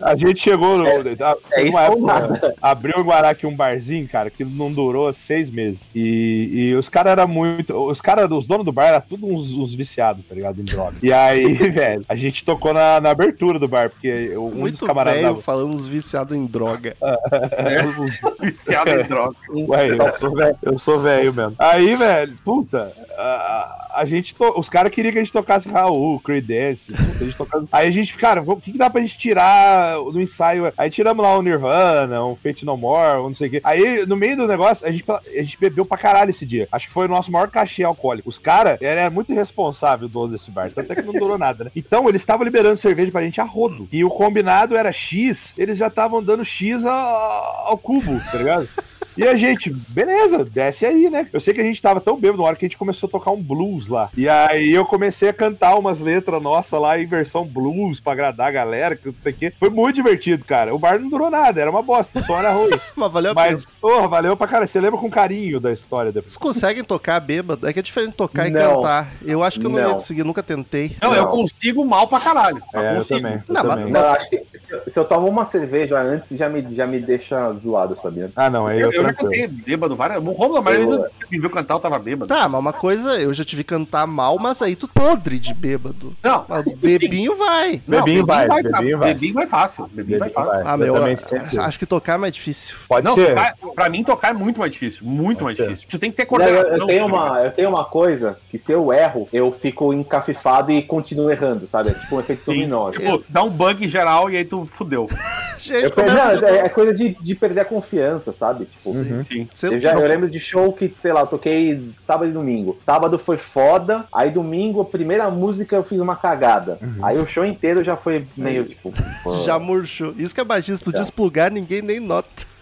[0.00, 0.86] A gente chegou no.
[0.86, 5.12] É- a- é isso época, Abriu em Guará aqui um barzinho, cara, que não durou
[5.12, 5.90] seis meses.
[5.94, 7.74] E, e os caras eram muito.
[7.74, 10.60] Os caras, os donos do bar, eram tudo uns, uns viciados, tá ligado?
[10.60, 10.96] Em droga.
[11.02, 14.86] E aí, velho, a gente tocou na, na abertura do bar, porque um dos Muito
[14.86, 15.20] camaradas.
[15.20, 16.96] velho dava- falando uns viciados em droga.
[18.40, 19.36] viciado em droga.
[19.50, 21.54] Ué, eu sou velho, eu sou velho mesmo.
[21.58, 26.20] Aí, velho, puta, a, a gente, to- os caras queriam que a gente tocasse Raul,
[26.20, 27.68] Creedence, puta, a gente tocando.
[27.72, 30.72] Aí a gente, cara, o que, que dá pra gente tirar do ensaio?
[30.76, 33.60] Aí tiramos lá um Nirvana, um Fate No More, um não sei o quê.
[33.64, 36.68] Aí, no meio do negócio, a gente, a gente bebeu pra caralho esse dia.
[36.70, 38.28] Acho que foi o nosso maior cachê alcoólico.
[38.28, 41.64] Os caras, era muito irresponsável, o dono desse bar, tanto é que não durou nada,
[41.64, 41.70] né?
[41.92, 43.88] Então, eles estavam liberando cerveja pra gente a rodo.
[43.92, 48.68] E o combinado era X, eles já estavam dando X ao cubo, tá ligado?
[49.16, 51.26] E a gente, beleza, desce aí, né?
[51.32, 53.10] Eu sei que a gente tava tão bêbado na hora que a gente começou a
[53.10, 54.10] tocar um blues lá.
[54.16, 58.48] E aí eu comecei a cantar umas letras nossas lá em versão blues pra agradar
[58.48, 59.52] a galera, que não sei o quê.
[59.58, 60.74] Foi muito divertido, cara.
[60.74, 62.70] O bar não durou nada, era uma bosta, som era ruim.
[62.96, 63.34] Mas valeu.
[63.34, 64.66] Mas, porra, valeu pra cara.
[64.66, 66.32] Você lembra com carinho da história depois.
[66.32, 67.66] Vocês conseguem tocar bêbado?
[67.68, 68.76] É que é diferente tocar e Não.
[68.76, 69.12] cantar.
[69.24, 69.94] Eu acho que eu não, ia Não.
[69.94, 70.96] conseguir, nunca tentei.
[71.00, 71.30] Não, eu Não.
[71.30, 72.62] consigo mal pra caralho.
[72.74, 73.20] É, eu consigo.
[73.20, 73.34] também.
[73.48, 73.92] Eu Não, mas- também.
[73.92, 74.42] Não, acho que
[74.88, 78.30] se- eu tomo uma cerveja antes, já me, já me deixa zoado, sabia?
[78.36, 80.22] Ah, não, aí eu, Eu, eu já cantei bêbado várias.
[80.22, 82.28] O Romulo, mas Eu- ele me viu cantar, eu tava bêbado.
[82.28, 85.54] Tá, mas uma coisa, eu já tive que cantar mal, mas aí tu podre de
[85.54, 86.14] bêbado.
[86.22, 87.82] Não, Mas bebinho vai.
[87.86, 89.14] não, Bebinho vai, tá- bebinho vai.
[89.14, 89.88] Bebinho vai fácil.
[89.92, 90.50] Bebinho vai fácil.
[90.50, 90.62] vai.
[90.64, 92.76] Ah, Eu meu, acho que tocar é mais difícil.
[92.88, 93.28] Pode Não, ser.
[93.28, 95.04] tocar, pra mim tocar é muito mais difícil.
[95.06, 95.68] Muito mais ser.
[95.68, 95.88] difícil.
[95.90, 96.76] Tu tem que ter Não, eu, coordenação.
[96.76, 100.82] eu tenho uma, eu tenho uma coisa que se eu erro, eu fico encafifado e
[100.82, 101.90] continuo errando, sabe?
[101.90, 102.90] É tipo um efeito dominó.
[102.90, 105.08] Tipo, dá um bug geral e aí tu fudeu.
[105.58, 108.64] Gente, Eu começa não, de é, é coisa de, de perder a confiança, sabe?
[108.64, 108.92] Tipo,
[109.24, 109.48] Sim.
[109.52, 112.76] Você eu, já, eu lembro de show que, sei lá, eu toquei sábado e domingo.
[112.82, 116.78] Sábado foi foda, aí domingo, a primeira música eu fiz uma cagada.
[117.02, 118.92] Aí o show inteiro já foi meio tipo.
[119.22, 119.30] pô.
[119.44, 120.14] já murchou.
[120.16, 122.52] Isso que é baixista, tu desplugar, ninguém nem nota.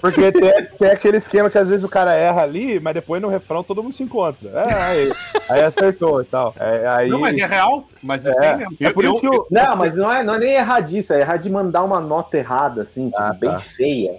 [0.00, 3.28] Porque tem, tem aquele esquema que às vezes o cara erra ali, mas depois no
[3.28, 4.50] refrão todo mundo se encontra.
[4.50, 5.12] É, aí,
[5.50, 6.54] aí acertou e tal.
[6.58, 7.84] É, aí, Não, mas é real.
[8.02, 8.76] Mas isso É, tem mesmo.
[8.80, 11.20] é por isso que o- Não, mas não é, não é nem errar disso, é
[11.20, 13.58] errar de mandar uma nota errada, assim, tipo, Ah, bem tá.
[13.58, 14.18] feia.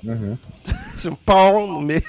[0.96, 2.02] Assim, pau no meio.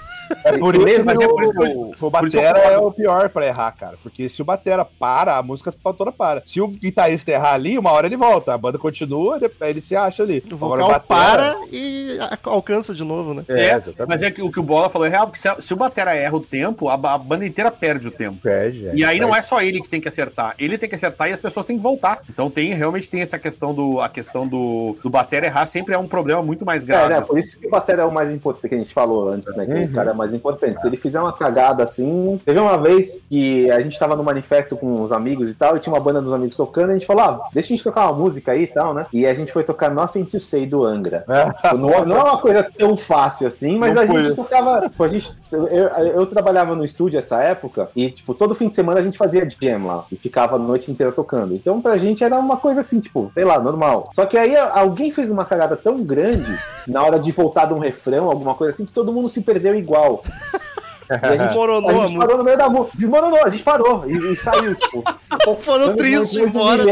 [0.44, 2.90] É por isso mas é o, por isso que eu- o eu batera é o
[2.90, 3.96] pior pra errar, cara.
[4.02, 6.42] Porque se o batera para, a música toda para.
[6.44, 8.52] Se o guitarrista errar ali, uma hora ele volta.
[8.52, 10.42] A banda continua, depois ele se acha ali.
[10.50, 13.44] O Agora vocal batera- para e alcança de novo, né?
[13.48, 14.08] É, É, exatamente.
[14.08, 16.14] mas é que o que o Bola falou é real, porque se, se o Batera
[16.14, 18.38] erra o tempo, a, a banda inteira perde o tempo.
[18.42, 18.94] Perde, é.
[18.94, 21.32] E aí não é só ele que tem que acertar, ele tem que acertar e
[21.32, 22.20] as pessoas têm que voltar.
[22.28, 25.98] Então tem realmente tem essa questão do a questão do, do batera errar sempre é
[25.98, 27.14] um problema muito mais É, grave.
[27.14, 27.20] né?
[27.20, 29.64] Por isso que o Batera é o mais importante que a gente falou antes, né?
[29.66, 29.82] Que Uhum.
[29.84, 30.80] o cara é mais importante.
[30.80, 32.38] Se ele fizer uma cagada assim.
[32.44, 35.80] Teve uma vez que a gente tava no manifesto com os amigos e tal, e
[35.80, 38.06] tinha uma banda dos amigos tocando, e a gente falou, ah, deixa a gente tocar
[38.10, 39.04] uma música aí e tal, né?
[39.12, 41.24] E a gente foi tocar Nothing to Say do Angra.
[41.76, 44.24] Não, não é uma coisa tão fácil assim, mas Não a foi.
[44.24, 44.90] gente tocava.
[44.98, 48.98] A gente, eu, eu, trabalhava no estúdio essa época e, tipo, todo fim de semana
[48.98, 51.54] a gente fazia jam lá e ficava a noite inteira tocando.
[51.54, 54.10] Então, pra gente era uma coisa assim, tipo, sei lá, normal.
[54.12, 56.50] Só que aí alguém fez uma cagada tão grande
[56.88, 59.74] na hora de voltar de um refrão, alguma coisa assim, que todo mundo se perdeu
[59.74, 60.24] igual.
[61.08, 62.18] E a gente, Desmoronou a a gente música.
[62.18, 62.98] parou no meio da música.
[62.98, 65.04] Desmoronou, a gente parou e, e saiu, tipo.
[65.58, 66.82] Foram Foi tristes embora.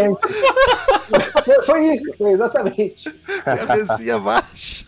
[1.67, 3.13] Foi isso, foi exatamente.
[3.45, 4.85] Cabecinha baixa.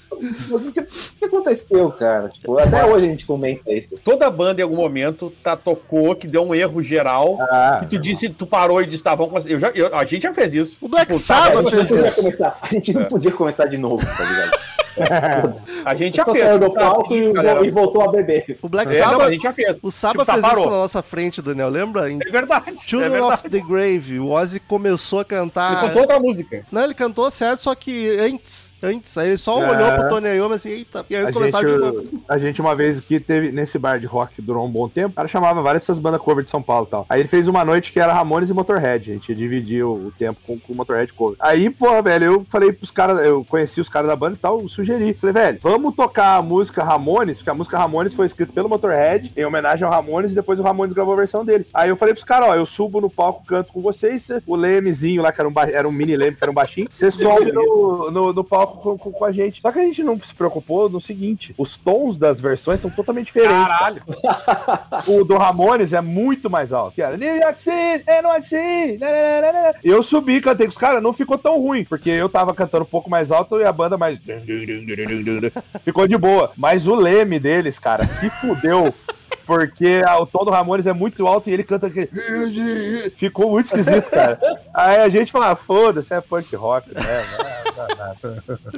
[0.50, 2.28] O que, aconteceu, cara?
[2.28, 3.98] Tipo, até hoje a gente comenta isso.
[4.04, 7.98] Toda banda em algum momento tá, tocou, que deu um erro geral, Ah, que tu
[7.98, 9.48] disse, tu parou e disse, tá, vamos começar.
[9.50, 10.78] Eu já, eu- a gente já fez isso.
[10.80, 12.16] O Black Tipo, A Sabbath fez podia isso.
[12.16, 14.66] começar, a gente não podia começar de novo, tá ligado?
[15.84, 16.42] A gente já Só fez.
[16.42, 17.66] saiu do Tá, palco e, galera.
[17.66, 18.56] e voltou a beber.
[18.62, 19.78] O Black É, não, a Sabbath, gente já fez.
[19.82, 20.60] o Sabbath Tipo, tá, fez parou.
[20.62, 21.68] isso na nossa frente, Daniel.
[21.68, 22.10] Lembra?
[22.10, 22.70] Em É verdade.
[22.70, 23.34] é Children verdade.
[23.34, 25.72] of the Grave, o Ozzy começou a cantar.
[25.72, 26.64] Ele contou outra música.
[26.72, 28.72] Não, ele cantou certo, só que antes.
[28.86, 29.16] Antes.
[29.18, 29.70] Aí ele só É.
[29.70, 31.04] olhou pro Tony Iommi assim, eita.
[31.10, 32.04] E aí eles a, começaram de gente, novo.
[32.28, 35.10] a gente, uma vez que teve nesse bar de rock que durou um bom tempo,
[35.10, 37.06] o cara chamava várias dessas bandas cover de São Paulo e tal.
[37.08, 39.10] Aí ele fez uma noite que era Ramones e Motorhead.
[39.10, 41.36] A gente dividiu o tempo com o Motorhead cover.
[41.40, 44.60] Aí, porra, velho, eu falei pros caras, eu conheci os caras da banda e tal,
[44.60, 45.14] eu sugeri.
[45.14, 49.32] Falei, velho, vamos tocar a música Ramones, que a música Ramones foi escrita pelo Motorhead,
[49.36, 51.70] em homenagem ao Ramones, e depois o Ramones gravou a versão deles.
[51.74, 55.22] Aí eu falei pros caras, ó, eu subo no palco, canto com vocês, o Lemezinho
[55.22, 57.52] lá, que era um, ba- era um mini Leme, que era um baixinho, você sobe
[57.52, 59.60] no, no, no palco com, com- com a gente.
[59.60, 63.26] Só que a gente não se preocupou no seguinte, os tons das versões são totalmente
[63.26, 63.66] diferentes.
[63.66, 64.02] Caralho.
[65.06, 66.94] O do Ramones é muito mais alto.
[66.94, 68.98] Que era New York City, NYC.
[68.98, 69.74] Né, né.
[69.84, 72.88] Eu subi, cantei com os caras, não ficou tão ruim, porque eu tava cantando um
[72.88, 74.18] pouco mais alto e a banda mais.
[75.84, 76.52] Ficou de boa.
[76.56, 78.92] Mas o leme deles, cara, se fudeu.
[79.44, 82.08] Porque a- o tom do Ramones é muito alto e ele canta aquele.
[83.16, 84.38] Ficou muito esquisito, cara.
[84.74, 87.00] Aí a gente fala, ah, foda-se, é punk rock, né?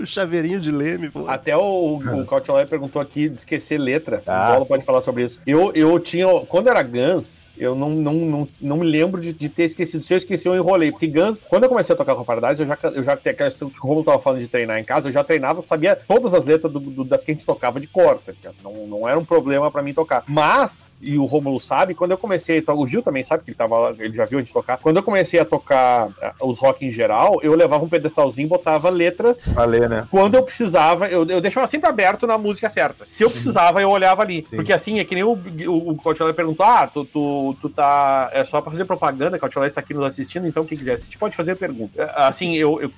[0.01, 1.29] O chaveirinho de leme, pô.
[1.29, 4.23] Até o, o Cautiolé perguntou aqui de esquecer letra.
[4.27, 4.49] Ah.
[4.51, 5.39] O Bola pode falar sobre isso.
[5.47, 6.27] Eu, eu tinha.
[6.49, 10.03] Quando era Guns, eu não, não, não, não me lembro de, de ter esquecido.
[10.05, 10.91] Se eu esqueci, eu enrolei.
[10.91, 13.33] Porque Guns, quando eu comecei a tocar com a Paradise, eu já, eu já tem
[13.33, 15.97] aquela questão que o Romulo tava falando de treinar em casa, eu já treinava, sabia
[15.97, 18.19] todas as letras do- do- das que a gente tocava de cor.
[18.19, 18.51] tá?
[18.63, 20.23] Não, não era um problema pra mim tocar.
[20.27, 23.95] Mas, e o Romulo sabe, quando eu comecei o Gil também sabe que ele tava
[23.99, 24.77] ele já viu a gente tocar.
[24.79, 28.49] Quando eu comecei a tocar ah, os rock em geral, eu levava um pedestalzinho e
[28.49, 30.07] botava letras Falei, né?
[30.11, 33.05] quando eu precisava, eu, eu deixava sempre aberto na música certa.
[33.07, 34.43] Se eu precisava, eu olhava ali.
[34.43, 35.33] Porque assim, é que nem o,
[35.67, 38.31] o, o Cautiola perguntou: ah, tu, tu, tu tá.
[38.33, 41.19] É só pra fazer propaganda, o Cautiola está aqui nos assistindo, então quem quiser assistir
[41.19, 42.03] pode fazer pergunta.
[42.03, 42.81] É, Assim, eu.
[42.81, 42.93] eu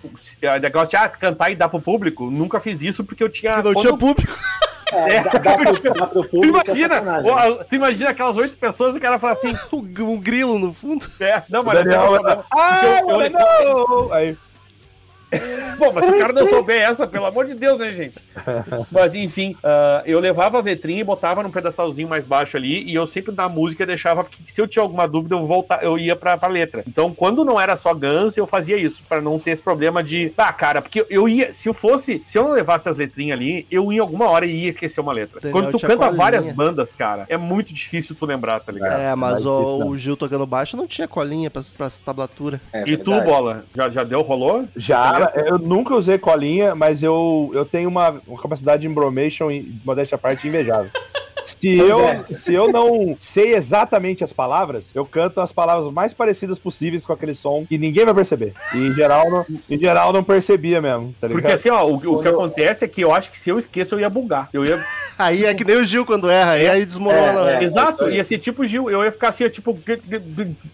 [0.50, 3.62] a negócio de ah, cantar e dar pro público, nunca fiz isso porque eu tinha.
[3.62, 4.32] Não tinha público.
[4.92, 8.36] É, É, dá, dá pro, dá pro Tu público, é imagina, ó, tu imagina aquelas
[8.36, 11.06] oito pessoas e o cara fala assim, Um grilo no fundo.
[11.20, 13.20] é, não, mas Daniel, eu, eu, ah, eu-
[14.20, 14.36] eu-
[15.80, 18.18] Bom, mas se o cara não souber essa, pelo amor de Deus, né, gente?
[18.92, 22.94] Mas enfim, ah, eu levava a letrinha e botava num pedestalzinho mais baixo ali, e
[22.94, 26.14] eu sempre na música deixava, porque se eu tinha alguma dúvida, eu voltar, eu ia
[26.14, 26.84] pra, pra letra.
[26.86, 30.32] Então, quando não era só Guns, eu fazia isso, pra não ter esse problema de,
[30.36, 33.66] ah, cara, porque eu ia, se eu fosse, se eu não levasse as letrinhas ali,
[33.70, 35.40] eu em alguma hora ia esquecer uma letra.
[35.40, 39.00] Daniel quando tu canta várias bandas, cara, é muito difícil tu lembrar, tá ligado?
[39.00, 42.60] É, mas mas o, o Gil tocando baixo não tinha colinha pra, pra tablatura.
[42.72, 43.30] É E tu, verdade.
[43.30, 44.66] Bola, já, já deu, rolou?
[44.76, 49.46] Já, eu nunca usei colinha, mas eu, eu tenho uma, uma capacidade de embromation,
[49.84, 50.90] modéstia à parte, invejável.
[51.60, 52.24] Se Pois eu, é.
[52.36, 57.12] se eu não sei exatamente as palavras, eu canto as palavras mais parecidas possíveis com
[57.12, 58.54] aquele som que ninguém vai perceber.
[58.74, 61.40] E em geral, não, em geral não percebia mesmo, tá ligado?
[61.42, 63.58] Porque assim, ó, o, o que Quando- acontece é que eu acho que se eu
[63.58, 64.48] esqueço, eu ia bugar.
[64.52, 64.78] Eu ia.
[65.20, 67.50] Aí é que nem o Gil quando erra, aí, aí desmorona.
[67.50, 67.64] É, né?
[67.64, 68.16] Exato, isso aí.
[68.16, 68.88] ia ser tipo Gil.
[68.88, 69.78] Eu ia ficar assim, tipo.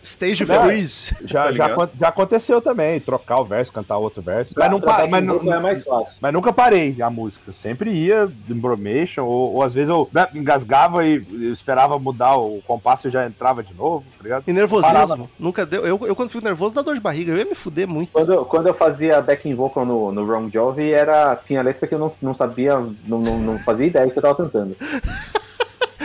[0.05, 0.65] Stage Não.
[0.65, 1.17] freeze.
[1.27, 4.55] Já, Tá já, já aconteceu também, trocar o verso, cantar outro verso.
[4.57, 6.17] Mas, não, Pra- pa- pra mas, não é mais fácil.
[6.21, 7.43] mas nunca parei a música.
[7.49, 10.29] Eu sempre ia em bromation, ou, ou às vezes eu né,
[10.77, 14.45] engasgava e eu esperava mudar o compasso e já entrava de novo, tá ligado?
[14.47, 14.93] E nervosismo.
[14.93, 15.21] Parava.
[15.39, 15.87] Nunca deu.
[15.87, 17.33] Eu, eu, quando fico nervoso, dá dor de barriga.
[17.33, 18.11] Eu ia me fuder muito.
[18.13, 21.95] Quando, eu- quando eu fazia backing vocal no, no Wrong Jovi, era, tinha letra que
[21.95, 22.77] eu não, não sabia,
[23.07, 24.77] não, não, não fazia ideia que eu tava cantando.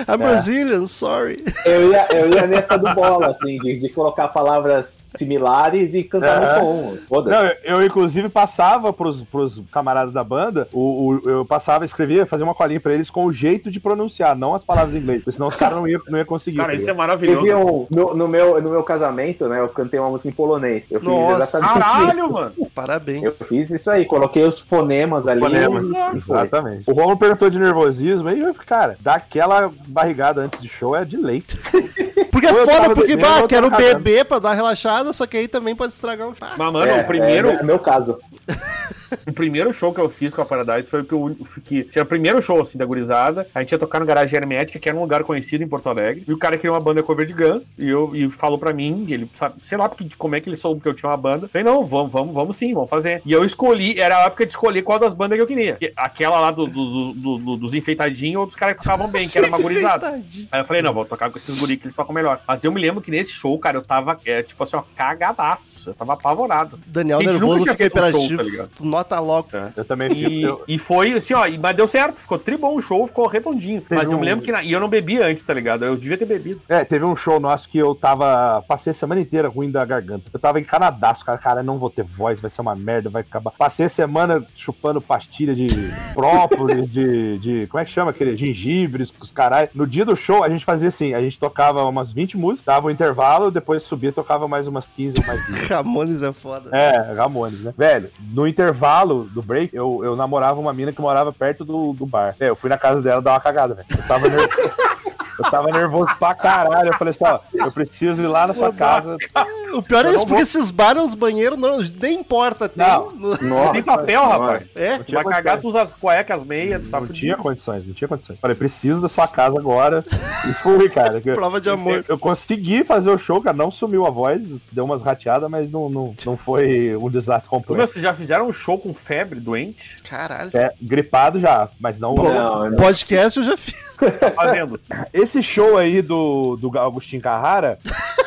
[0.07, 1.43] I'm Brazilian, sorry.
[1.65, 6.41] Eu ia, eu ia nessa do bola, assim, de, de colocar palavras similares e cantar
[6.41, 6.61] É.
[6.61, 6.97] no tom.
[7.29, 10.79] Não, eu, eu, inclusive passava pros, pros camaradas da banda, o,
[11.25, 14.53] o- eu passava, escrevia, fazia uma colinha pra eles com o jeito de pronunciar, não
[14.55, 16.57] as palavras em inglês, porque senão os caras não iam não ia conseguir.
[16.57, 17.41] Cara, tá isso é maravilhoso.
[17.41, 20.85] Teve um, no, no meu, no meu casamento, né, eu cantei uma música em polonês.
[20.89, 22.31] Eu fiz Nossa, exatamente Caralho, isso.
[22.31, 22.51] mano.
[22.73, 23.23] Parabéns.
[23.23, 25.41] Eu fiz isso aí, coloquei os fonemas ali.
[25.41, 26.15] Fonemas, e.
[26.17, 26.83] Exatamente.
[26.89, 31.05] O Romulo perguntou de nervosismo, aí, eu, cara, dar aquela barrigada antes de show é
[31.05, 31.57] de leite.
[32.31, 35.91] Porque é foda, porque, bah, quero beber pra dar relaxada, só que aí também pode
[35.91, 36.55] estragar o chá.
[36.57, 37.49] Mas, mano, É, o primeiro.
[37.49, 38.17] É, é meu caso.
[39.27, 41.35] O primeiro show que eu fiz com a Paradise foi o que eu
[41.65, 43.45] que tinha o primeiro show assim da gurizada.
[43.53, 46.23] A gente ia tocar no Garagem Hermética, que era um lugar conhecido em Porto Alegre.
[46.25, 47.73] E o cara queria uma banda cover de Guns.
[47.77, 50.55] E eu e falou pra mim, ele sabe, sei lá porque, como é que ele
[50.55, 51.45] soube que eu tinha uma banda.
[51.45, 53.21] Eu falei, não, vamos, vamos, vamos sim, vamos fazer.
[53.25, 55.77] E eu escolhi, era a época de escolher qual das bandas que eu queria.
[55.97, 59.37] Aquela lá do, do- do- do- dos enfeitadinhos ou dos caras que tocavam bem, que
[59.37, 60.07] era uma gurizada.
[60.51, 62.39] Aí eu falei, não, vou tocar com esses guri que eles tocam melhor.
[62.47, 65.89] Mas eu me lembro que nesse show, cara, eu tava, é, tipo assim, ó, cagadaço.
[65.89, 66.79] Eu tava apavorado.
[66.87, 68.57] Daniel A gente nunca nervoso tinha fica feito um show, hiperativo.
[68.57, 68.77] tá ligado?
[68.77, 69.47] tu nota logo.
[69.75, 70.11] Eu também.
[70.11, 73.05] E, eu- e foi assim, ó, e- mas deu certo, ficou tri bom o show,
[73.07, 73.83] ficou redondinho.
[73.89, 74.51] mas eu um- me lembro que.
[74.51, 75.83] na- e eu não bebi antes, tá ligado?
[75.85, 76.61] Eu devia ter bebido.
[76.69, 78.63] É, teve um show nosso que eu tava.
[78.67, 80.25] Passei a semana inteira ruim da garganta.
[80.33, 83.09] Eu tava em Canadá, os caras, cara, não vou ter voz, vai ser uma merda,
[83.09, 83.51] vai acabar.
[83.51, 85.65] Passei a semana chupando pastilha de
[86.13, 87.67] própolis, de, de.
[87.67, 88.37] Como é que chama aquele?
[88.37, 89.69] Gengibres, os caras.
[89.73, 92.87] No dia do show, a gente fazia assim: a gente tocava umas 20 músicas, dava
[92.87, 95.67] um intervalo, depois subia e tocava mais umas 15 ou mais 20.
[95.71, 96.69] Ramones é foda.
[96.73, 97.73] É, Ramones, né?
[97.77, 102.05] Velho, no intervalo do break, eu, eu namorava uma mina que morava perto do, do
[102.05, 102.35] bar.
[102.39, 103.87] É, eu fui na casa dela dar uma cagada, velho.
[103.89, 104.49] Eu tava nervoso.
[105.39, 106.89] Eu tava nervoso pra caralho.
[106.89, 109.17] Eu falei assim, ó, eu preciso ir lá na sua casa.
[109.71, 112.67] O pior é isso, porque vou- esses bares, os banheiros, não, nem importa.
[112.67, 112.85] Tem.
[112.85, 113.09] Não.
[113.11, 114.27] no- Nossa, Tem papel, senhora.
[114.27, 114.63] rapaz.
[114.75, 114.97] É?
[114.99, 117.25] Tu vai cagar, tu usa as cuecas, as meias, tu tá Não fudido.
[117.25, 118.37] tinha condições, não tinha condições.
[118.41, 120.03] Falei, preciso da sua casa agora.
[120.49, 121.21] E fui, cara.
[121.21, 121.99] que- Prova de amor.
[121.99, 123.55] Eu, eu consegui fazer o show, cara.
[123.55, 127.61] Não sumiu a voz, deu umas rateadas, mas não, não, não foi um desastre Meu,
[127.61, 127.87] completo.
[127.89, 130.01] vocês já fizeram um show com febre, doente?
[130.03, 130.51] Caralho.
[130.53, 132.13] É, gripado já, mas não.
[132.13, 132.75] Não, não.
[132.75, 133.89] Podcast eu já fiz.
[134.19, 134.79] Tá fazendo.
[135.13, 137.77] Esse show aí do, do Agostinho Carrara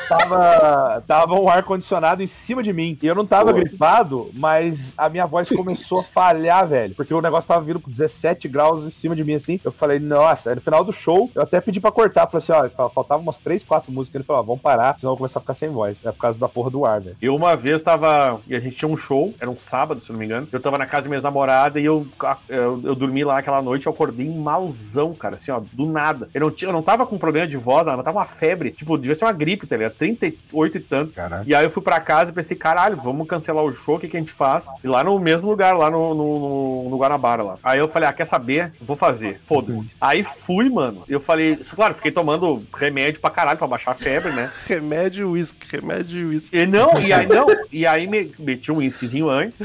[0.09, 2.99] tava, tava um ar-condicionado em cima de mim.
[3.03, 3.59] E eu não tava Pô.
[3.61, 6.95] gripado, mas a minha voz começou a falhar, velho.
[6.95, 9.61] Porque o negócio tava vindo com 17 graus em cima de mim, assim.
[9.65, 12.27] Eu falei, nossa, aí no final do show, eu até pedi pra cortar.
[12.27, 14.17] Falei assim, ó, fal- faltava umas 3, 4 músicas.
[14.17, 16.05] Ele falou, ó, vamos parar, senão eu vou começar a ficar sem voz.
[16.05, 17.17] É por causa da porra do ar, velho.
[17.21, 18.41] Eu uma vez tava.
[18.47, 20.49] E a gente tinha um show, era um sábado, se não me engano.
[20.53, 22.07] Eu tava na casa da minha namorada e eu,
[22.49, 26.29] eu, eu dormi lá aquela noite, eu acordei malzão, cara, assim, ó, do nada.
[26.35, 28.71] Eu não, tinha, eu não tava com problema de voz, ela tava uma febre.
[28.71, 29.94] Tipo, devia ser uma gripe, tá ligado?
[29.99, 31.13] 38 e tanto.
[31.13, 31.45] Caralho.
[31.47, 34.09] E aí eu fui pra casa e pensei, caralho, vamos cancelar o show, o que,
[34.09, 34.67] que a gente faz?
[34.83, 37.57] E lá no mesmo lugar, lá no, no, no- no Guanabara lá.
[37.63, 38.73] Aí eu falei, ah, quer saber?
[38.81, 39.41] Vou fazer.
[39.47, 39.95] Foda-se.
[40.01, 41.03] Aí fui, mano.
[41.09, 44.51] Eu falei, claro, fiquei tomando remédio pra caralho pra baixar a febre, né?
[44.67, 46.57] Remédio uísque, remédio uísque.
[46.57, 49.63] E não, e aí não, e aí me, meti um whiskyzinho antes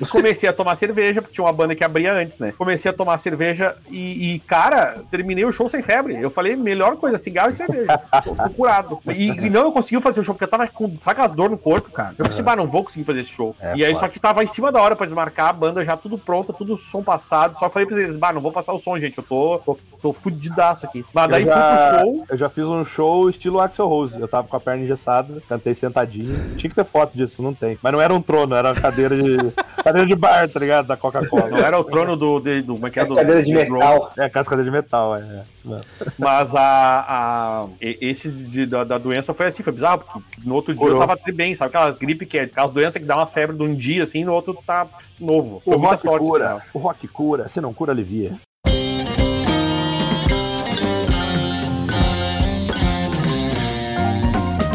[0.00, 2.52] e comecei a tomar cerveja, porque tinha uma banda que abria antes, né?
[2.56, 6.16] Comecei a tomar cerveja e, e, cara, terminei o show sem febre.
[6.20, 7.98] Eu falei, melhor coisa, cigarro e cerveja.
[8.24, 8.98] Tô, tô curado.
[9.14, 11.58] E, e não eu consegui fazer o show, porque eu tava com, aquelas dor no
[11.58, 12.14] corpo, cara?
[12.18, 13.54] Eu pensei, bah, não vou conseguir fazer esse show.
[13.60, 14.06] É, e aí, foda.
[14.06, 16.76] só que tava em cima da hora pra desmarcar a banda, já tudo pronta, tudo
[16.76, 17.58] som passado.
[17.58, 20.12] Só falei pra eles, bah, não vou passar o som, gente, eu tô, tô, tô
[20.12, 21.04] fudidaço aqui.
[21.12, 22.26] Mas daí eu, fui já, pro show.
[22.28, 24.20] eu já fiz um show estilo Axel Rose.
[24.20, 26.56] Eu tava com a perna engessada, cantei sentadinho.
[26.56, 27.78] Tinha que ter foto disso, não tem.
[27.82, 29.36] Mas não era um trono, era uma cadeira de.
[29.82, 30.86] cadeira de bar, tá ligado?
[30.86, 31.58] Da Não Coca-Cola.
[31.58, 32.40] era o trono do.
[32.40, 33.02] de- do como é que é?
[33.02, 34.12] É do, cadeira de metal.
[34.16, 35.20] É, aquelas cadeiras de metal, é.
[35.20, 35.82] é isso mesmo.
[36.18, 40.74] Mas a, a esse de- da, da doença foi assim, foi bizarro, porque no outro
[40.74, 41.68] dia eu tava tri bem, sabe?
[41.70, 44.32] Aquelas gripe que é aquelas doenças que dá umas febres de um dia, assim, no
[44.32, 44.86] outro tá
[45.20, 45.60] novo.
[45.64, 46.24] Foi O muita rock sorte.
[46.26, 46.52] cura.
[46.54, 47.48] assim, O rock cura.
[47.48, 48.38] Se não cura, alivia.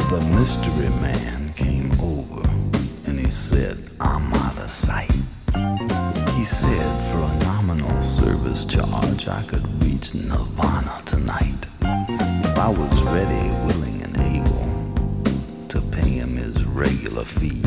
[0.10, 2.42] The mystery man came over
[3.06, 5.12] and he said, I'm out of sight.
[6.38, 11.66] He said, for a nominal service charge, I could reach Nirvana tonight.
[11.82, 13.97] If I was ready, willing,
[15.80, 17.67] to pay him his regular fee.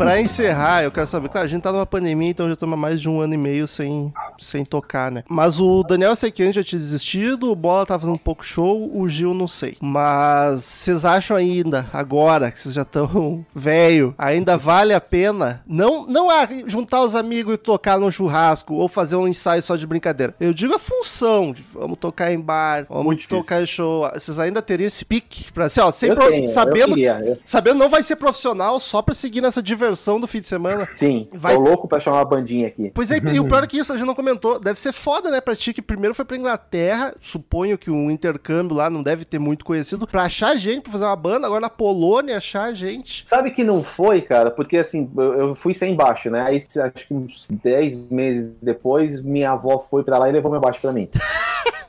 [0.00, 2.98] Pra encerrar, eu quero saber, claro, a gente tá numa pandemia, então já toma mais
[3.02, 5.22] de um ano e meio sem, sem tocar, né?
[5.28, 8.18] Mas o Daniel eu sei que antes já tinha desistido, o Bola tá fazendo um
[8.18, 9.76] pouco show, o Gil não sei.
[9.78, 16.06] Mas vocês acham ainda, agora que vocês já estão velho, ainda vale a pena não,
[16.06, 19.86] não a juntar os amigos e tocar num churrasco ou fazer um ensaio só de
[19.86, 20.34] brincadeira.
[20.40, 23.42] Eu digo a função, de vamos tocar em bar, vamos Muito difícil.
[23.42, 24.10] tocar em show.
[24.14, 28.02] Vocês ainda teriam esse pique pra assim, ó, tenho, sabendo, queria, eu- sabendo não vai
[28.02, 29.89] ser profissional só pra seguir nessa diversão
[30.20, 30.88] do fim de semana.
[30.96, 32.90] Sim, Vai- tô louco pra chamar uma bandinha aqui.
[32.94, 34.58] Pois é, e o pior é que isso a gente não comentou.
[34.58, 37.14] Deve ser foda, né, pra ti, que primeiro foi pra Inglaterra.
[37.20, 40.06] Suponho que um intercâmbio lá não deve ter muito conhecido.
[40.06, 41.46] Pra achar gente, pra fazer uma banda.
[41.46, 43.24] Agora na Polônia, achar gente.
[43.28, 44.50] Sabe que não foi, cara?
[44.50, 46.42] Porque assim, eu, eu fui sem baixo, né?
[46.42, 50.60] Aí acho que uns 10 meses depois, minha avó foi pra lá e levou meu
[50.60, 51.08] baixo pra mim.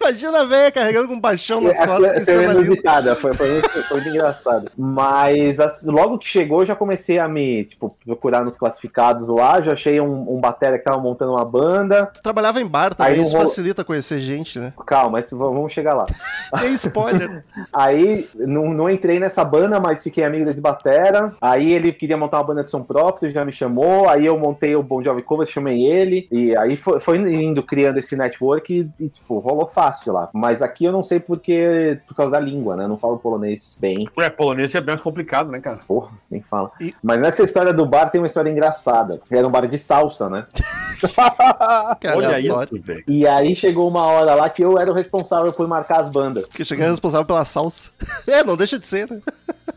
[0.02, 2.03] Imagina a velha carregando com paixão nas costas.
[2.11, 2.53] essa é cena linda.
[2.53, 4.69] inusitada, foi, foi, foi muito engraçado.
[4.78, 9.61] Mas assim, logo que chegou, eu já comecei a me tipo, procurar nos classificados lá.
[9.61, 12.07] Já achei um, um batera que tava montando uma banda.
[12.14, 14.73] Tu trabalhava em bar também, Aí isso rola- facilita conhecer gente, né?
[14.86, 16.06] Calma, esse- vamos chegar lá.
[16.60, 17.44] Tem spoiler.
[17.72, 21.34] Aí não, não entrei nessa banda, mas fiquei amigo desse Batera.
[21.40, 24.10] Aí ele queria montar uma banda de som próprio, já me chamou.
[24.10, 26.28] Aí eu montei o Bon Jovi Cover, chamei ele.
[26.32, 30.30] E aí foi, foi indo, criando esse network e, e, tipo, rolou fácil lá.
[30.34, 32.84] Mas aqui eu não sei porque, por causa da língua, né?
[32.85, 34.07] Eu não falo polonês bem.
[34.19, 35.80] É, polonês é bem mais complicado, né, cara?
[35.88, 36.72] Porra, nem fala.
[36.80, 39.19] E- Mas nessa história do bar tem uma história engraçada.
[39.31, 40.45] Era um bar de salsa, né?
[41.99, 43.03] Cara, Olha isso, velho.
[43.07, 46.45] E aí chegou uma hora lá que eu era o responsável por marcar as bandas.
[46.47, 47.91] Que cheguei responsável pela salsa.
[48.27, 49.19] É, não deixa de ser, né?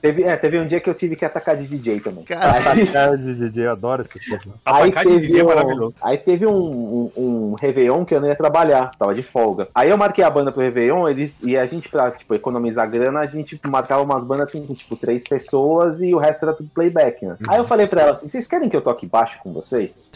[0.01, 2.25] Teve, é, teve um dia que eu tive que atacar de DJ também.
[2.25, 4.47] Cara, Aí- Cara de DJ, eu adoro essas coisas.
[4.65, 5.97] Aí Atacar de DJ teve, é um, maravilhoso.
[6.01, 9.69] aí teve um, um, um Réveillon que eu não ia trabalhar, tava de folga.
[9.75, 13.21] Aí eu marquei a banda pro Réveillon, eles, e a gente, pra tipo, economizar grana,
[13.21, 16.69] a gente marcava umas bandas assim, com tipo três pessoas e o resto era tudo
[16.75, 17.37] playback, né?
[17.49, 20.13] Aí eu falei pra ela assim: vocês querem que eu toque baixo com vocês?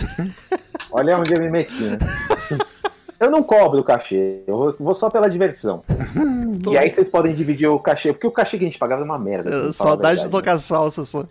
[0.90, 1.98] Olha onde eu me meti, né?
[3.20, 5.82] Eu não cobro o cachê, eu vou- só pela diversão.
[6.62, 9.02] tô- E aí vocês podem dividir o cachê, porque o cachê que a gente pagava
[9.02, 9.72] era uma merda.
[9.72, 10.30] Saudade de verdade, né?
[10.30, 11.24] tocar salsa só.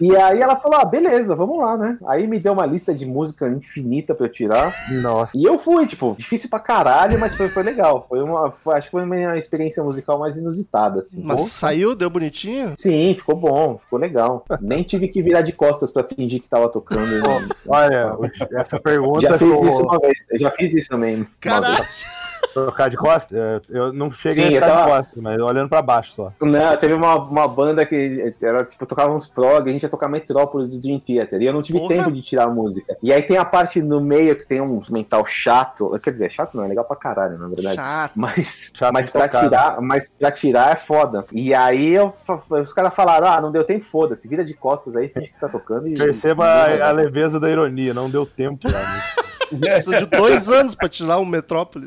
[0.00, 1.98] E aí ela falou: ah, beleza, vamos lá, né?
[2.06, 4.72] Aí me deu uma lista de música infinita pra eu tirar.
[5.02, 5.32] Nossa.
[5.34, 8.06] E eu fui, tipo, difícil pra caralho, mas foi, foi legal.
[8.08, 11.20] Foi uma, foi- acho que foi a minha experiência musical mais inusitada, assim.
[11.24, 12.74] Mas saiu, deu bonitinho.
[12.78, 14.44] Sim, ficou bom, ficou legal.
[14.60, 17.00] Nem tive que virar de costas pra fingir que tava tocando.
[17.06, 17.48] né?
[17.66, 18.16] Olha,
[18.52, 21.16] essa pergunta Já fiz ficou- isso uma vez, já fiz isso também.
[21.16, 21.84] uma Caralho.
[22.54, 23.36] Trocar de costas?
[23.38, 26.32] É, Eu não cheguei Sim, a ficar de tava- costas, mas olhando pra baixo só.
[26.40, 30.08] Não, teve uma, uma banda que era tipo, tocava uns prog, a gente ia tocar
[30.08, 31.94] Metrópolis do Dream Theater, e eu não tive Porra.
[31.96, 32.96] tempo de tirar a música.
[33.02, 36.56] E aí tem a parte no meio que tem um mental chato, quer dizer, chato
[36.56, 37.76] não, é legal pra caralho, na verdade.
[37.76, 38.12] Chato.
[38.16, 41.24] Mas, Chato mas, pra tocar, tirar, mas pra tirar é foda.
[41.32, 42.12] E aí eu,
[42.62, 45.40] os caras falaram: ah, não deu tempo, foda-se, vira de costas aí, finge que você
[45.40, 45.88] tá tocando.
[45.88, 48.70] E, Perceba e- a, a leveza da ironia, não deu tempo.
[48.70, 48.78] Cara.
[49.48, 51.86] Precisa de dois anos pra tirar um Metrópole.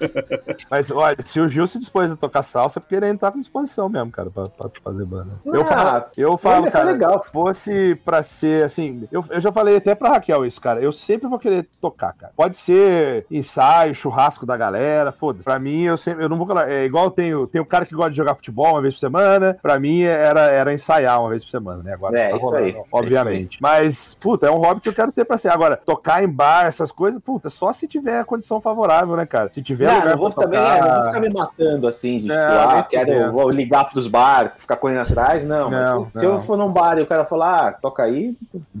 [0.70, 3.30] Mas olha, se o Gil se dispôs a tocar salsa, é porque ele ainda tá
[3.32, 5.30] com disposição mesmo, cara, pra, pra fazer banda.
[5.44, 7.22] eu Ah, falo, eu falo foi cara, legal.
[7.24, 10.80] fosse pra ser assim, eu, eu já falei até pra Raquel isso, cara.
[10.80, 12.32] Eu sempre vou querer tocar, cara.
[12.36, 15.44] Pode ser ensaio, churrasco da galera, foda-se.
[15.44, 16.70] Pra mim, eu sempre, eu não vou falar.
[16.70, 19.00] É igual tem, o- tem o cara que gosta de jogar futebol uma vez por
[19.00, 19.58] semana.
[19.62, 21.94] Pra mim, era, era ensaiar uma vez por semana, né?
[21.94, 22.76] Agora É, tá isso rolando, aí.
[22.92, 23.58] obviamente.
[23.60, 25.48] Mas, puta, é um hobby que eu quero ter pra ser.
[25.48, 29.50] Agora, tocar em bar, essas coisas, puta, só se tiver condição favorável, né, cara?
[29.52, 30.76] Se tiver Não, lugar não vou, pra também, tocar...
[30.76, 34.06] é, não vou ficar me matando assim, de Não, tipo, ah, quero vou ligar pros
[34.08, 35.46] barcos, ficar correndo atrás.
[35.46, 36.34] Não, Não, se, se não.
[36.34, 38.34] eu for num bar e o cara falar, ah, toca aí,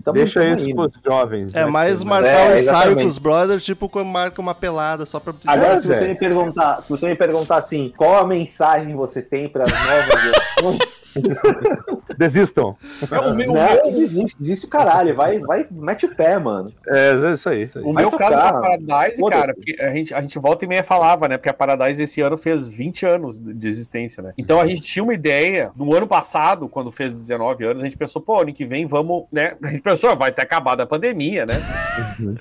[0.04, 1.54] tamo, Deixa isso pros jovens.
[1.54, 4.54] É né, mais que- marcar É, um ensaio com os brothers, tipo quando marca uma
[4.54, 5.32] pelada, só pra.
[5.46, 9.22] Agora, É, se você me perguntar, se você me perguntar assim, qual a mensagem você
[9.22, 10.98] tem para as novas gerações?
[12.18, 12.74] Desistam.
[13.10, 16.14] É, o meu, o não, meu- que desiste, desiste o caralho, vai, vai, mete o
[16.14, 16.72] pé, mano.
[16.88, 17.62] É, é isso aí.
[17.64, 17.84] isso aí.
[17.84, 18.30] O Vai meu tocar.
[18.30, 21.36] caso da Paradise, cara, a gente, a gente volta e meia falava, né?
[21.36, 24.32] Porque a Paradise esse ano fez 20 anos de existência, né?
[24.36, 27.96] Então a gente tinha uma ideia, no ano passado, quando fez 19 anos, a gente
[27.96, 29.54] pensou, pô, ano que vem vamos, né?
[29.62, 31.54] A gente pensou, vai ter acabado a pandemia, né?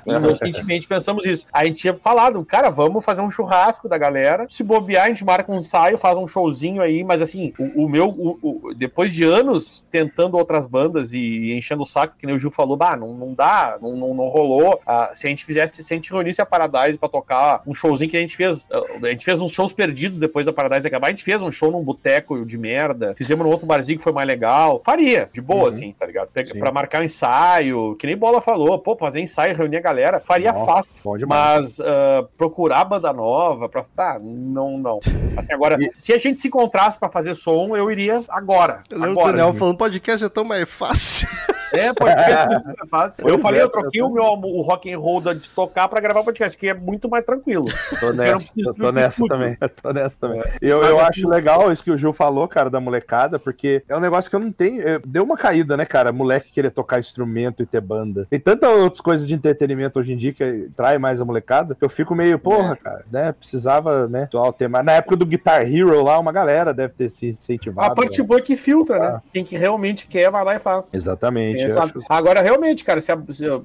[0.06, 1.46] Inocentemente pensamos isso.
[1.52, 4.48] A gente tinha falado, cara, vamos fazer um churrasco da galera.
[4.50, 7.90] Se bobear, a gente marca um ensaio, faz um showzinho aí, mas assim, o, o
[7.90, 12.36] meu, o- o- depois de anos tentando outras bandas e enchendo o saco, que nem
[12.36, 14.80] o Gil falou, bah, não, não dá, não, não, não rolou.
[14.86, 18.10] Ah, se a gente fizesse, se a gente reunisse a Paradise pra tocar um showzinho
[18.10, 21.08] que a gente fez, ah, a gente fez uns shows perdidos depois da Paradise acabar,
[21.08, 24.14] a gente fez um show num boteco de merda, fizemos num outro barzinho que foi
[24.14, 24.82] mais legal.
[24.86, 25.68] Faria, de boa, Uhum.
[25.68, 26.30] assim, tá ligado?
[26.60, 30.52] Pra, marcar um ensaio, que nem Bola falou, pô, fazer ensaio, reunir a galera, faria
[30.52, 31.04] Nossa, fácil.
[31.28, 35.00] Mas ah, procurar banda nova, pra, ah, não, não.
[35.36, 38.82] Assim, agora, se a gente se encontrasse pra fazer som, eu iria agora.
[38.92, 39.38] Eu agora.
[39.38, 41.28] Daniel falando podcast é tão mais fácil.
[41.74, 43.28] É, podcast é fácil.
[43.28, 46.24] Eu falei, é, eu troquei o meu o rock and roll de tocar pra gravar
[46.24, 47.66] podcast, que é muito mais tranquilo.
[48.00, 49.58] Tô Eu nessa, preciso tô, nessa também.
[49.82, 50.44] Tô nessa também.
[50.62, 53.96] Eu, eu assim- acho legal isso que o Gil falou, cara, da molecada, porque é
[53.96, 54.88] um negócio que eu não tenho.
[54.88, 56.12] é, deu uma caída, né, cara?
[56.12, 58.28] Moleque querer tocar instrumento e ter banda.
[58.30, 61.84] Tem tantas outras coisas de entretenimento hoje em dia que trai mais a molecada, que
[61.84, 63.32] eu fico meio, porra, cara, né?
[63.32, 64.30] Precisava, né?
[64.58, 64.86] ter mais.
[64.86, 67.92] Na época do Guitar Hero lá, uma galera deve ter se incentivado.
[67.92, 69.22] A parte boa é que filtra, né?
[69.34, 70.94] Quem que realmente quer, vai lá e faz.
[70.94, 71.57] Exatamente.
[71.62, 73.12] É, acho- Agora, realmente, cara, se,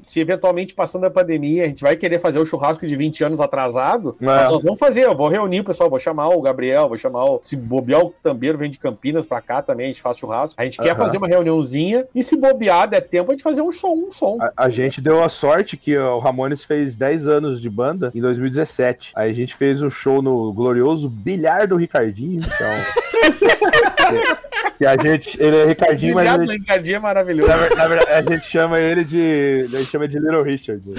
[0.03, 3.41] se- eventualmente passando a pandemia, a gente vai querer fazer o churrasco de 20 anos
[3.41, 4.25] atrasado, É.
[4.25, 5.03] mas nós vamos fazer.
[5.05, 7.41] Eu vou reunir o pessoal, vou chamar o Gabriel, vou chamar o.
[7.43, 10.61] Se bobear, o Tambeiro vem de Campinas pra cá também, a gente faz churrasco.
[10.61, 10.99] A gente quer Aham.
[11.05, 14.39] fazer uma reuniãozinha e se bobear, der tempo, a gente fazer um som, um som.
[14.41, 18.21] A, a gente deu a sorte que o Ramones fez 10 anos de banda em
[18.21, 19.13] 2017.
[19.15, 22.41] Aí a gente fez um show no glorioso Bilhar do Ricardinho.
[22.41, 22.73] Então,
[24.79, 25.41] que a gente.
[25.43, 27.53] Ele é Ricardinho, mas Obrigado, gente, Lincadinho é maravilhoso.
[27.83, 29.63] Na, ver- na verdade, a gente chama ele de.
[29.73, 30.83] A gente chama de Little Richard.
[30.87, 30.95] né?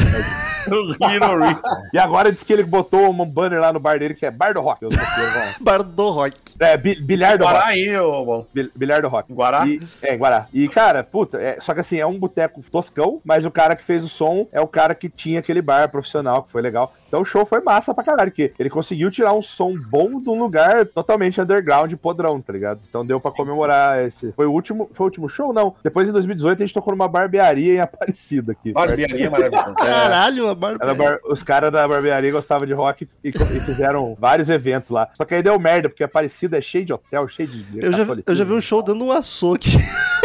[0.67, 1.61] Little Rich.
[1.93, 4.53] E agora diz que ele botou um banner lá no bar dele que é Bar
[4.53, 4.85] do Rock.
[5.61, 6.33] Bar do rock.
[6.59, 7.71] É, bi- Bilhar do Guará Rock.
[7.71, 8.45] aí, ô.
[8.53, 9.33] Bil- Bilhar do Rock.
[9.33, 9.65] Guará?
[9.67, 10.47] E, é, Guará.
[10.53, 13.83] E, cara, puta, é, só que assim, é um boteco toscão, mas o cara que
[13.83, 16.93] fez o som é o cara que tinha aquele bar profissional, que foi legal.
[17.07, 20.29] Então o show foi massa pra caralho, que ele conseguiu tirar um som bom de
[20.29, 22.79] um lugar totalmente underground e podrão, tá ligado?
[22.89, 24.31] Então deu pra comemorar esse.
[24.33, 25.53] Foi o último, foi o último show?
[25.53, 25.75] Não.
[25.83, 28.71] Depois em 2018 a gente tocou numa barbearia em Aparecida aqui.
[28.73, 29.73] Barbearia maravilhosa.
[29.73, 35.09] Caralho, bar- Os caras da barbearia gostavam de rock e, e fizeram vários eventos lá.
[35.15, 37.65] Só que aí deu merda, porque Aparecida é cheio de hotel, cheio de.
[37.85, 39.67] Eu já, eu já vi um show dando um açougue.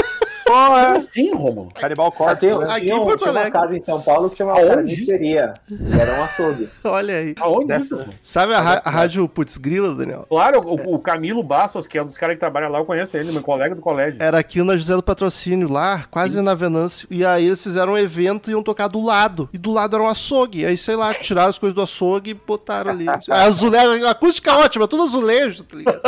[0.49, 0.97] Pô, é.
[0.97, 1.71] Assim, Romulo?
[1.75, 2.67] Canibal Ah, Corpse, tem, né?
[2.71, 3.53] Aqui em Porto tinha uma Alegre.
[3.53, 4.67] casa em São Paulo que chamava?
[4.67, 5.53] Carniceria.
[6.01, 6.69] Era um açougue.
[6.85, 7.35] Olha aí.
[7.41, 8.07] Aonde Dessa- isso?
[8.23, 10.27] Sabe a, ra- a rádio Putz Grila, Daniel?
[10.29, 13.17] Claro, o, o Camilo Bassos, que é um dos caras que trabalha lá, eu conheço
[13.17, 14.23] ele, meu colega do colégio.
[14.23, 17.07] Era aqui na José do Patrocínio, lá, quase na Venâncio.
[17.11, 19.49] E aí eles fizeram um evento e iam tocar do lado.
[19.53, 20.65] E do lado era um açougue.
[20.65, 23.07] Aí, sei lá, tiraram as coisas do açougue e botaram ali.
[23.29, 26.01] A azulejo, a acústica ótima, tudo azulejo, tá ligado?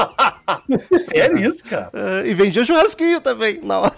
[1.04, 1.90] Sério isso, cara?
[1.92, 3.92] É, e vendia churrasquinho também, na hora.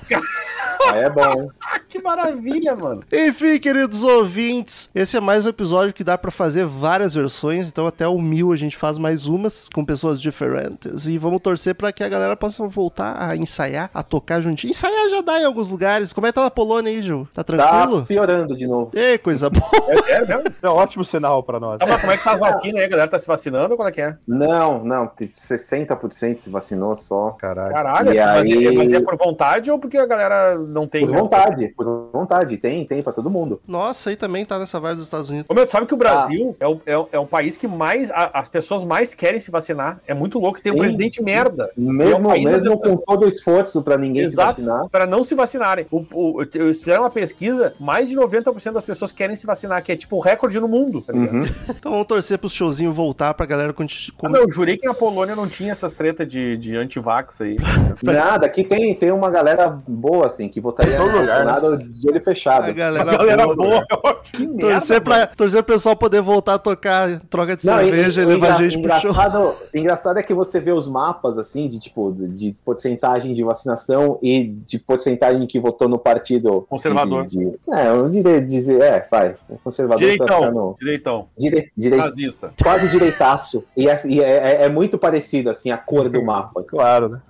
[0.91, 1.51] Aí é bom.
[1.93, 3.03] Que maravilha, mano.
[3.13, 7.87] Enfim, queridos ouvintes, esse é mais um episódio que dá pra fazer várias versões, então
[7.87, 11.93] até o mil a gente faz mais umas com pessoas diferentes e vamos torcer pra
[11.93, 14.71] que a galera possa voltar a ensaiar, a tocar juntinho.
[14.71, 16.15] Ensaiar já dá em alguns lugares.
[16.15, 17.29] Como é que tá na Polônia aí, Gil?
[17.35, 18.07] Tá Tá tranquilo?
[18.07, 18.91] piorando de novo.
[18.95, 19.63] Ei, coisa boa.
[20.09, 20.45] É mesmo?
[20.63, 21.79] É um ótimo sinal pra nós.
[21.79, 22.87] Tá, mas como é que tá as vacinas aí?
[22.87, 24.17] A galera tá se vacinando ou qual é que é?
[24.27, 27.33] Não, não, tem 60% se vacinou só.
[27.33, 27.75] Caralho.
[27.75, 30.22] Caralho, E mas, é, aí- mas é por vontade ou porque a galera
[30.69, 31.07] não tem?
[31.07, 32.57] Por vontade, por vontade.
[32.57, 33.61] Tem, tem pra todo mundo.
[33.67, 35.47] Nossa, aí também tá nessa vibe dos Estados Unidos.
[35.51, 37.67] Ô, meu, tu sabe que o Brasil é, o, é, o- é um país que
[37.69, 38.11] mais.
[38.11, 40.01] a- as pessoas mais querem se vacinar.
[40.07, 40.61] É muito louco.
[40.61, 41.25] Tem um Sim, presidente sim.
[41.25, 41.71] merda.
[41.77, 44.61] Mesmo, É um mesmo com todo o esforço pra ninguém Exato.
[44.61, 44.89] se vacinar.
[44.89, 45.87] Para não se vacinarem.
[45.91, 49.93] O, o, eles fizeram uma pesquisa, mais de 90% das pessoas querem se vacinar, que
[49.93, 51.03] é tipo o recorde no mundo.
[51.03, 51.13] Tá?
[51.13, 51.43] Uhum.
[51.83, 53.93] Então vamos torcer pros showzinhos voltar pra galera continuar.
[54.25, 57.57] Ah, eu jurei que na Polônia não tinha essas tretas de, de antivax aí.
[58.03, 62.65] Nada, aqui tem, tem uma galera boa, assim, que votaria no Bolsonaro de olho fechado.
[62.67, 63.57] A galera, A galera boa.
[63.89, 64.21] boa.
[64.23, 68.21] Que merda, Torcer, pra, torcer pro pessoal poder voltar a tocar troca de Não, cerveja
[68.21, 69.11] e, e- levar engra- gente pro show.
[69.11, 74.19] engraçado, engraçado é que você vê os mapas, assim, de tipo, de porcentagem de vacinação
[74.23, 77.27] e de porcentagem que votou no partido Conservador.
[77.27, 81.71] De, de- é, eu diria dizer, é, vai, o conservador tá Direitão, ficando direitão, dire,
[81.77, 82.53] dire, nazista.
[82.63, 83.65] quase direitaço.
[83.77, 86.63] E, é, é- é muito parecido, assim, a cor do mapa.
[86.63, 87.21] Claro, né?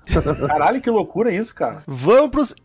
[0.46, 1.82] Caralho, que loucura isso, cara.
[1.86, 2.54] Vamos pros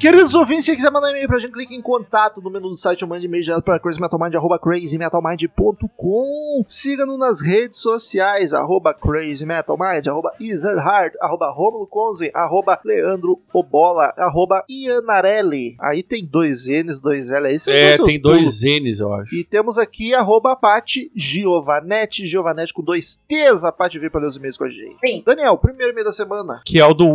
[0.00, 3.04] Queridos ouvintes, se quiser mandar e-mail pra gente, clique em contato no menu do site
[3.04, 6.64] ou mande e-mail direto para crazymetalmind, arroba crazymetalmind.com.
[6.66, 14.64] Siga-nos nas redes sociais, arroba crazymetalmind, arroba Ezerhard, arroba Romulo Conze, arroba Leandro Obola, arroba
[14.70, 15.76] Ianarelli.
[15.78, 19.34] Aí tem dois N's, dois L, aí você É, usa tem dois N's, eu acho.
[19.34, 24.28] E temos aqui arroba Pati Giovanetti, Giovanetti com dois T's, a Pati veio para ler
[24.28, 24.96] os e-mails com a gente.
[24.98, 25.22] Sim.
[25.26, 26.62] Daniel, primeiro e-mail da semana.
[26.64, 27.06] Que é o do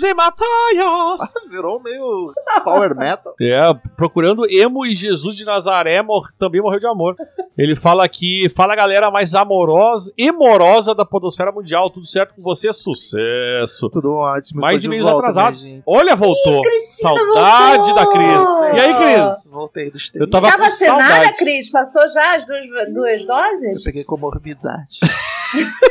[0.00, 1.32] Wide Matthias.
[1.50, 2.32] Virou meio
[2.64, 3.34] power metal.
[3.40, 7.16] É, procurando Emo e Jesus de Nazaré mor- também morreu de amor.
[7.56, 12.42] Ele fala aqui, fala a galera mais amorosa, emorosa da podosfera mundial, tudo certo com
[12.42, 12.72] você?
[12.72, 13.90] Sucesso.
[13.90, 14.60] Tudo ótimo.
[14.60, 15.60] Mais de volta, atrasados.
[15.60, 15.82] gente.
[15.86, 16.62] Olha, voltou.
[16.62, 17.94] Cristina Saudade voltou!
[17.94, 18.48] da Cris.
[18.74, 19.52] E aí, Cris?
[19.52, 21.36] Voltei dos Eu tava Tá com vacinada, saudade.
[21.36, 21.70] Cris?
[21.70, 23.84] Passou já as duas, duas Eu doses?
[23.84, 24.98] peguei comorbidade.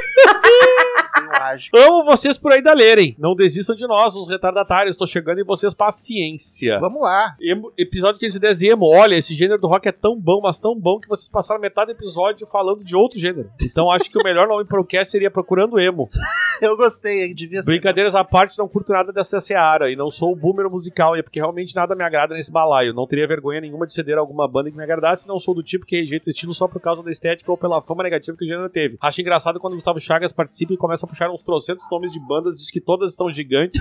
[1.74, 3.16] Amo vocês por ainda lerem.
[3.18, 4.96] Não desistam de nós, os retardatários.
[4.96, 6.80] Estou chegando em vocês, paciência.
[6.80, 7.36] Vamos lá.
[7.42, 8.86] Emo- episódio 510 emo.
[8.88, 11.94] Olha, esse gênero do rock é tão bom, mas tão bom que vocês passaram metade
[11.94, 13.50] do episódio falando de outro gênero.
[13.62, 16.10] Então acho que o melhor nome pro cast seria Procurando Emo.
[16.62, 17.36] Eu gostei, hein?
[17.36, 17.66] Devia ser.
[17.72, 21.20] Brincadeiras à parte, não curto nada dessa seara e não sou o boomer musical, e
[21.20, 22.94] é porque realmente nada me agrada nesse balaio.
[22.94, 25.64] Não teria vergonha nenhuma de ceder a alguma banda que me agradasse, não sou do
[25.64, 28.46] tipo que rejeita o estilo só por causa da estética ou pela fama negativa que
[28.46, 28.96] o gênero teve.
[29.02, 32.20] Acho engraçado quando o Gustavo Chagas participa e começa a puxar uns trocentos nomes de
[32.20, 33.81] bandas, diz que todas estão gigantes.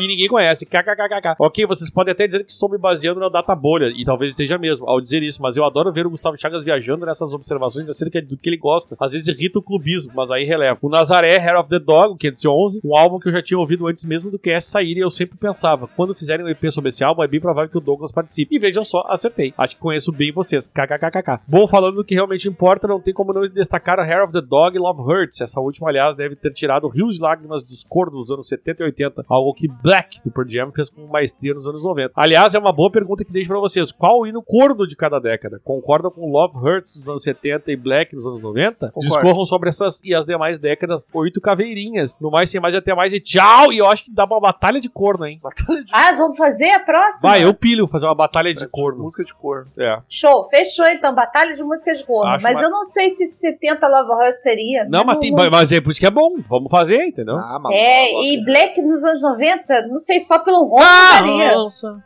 [0.00, 0.64] E ninguém conhece.
[0.64, 1.36] KKKKK.
[1.38, 4.56] Ok, vocês podem até dizer que estou me baseando na data bolha, e talvez esteja
[4.56, 8.20] mesmo, ao dizer isso, mas eu adoro ver o Gustavo Chagas viajando nessas observações acerca
[8.22, 8.96] do que ele gosta.
[8.98, 10.78] Às vezes irrita o clubismo, mas aí releva.
[10.80, 13.86] O Nazaré, Hair of the Dog, o 511, um álbum que eu já tinha ouvido
[13.86, 17.04] antes mesmo do cast sair, e eu sempre pensava, quando fizerem um EP sobre esse
[17.04, 18.54] álbum, é bem provável que o Douglas participe.
[18.54, 19.52] E vejam só, acertei.
[19.58, 20.66] Acho que conheço bem vocês.
[20.66, 21.42] KKKKK.
[21.46, 24.40] Bom, falando do que realmente importa, não tem como não destacar a Hair of the
[24.40, 25.40] Dog e Love Hurts.
[25.40, 28.86] Essa última, aliás, deve ter tirado rios de lágrimas dos cornos dos anos 70 e
[28.86, 32.12] 80, algo que Black, do Pearl Jam, fez com maestria nos anos 90.
[32.16, 33.90] Aliás, é uma boa pergunta que deixo pra vocês.
[33.90, 35.60] Qual o hino corno de cada década?
[35.64, 38.86] Concordam com Love Hurts nos anos 70 e Black nos anos 90?
[38.88, 39.00] Concordo.
[39.00, 41.04] Discorram sobre essas e as demais décadas.
[41.12, 42.18] Oito caveirinhas.
[42.20, 43.72] No mais, sem mais, até mais e tchau!
[43.72, 45.38] E eu acho que dá uma batalha de corno, hein?
[45.42, 47.30] Batalha de Ah, vamos fazer a próxima?
[47.30, 49.02] Vai, eu pilho fazer uma batalha de corno.
[49.04, 49.66] música de cor.
[49.78, 49.98] É.
[50.08, 52.30] Show, fechou então, batalha de músicas de corno.
[52.32, 54.84] Acho Mas uma- eu não sei se 70 Love Heart seria.
[54.88, 56.36] Não, mas, tem, mas é por isso que é bom.
[56.48, 57.36] Vamos fazer, entendeu?
[57.36, 57.72] Ah, maluco.
[57.72, 61.52] É, e Black nos anos 90, não sei, só pelo ronco Ah, daria.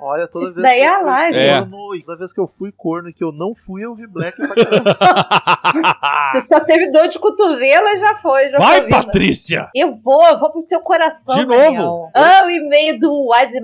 [0.01, 1.39] Olha, toda Isso vez daí que é a live.
[1.39, 1.61] É.
[1.61, 4.37] corno, toda vez que eu fui corno e que eu não fui, eu vi Black
[4.37, 4.97] pra caramba.
[6.33, 9.05] Você só teve dor de cotovelo e já foi, já Vai, foi vindo.
[9.07, 9.69] Patrícia!
[9.75, 11.83] Eu vou, eu vou pro seu coração, De Daniel.
[11.83, 12.11] novo?
[12.15, 13.63] Ah, o e-mail do Wise Tô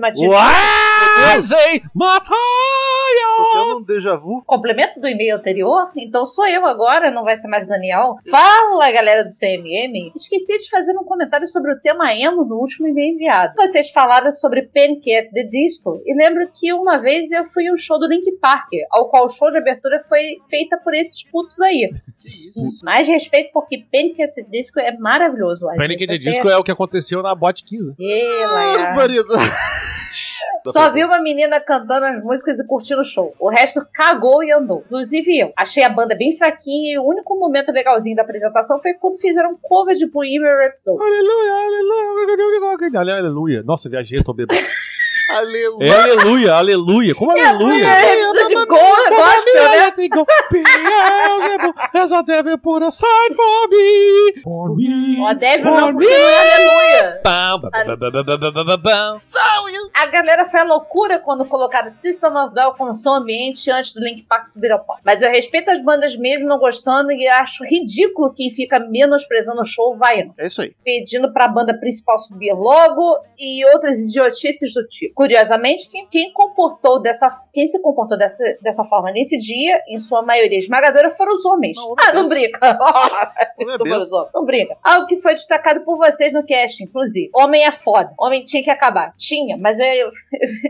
[1.95, 2.33] Matalha!
[3.53, 4.43] tendo um déjà vu.
[4.45, 5.89] Complemento do e-mail anterior?
[5.97, 8.15] Então sou eu agora, não vai ser mais Daniel.
[8.29, 10.11] Fala, galera do CMM.
[10.15, 13.53] Esqueci de fazer um comentário sobre o tema emo no último e-mail enviado.
[13.55, 17.99] Vocês falaram sobre Panic the Disco e lembro que uma vez eu fui um show
[17.99, 21.91] do Link Park, ao qual o show de abertura foi feita por esses putos aí.
[22.83, 25.65] Mais respeito porque Panic at the Disco é maravilhoso.
[25.77, 26.07] Panic!
[26.07, 27.95] the Disco é o que aconteceu na Bot 15.
[27.99, 29.92] Ê, Ah.
[30.67, 33.33] Só vi uma menina cantando as músicas e curtindo o show.
[33.39, 34.83] O resto cagou e andou.
[34.85, 35.53] Inclusive eu.
[35.57, 39.51] Achei a banda bem fraquinha e o único momento legalzinho da apresentação foi quando fizeram
[39.51, 41.01] um cover de Bohemian Rhapsody.
[41.01, 43.63] Aleluia, aleluia, aleluia.
[43.63, 44.59] Nossa, viajei, tô bebendo.
[45.29, 45.87] Aleluia.
[45.87, 47.15] É aleluia, aleluia.
[47.15, 47.87] Como é, aleluia?
[47.87, 49.91] É, é, precisa de cor, gospel, né?
[51.93, 54.41] Essa deve pura sign for me.
[54.41, 55.21] For me.
[55.21, 57.21] Ó, deve não, porque não é aleluia.
[59.95, 64.01] A galera foi a loucura quando colocaram System of Down como som ambiente antes do
[64.01, 65.01] Link Park subir ao palco.
[65.05, 69.65] Mas eu respeito as bandas mesmo não gostando e acho ridículo quem fica menosprezando o
[69.65, 70.29] show vai.
[70.37, 70.75] É isso aí.
[70.83, 75.12] Pedindo pra banda principal subir logo e outras idiotices do tipo.
[75.13, 80.21] Curiosamente, quem, quem comportou dessa, quem se comportou dessa, dessa forma nesse dia, em sua
[80.21, 81.75] maioria esmagadora, foram os homens.
[81.75, 82.59] Não, homem ah, não brinca.
[83.63, 84.29] É só.
[84.33, 84.75] Não brinca.
[84.83, 87.29] Algo que foi destacado por vocês no cast, inclusive.
[87.33, 88.13] Homem é foda.
[88.19, 89.13] Homem tinha que acabar.
[89.17, 89.85] Tinha, mas eu,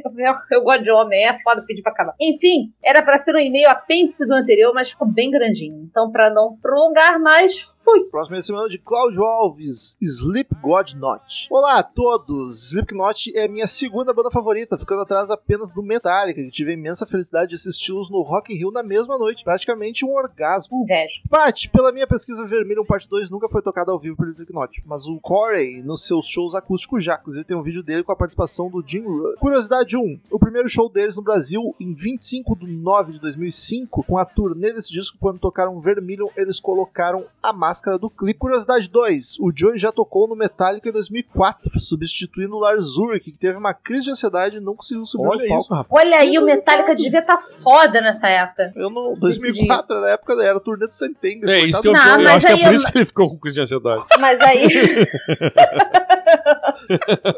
[0.06, 1.26] eu, eu, eu gosto de homem.
[1.26, 2.14] É foda pedir pra acabar.
[2.20, 5.88] Enfim, era pra ser um e-mail apêndice do anterior, mas ficou bem grandinho.
[5.90, 8.05] Então, pra não prolongar mais, fui.
[8.10, 11.47] Próxima semana de Cláudio Alves, Sleep God Not.
[11.49, 12.72] Olá a todos!
[12.72, 17.05] Slipknot é minha segunda banda favorita, ficando atrás apenas do Metallica, que tive a imensa
[17.05, 20.84] felicidade de assisti-los no Rock in Rio na mesma noite, praticamente um orgasmo.
[20.84, 21.22] Inveja.
[21.30, 25.05] Pat, pela minha pesquisa Vermelho Parte 2 nunca foi tocado ao vivo pelo Slipknot, mas
[25.05, 28.69] o Corey, nos seus shows acústicos já, inclusive tem um vídeo dele com a participação
[28.69, 29.38] do Jim Rudd.
[29.39, 34.18] Curiosidade 1, o primeiro show deles no Brasil em 25 de 9 de 2005, com
[34.18, 38.40] a turnê desse disco, quando tocaram Vermilion, eles colocaram a máscara do clipe.
[38.40, 43.38] Curiosidade 2, o Joey já tocou no Metallica em 2004, substituindo o Lars Ulrich, que
[43.38, 45.64] teve uma crise de ansiedade e não conseguiu subir no Olha palco.
[45.64, 46.04] isso, rapaz.
[46.06, 48.72] Olha aí, o Metallica devia estar foda nessa época.
[48.76, 51.50] Eu não, Desse 2004, na época era a turnê do Setembro.
[51.50, 52.98] É isso que eu, Não, eu mas acho que é aí por eu- isso que
[52.98, 54.04] ele ficou com crise de ansiedade.
[54.20, 54.68] Mas aí.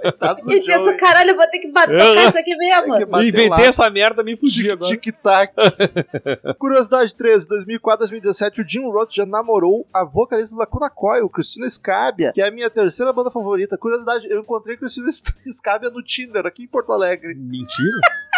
[0.01, 2.95] Coitado do Ele pensa, caralho, eu vou ter que bater tocar isso aqui mesmo.
[3.21, 3.61] Inventei lá.
[3.61, 4.89] essa merda, me fudi agora.
[4.91, 5.53] Tic-tac.
[6.57, 11.69] Curiosidade 13, 2004 2017, o Jim Roth já namorou a vocalista do Lacuna Coil, Cristina
[11.69, 13.77] Scabia, que é a minha terceira banda favorita.
[13.77, 15.07] Curiosidade, eu encontrei Cristina
[15.51, 17.33] Scabia no Tinder, aqui em Porto Alegre.
[17.35, 17.99] Mentira?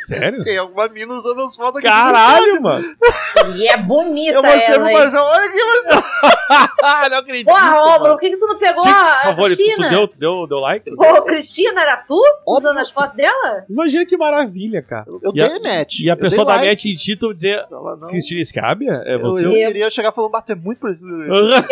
[0.00, 0.44] Sério?
[0.44, 1.86] Tem alguma mina usando as fotos aqui.
[1.88, 2.86] Caralho, mano.
[3.56, 4.92] E é bonita Eu mostrei ela, pro?
[4.94, 6.02] Marcelo, olha aqui, Marcelo.
[6.82, 7.46] Ah, não acredito.
[7.46, 7.70] Porra.
[7.70, 9.90] Romulo, por que, que tu não pegou Sim, a por favor, tu, tu Cristina?
[9.90, 10.90] deu, tu deu, deu like?
[10.96, 12.18] Pô, Cristina, era tu?
[12.46, 13.64] Usando as fotos dela?
[13.68, 15.04] Imagina que maravilha, cara.
[15.22, 16.00] Eu E a- dei match.
[16.00, 16.68] E a eu pessoa da like.
[16.70, 18.08] Match em título dizer não.
[18.08, 19.02] Cristina Scabia?
[19.04, 19.44] É Eu, você?
[19.46, 21.04] eu Eu- queria chegar falando, bater muito por isso.
[21.06, 21.64] Aham.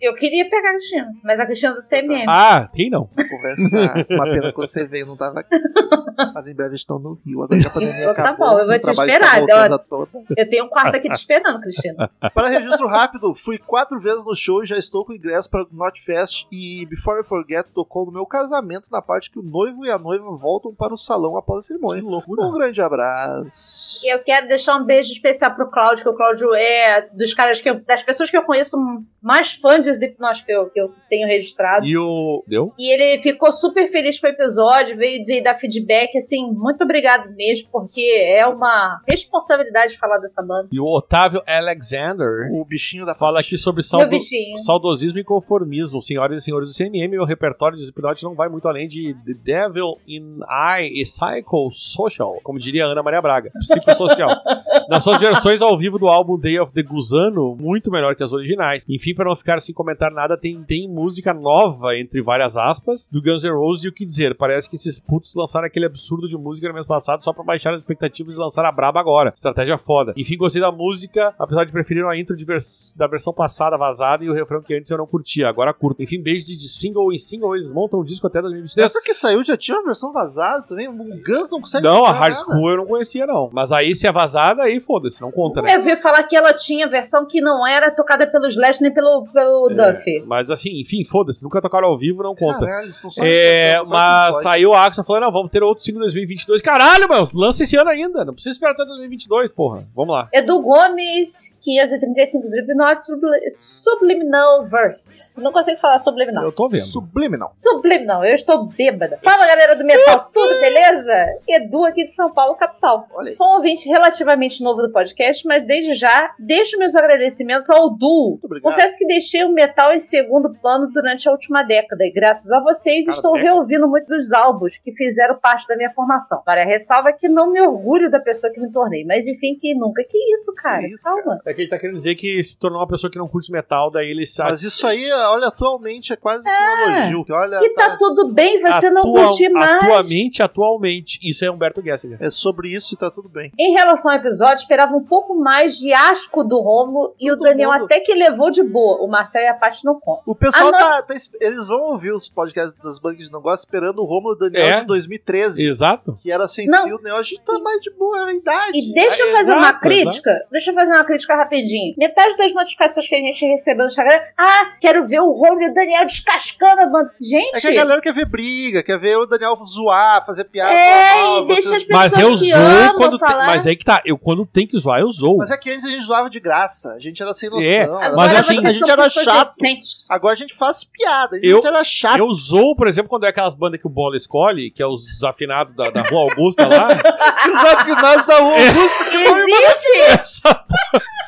[0.00, 2.24] Eu queria pegar a Cristina, mas a Cristina do CMM.
[2.28, 3.06] Ah, quem não?
[3.06, 4.06] Conversar.
[4.10, 5.50] Uma pena que você veio, não tava aqui.
[6.34, 7.42] Mas em breve estão no Rio.
[7.42, 8.50] Agora a pandemia Então tá acabou.
[8.50, 10.08] bom, eu vou o te trabalho esperar, Tá eu-.
[10.36, 12.10] Eu tenho um quarto aqui te esperando, Cristina.
[12.34, 15.68] Para registro rápido, fui quatro vezes no show e já estou com ingresso para o
[15.72, 19.90] Notfest e Before I Forget tocou no meu casamento na parte que o noivo e
[19.90, 22.02] a noiva voltam para o salão após a cerimônia.
[22.02, 22.42] loucura.
[22.42, 24.00] Um grande abraço.
[24.04, 27.68] Eu quero deixar um beijo especial pro Cláudio, que o Cláudio é dos caras que
[27.70, 28.76] eu, das pessoas que eu conheço
[29.22, 31.84] mais fãs de Slipknot que eu, que eu tenho registrado.
[31.84, 32.42] E o.
[32.46, 32.72] Deu?
[32.78, 37.30] E ele ficou super feliz com o episódio, veio, veio dar feedback, assim, muito obrigado
[37.34, 38.00] mesmo, porque
[38.36, 40.68] é uma responsabilidade falar dessa banda.
[40.72, 44.56] E o Otávio Alexander O bichinho da fala aqui sobre bichinho.
[44.58, 46.02] saudosismo e conformismo.
[46.02, 49.34] Senhoras e senhores do CMM, meu repertório de Slipknot não vai muito além de The
[49.34, 54.30] Devil in I e Psycho Social, como diria Ana Maria Braga, psicossocial.
[54.88, 58.32] Nas suas versões ao vivo do álbum Day of the Gusano, muito melhor que as
[58.32, 58.84] originais.
[58.88, 63.22] Enfim, para não ficar sem comentar nada, tem, tem música nova, entre várias aspas, do
[63.22, 64.34] Guns N' Roses e o que dizer.
[64.36, 67.74] Parece que esses putos lançaram aquele absurdo de música no mês passado só pra baixar
[67.74, 69.32] as expectativas e lançar a braba agora.
[69.34, 70.12] Estratégia foda.
[70.16, 74.24] Enfim, gostei da música, apesar de preferir a intro de vers- da versão passada vazada
[74.24, 76.02] e o refrão que antes eu não curtia, agora curto.
[76.02, 78.84] Enfim, beijo de, single em single, eles montam o disco até 2023.
[78.90, 80.88] Essa que saiu já tinha uma versão vazada também.
[80.88, 81.84] O Guns não consegue.
[81.84, 82.44] Não, a Hard nada.
[82.44, 83.50] School eu não conhecia, não.
[83.52, 85.74] Mas aí, se é vazada, aí foda-se, não conta, né?
[85.74, 89.26] Eu ouvi falar que ela tinha versão que não era tocada pelo Slash nem pelo,
[89.32, 90.22] pelo É, Duffy.
[90.26, 92.60] mas assim, enfim, foda-se, nunca tocaram ao vivo, não conta.
[92.60, 96.00] Caralho, eles são só É, mas saiu a Axel falando, não, vamos ter outro single
[96.02, 96.62] em 2022.
[96.62, 98.24] Caralho, meu, lança esse ano ainda.
[98.24, 99.84] Não precisa esperar até 2022, porra.
[99.94, 100.28] Vamos lá.
[100.32, 105.30] Edu Gomes, 535 Slipknot, subli- Subliminal Verse.
[105.36, 106.44] Não consigo falar subliminal.
[106.44, 106.86] Eu tô vendo.
[106.86, 107.52] Subliminal.
[107.56, 109.18] Subliminal, eu estou bêbada.
[109.22, 111.14] Fala galera do metal, tudo beleza?
[111.48, 113.06] Edu aqui de São Paulo, capital.
[113.14, 113.32] Olha.
[113.32, 118.30] Sou um ouvinte relativamente novo do podcast, mas desde já deixo meus agradecimentos ao Du.
[118.32, 118.70] Muito obrigado.
[118.72, 122.60] Confesso que deixei o metal em segundo plano durante a última década e graças a
[122.60, 123.52] vocês Cara, estou década.
[123.54, 126.42] reouvindo muitos álbuns que fizeram parte da minha formação.
[126.44, 129.74] Para a ressalva que não me orgulho da pessoa que me tornei, mas enfim, que
[129.74, 130.02] nunca.
[130.04, 130.80] Que isso, cara?
[130.80, 131.40] Que isso, Calma.
[131.46, 133.90] É que ele tá querendo dizer que se tornou uma pessoa que não curte metal,
[133.90, 134.50] daí ele sabe.
[134.50, 137.24] Mas isso aí, olha, atualmente é quase que um elogio.
[137.24, 139.82] Que olha, E tá tudo bem você não Atua- curtir mais.
[139.84, 141.18] Atualmente, atualmente.
[141.22, 142.18] Isso é Humberto Gessinger.
[142.20, 143.52] É sobre isso e tá tudo bem.
[143.58, 147.70] Em relação ao episódio, esperava um pouco mais de asco do Romulo e o Daniel
[147.72, 147.84] mundo.
[147.84, 149.02] até que levou de boa.
[149.02, 150.22] O Marcel e a Paty não contam.
[150.26, 150.78] O pessoal não.
[150.78, 154.36] tá, tá es- Eles vão ouvir os podcasts das bandas de negócio esperando o Romulo
[154.36, 154.80] Daniel É.
[154.80, 155.66] de 2013.
[155.66, 156.18] Exato.
[156.22, 156.84] Que era sem Não.
[156.84, 157.22] fio, né?
[157.22, 158.70] Hoje tá mais de boa a idade.
[158.78, 160.46] E deixa eu É, fazer uma exato, crítica.
[160.50, 161.94] Deixa eu fazer uma crítica rapidinho.
[161.98, 164.20] Metade das notificações que a gente recebeu no Instagram.
[164.38, 167.10] Ah, quero ver o Romulo e o Daniel descascando a banda.
[167.20, 167.56] Gente.
[167.56, 170.72] É que a galera quer ver briga, quer ver o Daniel zoar, fazer piada.
[170.72, 173.28] É, falar, e "Ó, deixa vocês-" as Mas pessoas eu que zoo quando tem.
[173.36, 175.36] Mas aí que tá, eu quando tem que zoar, eu zoo.
[175.36, 176.94] Mas é que antes a gente zoava de graça.
[176.94, 177.64] A gente era sem noção.
[177.64, 179.48] É, era- Agora mas assim- a gente era chato.
[179.56, 180.04] decentes.
[180.08, 181.36] Agora a gente faz piada.
[181.36, 182.18] A gente Eu- era chato.
[182.18, 185.04] Eu zoo, por exemplo, quando é aquelas bandas que o Bola escolhe, que é os
[185.04, 186.88] desafinados da, da Rua Augusta lá.
[187.48, 189.04] Os afinados da Rua Augusta.
[189.12, 190.00] Existe!
[190.20, 190.64] Essa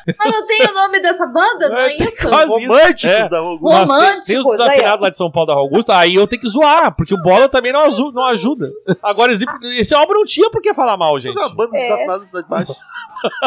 [0.19, 2.27] Mas não tem o nome dessa banda, não é isso?
[2.29, 3.29] Românticos É.
[3.29, 3.77] da Rua Augusta.
[3.77, 6.27] Mas tem- Românticos, tem, os desafinados lá de São Paulo da Rua Augusta, aí eu
[6.27, 8.69] tenho que zoar, porque o Bola também não, azu- não ajuda.
[9.01, 9.45] Agora, esse,
[9.77, 11.33] esse álbum não tinha por que falar mal, gente.
[11.35, 11.93] Mas a banda dos É.
[11.93, 12.73] afinados da Cidade Baixa.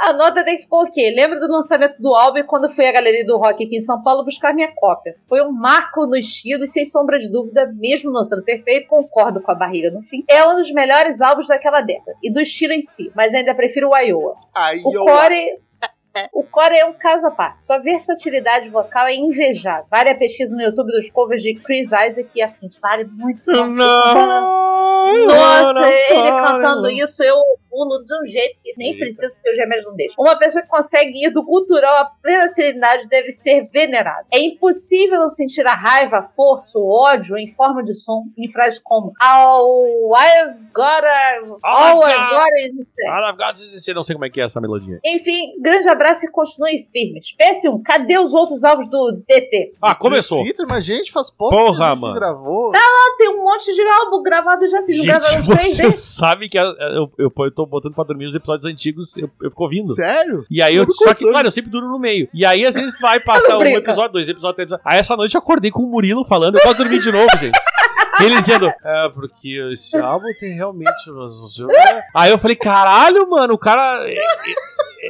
[0.00, 1.12] A nota até que ficou o quê?
[1.14, 4.02] Lembro do lançamento do álbum e quando fui à Galeria do Rock aqui em São
[4.02, 5.14] Paulo buscar minha cópia.
[5.28, 9.40] Foi um marco no estilo e sem sombra de dúvida, mesmo não sendo perfeito, concordo
[9.40, 10.22] com a barriga no fim.
[10.28, 13.88] É um dos melhores álbuns daquela década e do estilo em si, mas ainda prefiro
[13.90, 14.34] o Iowa.
[14.54, 15.58] Aí O eu- Core.
[16.32, 17.66] O Core é um caso à parte.
[17.66, 19.86] Sua versatilidade vocal é invejável.
[19.90, 22.78] Vale a pesquisa no YouTube dos covers de Chris Isaac e afins.
[22.80, 23.50] Vale muito.
[23.50, 27.36] Nossa, Nossa, ele cantando isso, eu
[27.70, 29.00] pulo de um jeito que nem Eita.
[29.00, 30.14] preciso, porque os remédios não deixam.
[30.16, 34.24] Uma pessoa que consegue ir do cultural à plena serenidade deve ser venerada.
[34.32, 38.48] É impossível não sentir a raiva, a força, o ódio em forma de som em
[38.48, 43.94] frases como All I've got, a- all I've got is this." I've got to- Eu
[43.96, 45.00] não sei como é que é essa melodia.
[45.04, 47.34] Enfim, grande abraço e continue firmes.
[47.40, 49.74] PS1, cadê os outros álbuns do DT?
[49.80, 50.42] Ah, começou.
[50.42, 52.14] Twitter, mas gente, faz pouco Porra, que a gente mano.
[52.14, 52.72] gravou.
[52.74, 55.98] Ah, tem um monte de álbum gravado já, vocês não gravaram os três você deles?
[55.98, 56.62] sabe que a-
[56.96, 59.94] eu, eu, eu tô botando pra dormir os episódios antigos, eu, eu fico ouvindo.
[59.94, 60.44] Sério?
[60.50, 62.28] E aí eu, só que, claro, eu sempre duro no meio.
[62.34, 63.78] E aí, às vezes, vai passar um brinca.
[63.78, 64.86] episódio, dois episódios, três episódios.
[64.86, 67.58] Aí essa noite eu acordei com o Murilo falando, eu posso dormir de novo, gente.
[68.20, 70.92] Ele dizendo, é, porque esse álbum tem realmente.
[72.14, 74.04] Aí eu falei, caralho, mano, o cara.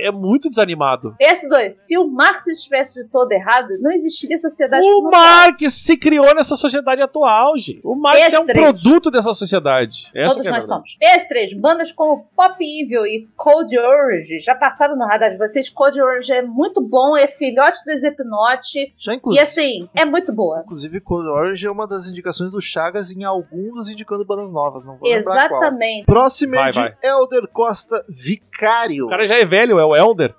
[0.03, 1.15] É- muito desanimado.
[1.21, 5.21] PS2, se o Marx estivesse de todo errado, não existiria sociedade O como tal.
[5.21, 7.81] Marx se criou nessa sociedade atual, gente.
[7.85, 10.11] O Marx é um produto dessa sociedade.
[10.15, 10.67] Essa Todos é nós verdade.
[10.67, 10.97] somos.
[11.01, 15.69] PS3, bandas como Pop Evil e Cold Orange já passaram no radar de vocês.
[15.69, 18.93] Cold Orange é muito bom, é filhote do Slipknot.
[18.99, 19.43] Já E inclusive.
[19.43, 20.63] assim, é muito boa.
[20.65, 24.85] Inclusive, Code Orange é uma das indicações do Chagas em alguns indicando bandas novas.
[24.85, 25.09] Não vou.
[25.09, 26.07] Exatamente.
[26.07, 26.95] Próximo Vai, é de vai.
[27.03, 29.07] Elder Costa Vicário.
[29.07, 30.35] O cara já é velho, é o Elder.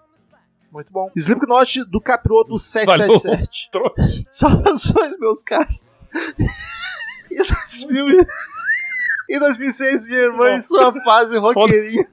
[0.71, 1.09] Muito bom.
[1.15, 3.17] Slipknot do Capiroto Valeu.
[3.19, 3.69] 777.
[3.71, 4.25] Trouxa.
[4.29, 5.93] Saudações, meus caros.
[7.31, 8.25] Em 2000
[9.29, 12.07] Em 2006, minha irmã em sua fase roqueirinha.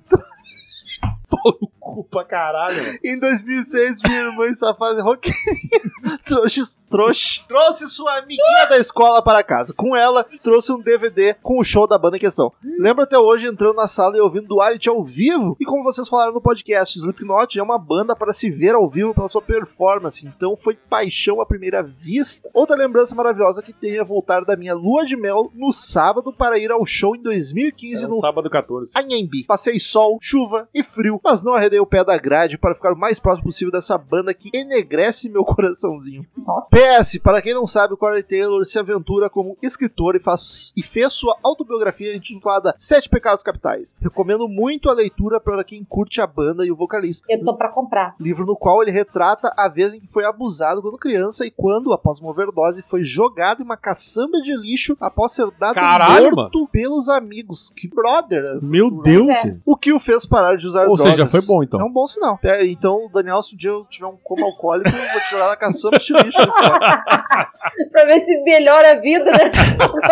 [1.32, 2.76] Pau no cu pra caralho.
[2.76, 2.98] mano.
[3.04, 9.42] Em 2006, minha irmã em fase roqueirinha trouxe, trouxe, trouxe sua amiguinha da escola para
[9.42, 9.74] casa.
[9.74, 12.52] Com ela, trouxe um DVD com o show da banda em questão.
[12.78, 15.56] Lembro até hoje entrando na sala e ouvindo Duality ao vivo.
[15.60, 19.14] E como vocês falaram no podcast, Slipknot é uma banda para se ver ao vivo
[19.14, 20.26] pela sua performance.
[20.26, 22.48] Então foi paixão à primeira vista.
[22.52, 26.58] Outra lembrança maravilhosa que tenho é voltar da minha lua de mel no sábado para
[26.58, 28.92] ir ao show em 2015 É no sábado 14.
[28.94, 29.44] Anhembi.
[29.44, 32.98] Passei sol, chuva e frio, mas não arredei o pé da grade para ficar o
[32.98, 36.26] mais próximo possível dessa banda que enegrece meu coraçãozinho.
[36.36, 36.68] Nossa.
[36.70, 40.82] PS, para quem não sabe, o Corey Taylor se aventura como escritor e, faz, e
[40.82, 43.96] fez sua autobiografia intitulada Sete Pecados Capitais.
[44.00, 47.26] Recomendo muito a leitura para quem curte a banda e o vocalista.
[47.28, 48.14] Eu tô pra comprar.
[48.18, 51.92] Livro no qual ele retrata a vez em que foi abusado quando criança e quando,
[51.92, 56.68] após uma overdose, foi jogado em uma caçamba de lixo após ser dado Caralho, morto
[56.68, 57.70] pelos amigos.
[57.70, 58.44] Que brother!
[58.62, 59.26] Meu Deus!
[59.26, 59.44] Deus.
[59.44, 59.56] é.
[59.64, 61.11] O que o fez parar de usar Ou drogas.
[61.12, 61.80] Seja, foi bom então.
[61.80, 62.38] É um bom sinal.
[62.44, 65.48] É, então, Daniel, se um dia eu tiver um coma alcoólico, eu vou te jogar
[65.48, 66.38] na caçamba de lixo.
[67.92, 69.50] pra ver se melhora a vida, né?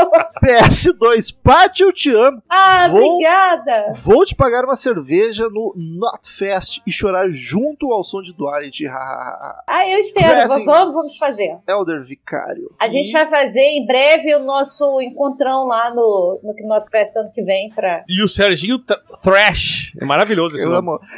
[0.45, 2.43] PS2, Paty, eu te amo.
[2.49, 3.93] ah, Vou- obrigada.
[4.03, 8.87] Vou te pagar uma cerveja no Notfest e chorar junto ao som de Duality.
[8.89, 10.49] Ah, eu espero.
[10.49, 11.57] Vamos, vamos fazer.
[11.69, 12.71] Elder Vicário.
[12.81, 17.31] A gente vai fazer em breve o nosso encontrão lá no, no Knot Fest ano
[17.33, 18.05] que vem pra.
[18.09, 18.79] E o Serginho
[19.23, 19.93] Thrash.
[20.01, 20.71] É maravilhoso esse Eu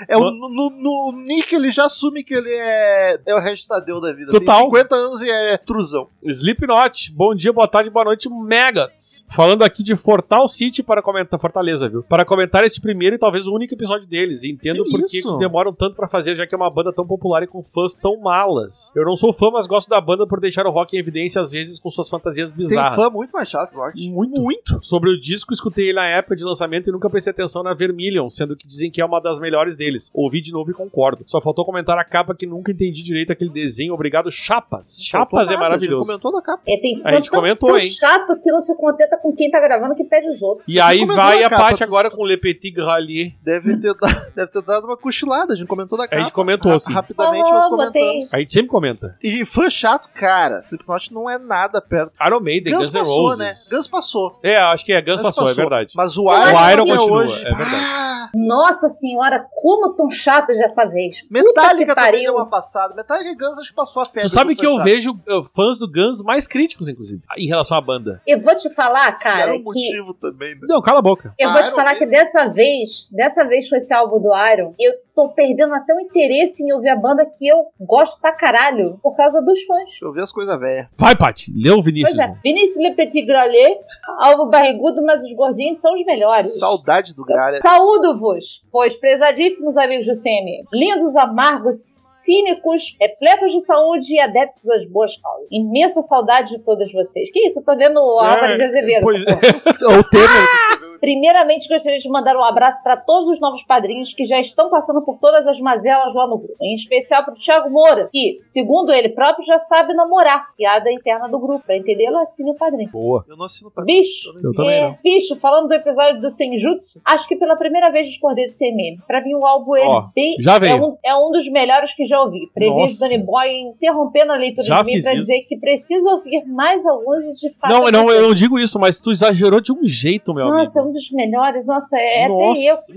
[0.09, 4.01] É, o- no, no- Nick ele já assume que ele é, é o Regis Tadeu
[4.01, 4.31] da vida.
[4.31, 4.57] Total.
[4.59, 6.09] Tem 50 anos e é truzão.
[6.23, 9.25] Slipknot, bom dia, boa tarde, boa noite, Maggots.
[9.31, 12.03] Falando aqui de Fortal City para comentar, Fortaleza, viu?
[12.03, 14.43] Para comentar este primeiro e talvez o único episódio deles.
[14.43, 17.43] E entendo por que demoram tanto pra fazer, já que é uma banda tão popular
[17.43, 18.93] e com fãs tão malas.
[18.97, 21.51] Eu não sou fã, mas gosto da banda por deixar o rock em evidência às
[21.51, 22.97] vezes com suas fantasias Tem bizarras.
[22.97, 24.09] fã muito mais chato, Rock.
[24.11, 24.79] Muito, muito.
[24.83, 28.29] Sobre o disco, escutei ele na época de lançamento e nunca prestei atenção na Vermilion,
[28.31, 30.11] sendo que dizem que é uma das melhores deles.
[30.15, 31.25] Ouvi de novo e concordo.
[31.27, 33.95] Só faltou comentar a capa que nunca entendi direito aquele desenho.
[33.95, 35.03] Obrigado, Chapas.
[35.05, 35.97] Chapas é maravilhoso.
[35.97, 36.63] A gente comentou na capa.
[36.67, 37.87] É, tem A gente tão, comentou, tão hein?
[37.87, 40.65] chato que não se contenta com quem tá gravando que pede os outros.
[40.69, 43.33] E A aí vai a parte agora com Le Petit Gralier.
[43.43, 45.53] Deve ter, dado, deve ter dado uma cochilada.
[45.55, 46.23] A gente comentou na A capa.
[46.23, 46.93] gente comentou, sim.
[46.93, 48.03] Rapidamente nós Falou, botei.
[48.03, 48.35] comentamos.
[48.35, 49.17] A gente sempre comenta.
[49.23, 50.63] E fã chato, cara.
[50.67, 52.13] Slipknot não é nada perto.
[52.27, 53.39] Iron Maiden, Guns Guns N' passou, Roses.
[53.39, 53.53] né?
[53.71, 54.41] Guns passou.
[54.43, 55.93] É, acho que é, Guns passou, é verdade.
[55.97, 57.85] Mas o Iron, acho Iron que continua, hoje, é verdade.
[57.85, 61.19] ah, Nossa senhora, como tão chatos dessa vez.
[61.31, 62.23] Metallica que também pariu.
[62.23, 62.95] deu uma passada.
[62.95, 64.23] Metallica e Guns acho que passou a febre.
[64.23, 64.85] Tu sabe que eu chato.
[64.85, 68.21] vejo uh, fãs do Guns mais críticos, inclusive, em relação à banda.
[68.27, 70.61] Eu vou te falar, Que cara, Era um que motivo também, né?
[70.69, 71.35] Não, cala a boca.
[71.39, 72.19] Eu Ah, vou te falar que Maiden.
[72.19, 76.63] dessa vez, dessa vez com esse álbum do Iron, eu tô perdendo até o interesse
[76.63, 79.85] em ouvir a banda que eu gosto pra caralho, por causa dos fãs.
[79.85, 80.87] Deixa eu ver as coisas velhas.
[80.99, 82.17] Vai, Paty, lê o Vinícius.
[82.17, 83.79] Pois é, Vinícius Le Petit Grallet,
[84.21, 86.59] álbum barrigudo, mas os gordinhos são os melhores.
[86.59, 87.61] Saudade do Gralha.
[87.61, 91.77] Saúdo-vos, pois prezadíssimos amigos do CM, lindos, amargos,
[92.25, 95.47] cínicos, repletos de saúde e adeptos às boas causas.
[95.51, 97.31] Imensa saudade de todos vocês.
[97.33, 99.03] Que isso, eu tô lendo o Álvaro de Azevedo.
[99.03, 99.39] pois porra.
[100.01, 100.93] o Temer.
[101.03, 105.05] Primeiramente, gostaria de mandar um abraço para todos os novos padrinhos que já estão passando
[105.05, 106.55] por todas as mazelas lá no grupo.
[106.63, 110.55] Em especial para o Thiago Moura, que, segundo ele próprio, já sabe namorar.
[110.57, 111.65] Piada interna do grupo.
[111.67, 112.89] Pra entendê-lo, assine o padrinho.
[112.91, 113.25] Boa.
[113.29, 114.99] Eu não assino pra Bicho, Eu também é, não.
[115.03, 119.03] bicho, falando do episódio do Senjutsu, acho que pela primeira vez discordei do CMM.
[119.07, 120.73] Pra mim, o álbum é, Ó, bem- já veio.
[120.73, 122.51] é, um, é um dos melhores que já ouvi.
[122.55, 123.09] Previsto Nossa.
[123.09, 125.21] Danny Boy interrompendo a leitura Já de mim pra isso.
[125.21, 127.71] dizer que preciso ouvir mais alguns e de fato.
[127.73, 130.79] Não, é não, eu não digo isso, mas tu exagerou de um jeito, meu Nossa,
[130.79, 130.91] é amigo.
[130.91, 131.67] um dos melhores.
[131.67, 132.37] Nossa, é até eu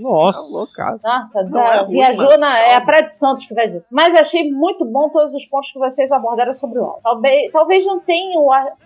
[0.02, 0.76] nossa.
[0.76, 1.00] Tá loucado.
[1.02, 2.58] nossa, Não da- é ruim, viajou mas na.
[2.58, 2.86] É a calma.
[2.86, 3.88] Praia de Santos que faz isso.
[3.90, 7.00] Mas achei muito bom todos os pontos que vocês abordaram sobre o álbum.
[7.02, 8.38] Talvez, talvez não, tenha,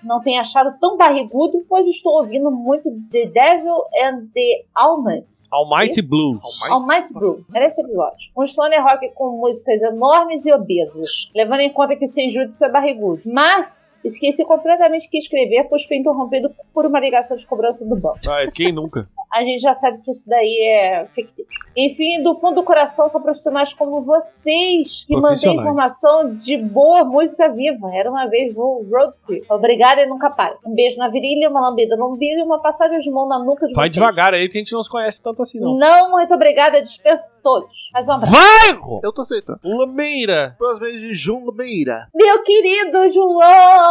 [0.02, 3.74] não tenha achado tão barrigudo, pois estou ouvindo muito The Devil
[4.04, 5.26] and the Almighty.
[5.52, 6.08] Almighty Isso?
[6.08, 6.70] Blues.
[6.70, 7.44] Almighty Brew.
[7.54, 8.16] Era esse episódio.
[8.36, 10.00] Um stoner rock com músicas enormes
[10.46, 11.30] e obesas.
[11.34, 13.22] Levando em conta que o Senjutsu é barrigudo.
[13.24, 17.96] Mas esqueci completamente o que escrever, pois fui interrompido por uma ligação de cobrança do
[17.96, 18.18] banco.
[18.28, 19.08] Ah, quem nunca?
[19.32, 21.46] a gente já sabe que isso daí é fictício.
[21.76, 27.48] Enfim, do fundo do coração, são profissionais como vocês que mantêm informação de boa música
[27.48, 27.94] viva.
[27.94, 29.46] Era uma vez o Road Trip.
[29.48, 30.56] Obrigada e nunca para.
[30.66, 33.66] Um beijo na virilha, uma lambida no umbigo e uma passagem de mão na nuca
[33.68, 33.94] de Vai vocês.
[33.94, 35.76] devagar aí, porque a gente não se conhece tanto assim, não.
[35.76, 37.70] Não, muito obrigada, dispenso todos.
[37.92, 38.32] Mais um abraço.
[38.32, 39.00] Vai!
[39.04, 39.60] Eu tô aceitando.
[39.62, 40.56] Lameira!
[40.58, 42.08] Próximo mês de João Meira.
[42.12, 43.89] Meu querido João!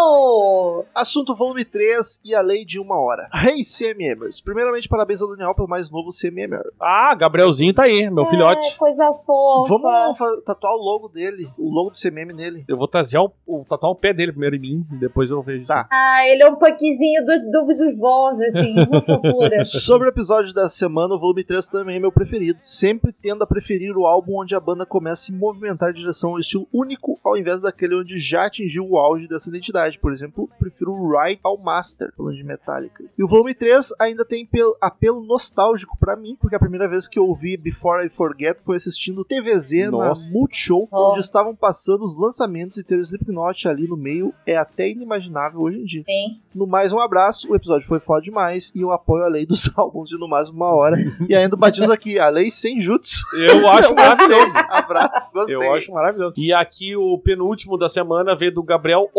[0.95, 3.29] Assunto volume 3 e a lei de uma hora.
[3.33, 4.41] Hey, CMMers.
[4.41, 6.61] Primeiramente, parabéns ao Daniel pelo mais novo CMMer.
[6.79, 8.77] Ah, Gabrielzinho tá aí, meu É, filhote.
[8.77, 9.67] coisa fofa.
[9.69, 12.65] Vamos tatuar o logo dele, o logo do CMM nele.
[12.67, 15.65] Eu vou trazer o, o tatuar o pé dele primeiro em mim, depois eu vejo.
[15.65, 15.87] Tá.
[15.91, 19.65] Ah, ele é um punkzinho do, do- dos bons, assim, uma fofura.
[19.65, 22.57] Sobre o episódio da semana, o volume 3 também é meu preferido.
[22.61, 26.31] Sempre tendo a preferir o álbum onde a banda começa a se movimentar em direção
[26.31, 29.88] ao estilo único, ao invés daquele onde já atingiu o auge dessa identidade.
[29.97, 33.03] Por exemplo, prefiro o Right ao Master, falando de Metallica.
[33.17, 37.07] E o volume 3 ainda tem pel- apelo nostálgico pra mim, porque a primeira vez
[37.07, 40.27] que eu ouvi Before I Forget foi assistindo TVZ Nossa.
[40.27, 41.11] na Multishow, Oh.
[41.11, 45.61] onde estavam passando os lançamentos e ter o Slipknot ali no meio é até inimaginável
[45.61, 46.03] hoje em dia.
[46.05, 46.39] Sim.
[46.53, 47.49] No mais, um abraço.
[47.51, 50.49] O episódio foi foda demais e eu apoio a lei dos álbuns de no mais
[50.49, 50.97] uma hora.
[51.27, 53.23] E ainda batizo aqui, a lei sem jutsu.
[53.35, 54.53] Eu acho Eu maravilhoso.
[54.69, 55.55] Abraço, gostei.
[55.55, 56.33] Eu acho maravilhoso.
[56.37, 59.09] E aqui o penúltimo da semana veio do Gabriel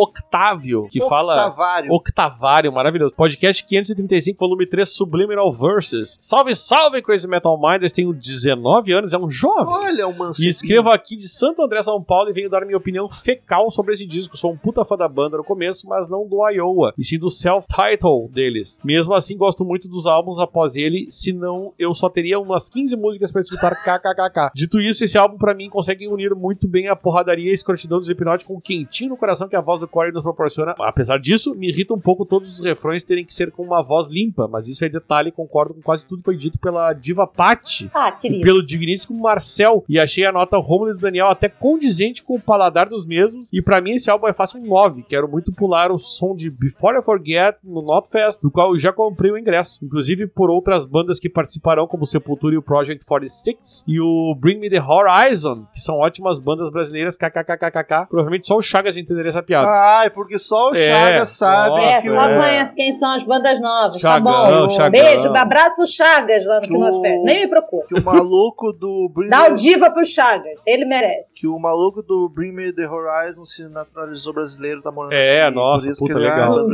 [0.60, 1.54] Octávio, que fala.
[1.90, 2.72] Octavário.
[2.72, 3.14] Maravilhoso.
[3.14, 6.18] Podcast 535, volume 3, Subliminal Verses.
[6.20, 7.92] Salve, salve, Crazy Metal Minders.
[7.92, 9.66] Tenho 19 anos, é um jovem.
[9.72, 10.50] Olha o E mancebinho.
[10.50, 14.06] escrevo aqui de Santo André, São Paulo, e venho dar minha opinião fecal sobre esse
[14.06, 14.36] disco.
[14.36, 17.30] Sou um puta fã da banda no começo, mas não do Iowa, e sim do
[17.30, 18.80] self-title deles.
[18.84, 23.32] Mesmo assim, gosto muito dos álbuns após ele, senão eu só teria umas 15 músicas
[23.32, 24.50] pra escutar kkkk.
[24.54, 27.98] Dito isso, esse álbum pra mim consegue unir muito bem a porradaria e a escrotidão
[27.98, 30.49] do Slipknot com o quentinho no coração que a voz do Corey nos proporciona.
[30.80, 34.08] Apesar disso, me irrita um pouco todos os refrões terem que ser com uma voz
[34.08, 37.90] limpa, mas isso é detalhe, concordo com quase tudo que foi dito pela diva Patty
[37.94, 42.22] Ah, e pelo digníssimo Marcel e achei a nota Romulo e do Daniel até condizente
[42.22, 45.28] com o paladar dos mesmos e pra mim esse álbum é fácil um 9 quero
[45.28, 49.30] muito pular o som de Before I Forget no Notfest do qual eu já comprei
[49.30, 54.00] o ingresso inclusive por outras bandas que participarão como Sepultura e o Project 46 e
[54.00, 58.96] o Bring Me The Horizon que são ótimas bandas brasileiras kkkkkk provavelmente só o Chagas
[58.96, 59.68] entenderia essa piada.
[59.68, 62.36] Ai, porque só o É, Chagas sabe nossa, É, só é.
[62.36, 64.00] conhece quem são as bandas novas.
[64.00, 64.70] Chagão, tá bom.
[64.70, 64.90] Chagão.
[64.90, 67.22] Beijo, abraço o Chagas lá no Que Knot o- Fest.
[67.24, 67.86] Nem me procura.
[67.86, 69.56] que o maluco do Bring Dá o Me...
[69.56, 70.58] diva pro Chagas.
[70.66, 71.40] Ele merece.
[71.40, 75.54] Que o maluco do Bring Me The Horizon se naturalizou brasileiro, tá morando É, aqui,
[75.54, 76.66] nossa, puta, é legal.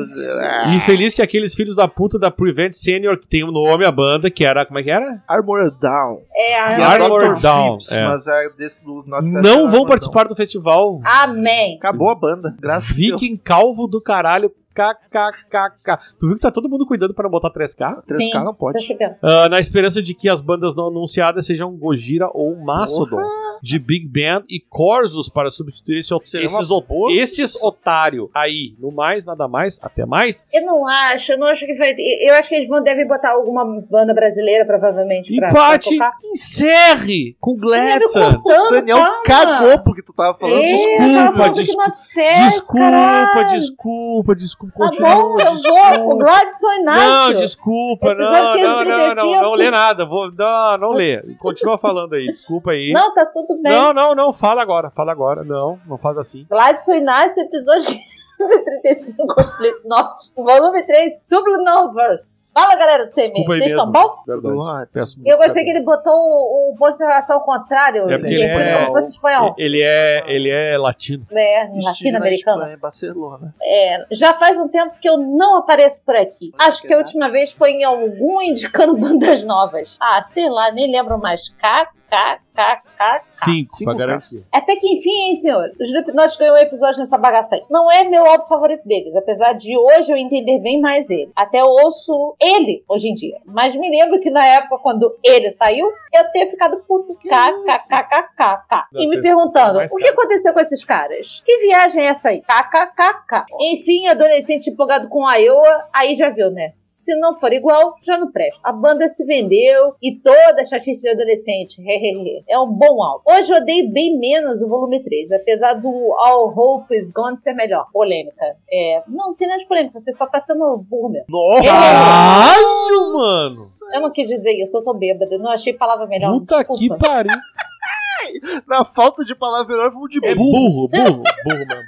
[0.75, 3.91] e feliz que aqueles filhos da puta da Prevent Senior que tem o nome a
[3.93, 6.21] banda que era como é que era Armored Down.
[6.35, 7.41] É, a Armored.
[7.43, 8.05] Down, é.
[8.07, 11.77] Mas é desse do não é vão participar do festival Amém.
[11.79, 13.21] Acabou a banda, graças a Deus.
[13.21, 15.99] Viking Calvo do caralho KKKK.
[16.19, 18.03] Tu viu que tá todo mundo cuidando pra não botar 3K?
[18.03, 18.31] 3K Sim.
[18.45, 18.79] não pode.
[19.23, 23.21] Ah, na esperança de que as bandas não anunciadas sejam Gojira ou Mastodon,
[23.63, 27.13] de Big Band e Corsos para substituir esse, esses, uma o- boa.
[27.13, 28.75] esses otário aí.
[28.79, 30.45] No mais, nada mais, até mais.
[30.53, 31.95] Eu não acho, eu não acho que vai.
[32.21, 35.35] Eu acho que eles vão devem botar alguma banda brasileira, provavelmente.
[35.37, 38.43] Pra, Empate, pra encerre com Gladson.
[38.45, 39.23] O Daniel calma.
[39.25, 40.61] cagou porque tu tava falando.
[40.61, 43.49] Desculpa, tava falando des- que Knot Fest, Desculpa, caralho.
[43.59, 44.35] desculpa,
[44.67, 46.19] Tá continua, bom, eu vou.
[46.19, 47.35] Gladson Inácio.
[47.35, 49.43] Não, desculpa, não, não, não, não, 535.
[49.43, 52.93] não lê nada, vou, não, não lê, continua falando aí, desculpa aí.
[52.93, 53.73] Não, tá tudo bem.
[53.73, 56.47] Não, não, não, fala agora, fala agora, não, não faz assim.
[56.49, 57.99] Gladson Inácio, episódio
[58.39, 62.51] 35, Slipknot, volume 3, Subliminal Verse.
[62.53, 64.17] Fala, galera do CM, vocês estão bom?
[64.27, 64.89] Verdade.
[65.25, 68.11] Eu gostei que ele botou o, o ponto de interrogação ao contrário.
[68.11, 69.55] É porque ele ele é- como se fosse espanhol.
[69.59, 71.27] Ele é, ele é latino.
[71.33, 72.67] É, latino-americano.
[72.69, 73.55] Em Barcelona.
[73.63, 76.53] É, já faz um tempo que eu não apareço por aqui.
[76.59, 79.97] Acho que a última vez foi em algum indicando bandas novas.
[80.01, 81.49] Ah, sei lá, nem lembro mais.
[81.61, 83.23] K, K, K, K.
[83.29, 84.45] Cinco, Cinco pra garantir.
[84.51, 85.71] Até que enfim, hein, senhor?
[85.79, 87.63] O Slipknot ganhou um episódio nessa bagaça aí.
[87.71, 91.31] Não é meu álbum favorito deles, apesar de hoje eu entender bem mais ele.
[91.37, 93.37] Até eu ouço ele hoje em dia.
[93.45, 97.15] Mas me lembro que na época, quando ele saiu, eu ter ficado puto.
[97.17, 98.87] KKKKK.
[98.95, 101.43] E me perguntando, o que aconteceu com esses caras?
[101.45, 102.41] Que viagem é essa aí?
[102.41, 103.45] KKKK.
[103.61, 106.73] Enfim, adolescente empolgado com a Iowa, aí já viu, né?
[106.75, 108.59] Se não for igual, já não presta.
[108.65, 111.81] A banda se vendeu e toda a chatice de adolescente.
[111.81, 112.45] Hehehe.
[112.49, 113.23] É um bom álbum.
[113.31, 117.53] Hoje eu odeio bem menos o volume 3, apesar do All Hope is Gone ser
[117.55, 117.87] melhor.
[117.93, 118.57] Polêmica.
[118.71, 121.27] É, não, não tem nada de polêmica, você só tá sendo burro mesmo.
[121.29, 121.63] Nossa!
[121.65, 123.57] Caralho, mano!
[123.95, 126.33] Eu não quis dizer isso, eu tô bêbada, eu não achei palavra melhor.
[126.33, 127.05] Puta que desculpa.
[127.05, 127.33] pariu.
[128.67, 130.51] Na falta de palavra melhor, vamos de É burro.
[130.53, 131.83] burro, burro, burro, mano.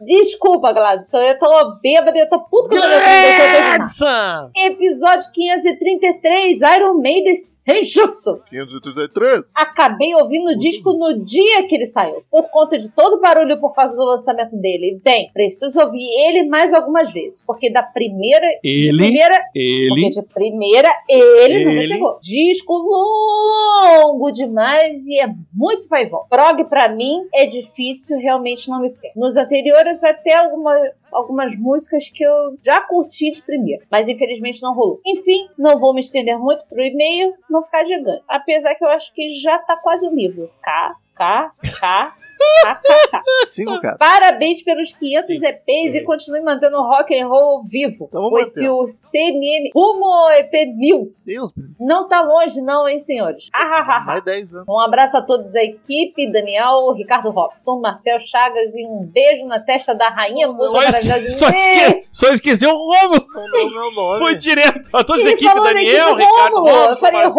[0.00, 4.50] Desculpa, Gladson, eu tô bêbada, eu tô puto com Gladson!
[4.54, 8.40] Episódio 533, Iron Maiden Senjutsu.
[8.50, 9.52] 533.
[9.56, 13.58] Acabei ouvindo o disco no dia que ele saiu, por conta de todo o barulho
[13.60, 15.00] por causa do lançamento dele.
[15.02, 18.46] Bem, preciso ouvir ele mais algumas vezes, porque da primeira...
[18.62, 21.94] de Ele, primeira ele, porque de primeira, ele, não me Ele.
[21.94, 22.18] pegou.
[22.22, 26.28] Disco longo demais e é muito vai e volta.
[26.28, 29.12] Prog, pra mim, é difícil, realmente não me pega.
[29.16, 30.74] Nos anteriores, até alguma,
[31.12, 35.00] algumas músicas que eu já curti de primeira, mas infelizmente não rolou.
[35.06, 38.22] Enfim, não vou me estender muito pro e-mail, não ficar gigante.
[38.28, 40.50] Apesar que eu acho que já tá quase o livro.
[40.62, 42.16] K, K, K.
[43.48, 43.96] Cinco, cara.
[43.96, 48.06] Parabéns pelos 500 EPs e continue mantendo o rock and roll vivo.
[48.08, 52.98] Então pois se o CMM rumo ao EP 1000 Deus, não tá longe não, hein,
[52.98, 53.44] senhores?
[53.54, 54.04] Ah, ah, ah, ah.
[54.04, 54.66] mais 10 anos.
[54.68, 59.60] Um abraço a todos da equipe, Daniel, Ricardo Robson, Marcel Chagas e um beijo na
[59.60, 61.38] testa da rainha musa só, esque, maravilhosa.
[61.38, 63.26] só, esque, só esqueceu o Romulo.
[63.34, 64.18] Não, não, meu nome.
[64.18, 64.88] Foi direto.
[64.92, 66.68] A todos a equipe, Daniel, equipe Ricardo Rômulo.
[66.68, 67.30] Eu Robson, falei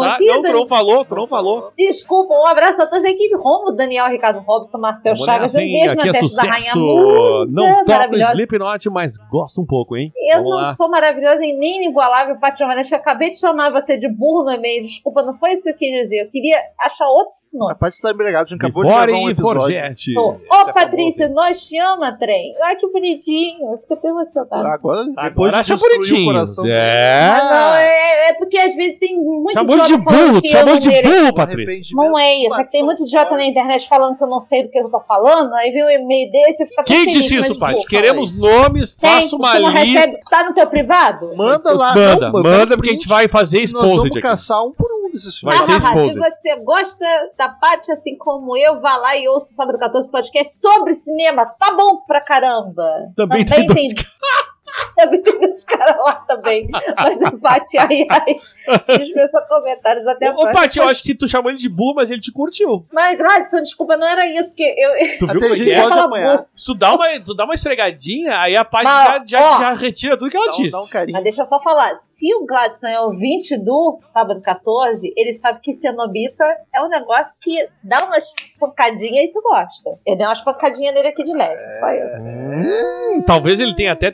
[0.00, 1.72] Chá- aqui, Não, Dani- não falou, falou.
[1.76, 5.42] Desculpa, um abraço a todos da equipe Romo, Daniel, Ricardo Robson, Marcel Vamos Chagas.
[5.54, 6.78] nessa, Um beijo Aqui na é testa da rainha sucesso.
[6.86, 8.32] musa Não maravilhosa.
[8.32, 10.12] Slipknot, mas gosta um pouco, hein?
[10.30, 10.74] Eu Vamos não lá.
[10.74, 12.62] sou maravilhosa e nem inigualável, Paty.
[12.62, 14.82] Eu acabei de chamar você de burro no e-mail.
[14.82, 16.22] Desculpa, não foi isso que eu quis dizer.
[16.24, 17.78] Eu queria achar outro A sinônimo.
[17.78, 19.60] parte está embriagada, a gente acabou de gravar um e episódio.
[19.62, 20.18] Forget.
[20.18, 20.36] Ô,
[20.68, 22.54] é Patrícia, famoso, nós te ama, trem.
[22.62, 23.72] Ai, que bonitinho.
[23.72, 24.68] Eu fico até emocionada.
[24.68, 26.26] Agora, depois Agora acha bonitinho.
[26.26, 26.64] coração.
[26.66, 27.28] É.
[27.28, 30.68] Ah, não, é, é porque às vezes tem muito Chamou de idiota falando que chamou
[30.68, 31.96] eu não de burro, Patrícia.
[31.96, 34.62] Não é isso, é que tem muito idiota na internet falando que eu não sei
[34.64, 37.36] do que eu tô falando, aí vem um e-mail desse e fica Quem feliz, disse
[37.38, 37.86] isso, Paty?
[37.86, 39.98] Queremos nomes, Tem, faça uma você não lista.
[40.00, 41.36] recebe, tá no teu privado?
[41.36, 41.94] Manda lá.
[41.94, 44.20] Manda, não, manda, porque a gente vai fazer Nós vamos aqui.
[44.20, 46.12] caçar um por um desses Vai ser exposed.
[46.12, 47.06] se você gosta
[47.38, 51.46] da Paty assim como eu, vá lá e ouça o Sábado 14 podcast sobre cinema.
[51.58, 52.90] Tá bom pra caramba.
[53.16, 53.92] Também tem dois
[54.96, 56.68] Também tem dois caras lá também.
[56.96, 58.98] Mas a Paty, ai, ai.
[58.98, 60.50] Dispensa comentários até a Ô.
[60.52, 62.84] Paty, eu acho que tu chamou ele de burro, mas ele te curtiu.
[62.92, 65.18] Mas, Gladson, desculpa, não era isso que eu...
[65.18, 66.44] Tu viu como é que é?
[66.64, 70.16] tu dá uma, tu dá uma esfregadinha, aí a Paty Mas, já, já, já retira
[70.16, 70.70] tudo que ela Dá um- disse.
[70.72, 71.12] dá um carinho.
[71.14, 75.60] Mas deixa eu só falar, se o Gladson é ouvinte do Sábado 14, ele sabe
[75.60, 76.44] que Cenobita
[76.74, 78.24] é um negócio que dá umas
[78.58, 79.98] pancadinhas e tu gosta.
[80.06, 82.22] Eu dei umas pancadinhas nele aqui de leve, só isso.
[82.22, 84.10] Hum, talvez ele tenha até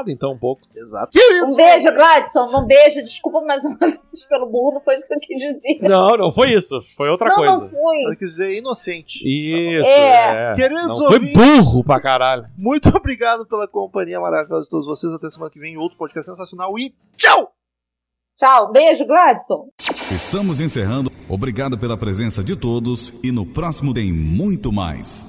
[0.00, 0.62] testado, então, um pouco.
[0.74, 1.10] Exato.
[1.44, 3.02] Um beijo, Gladson, um beijo.
[3.02, 5.78] Desculpa mais uma vez pelo burro, não foi isso que eu quis dizer.
[5.82, 6.80] Não, não foi isso.
[6.96, 7.52] Foi outra não, coisa.
[7.52, 8.04] não fui.
[8.12, 9.18] Eu quis dizer inocente.
[9.24, 10.52] Isso, É.
[10.52, 10.54] é.
[10.54, 11.36] Queridos Não foi ouvintes,
[11.72, 12.44] burro pra caralho.
[12.56, 15.12] muito obrigado pela companhia maravilhosa de todos vocês.
[15.12, 17.52] Até semana que vem, outro podcast sensacional e tchau!
[18.36, 19.68] Tchau, beijo, Gladson.
[20.10, 21.10] Estamos encerrando.
[21.28, 25.18] Obrigado pela presença de todos e no próximo tem muito mais.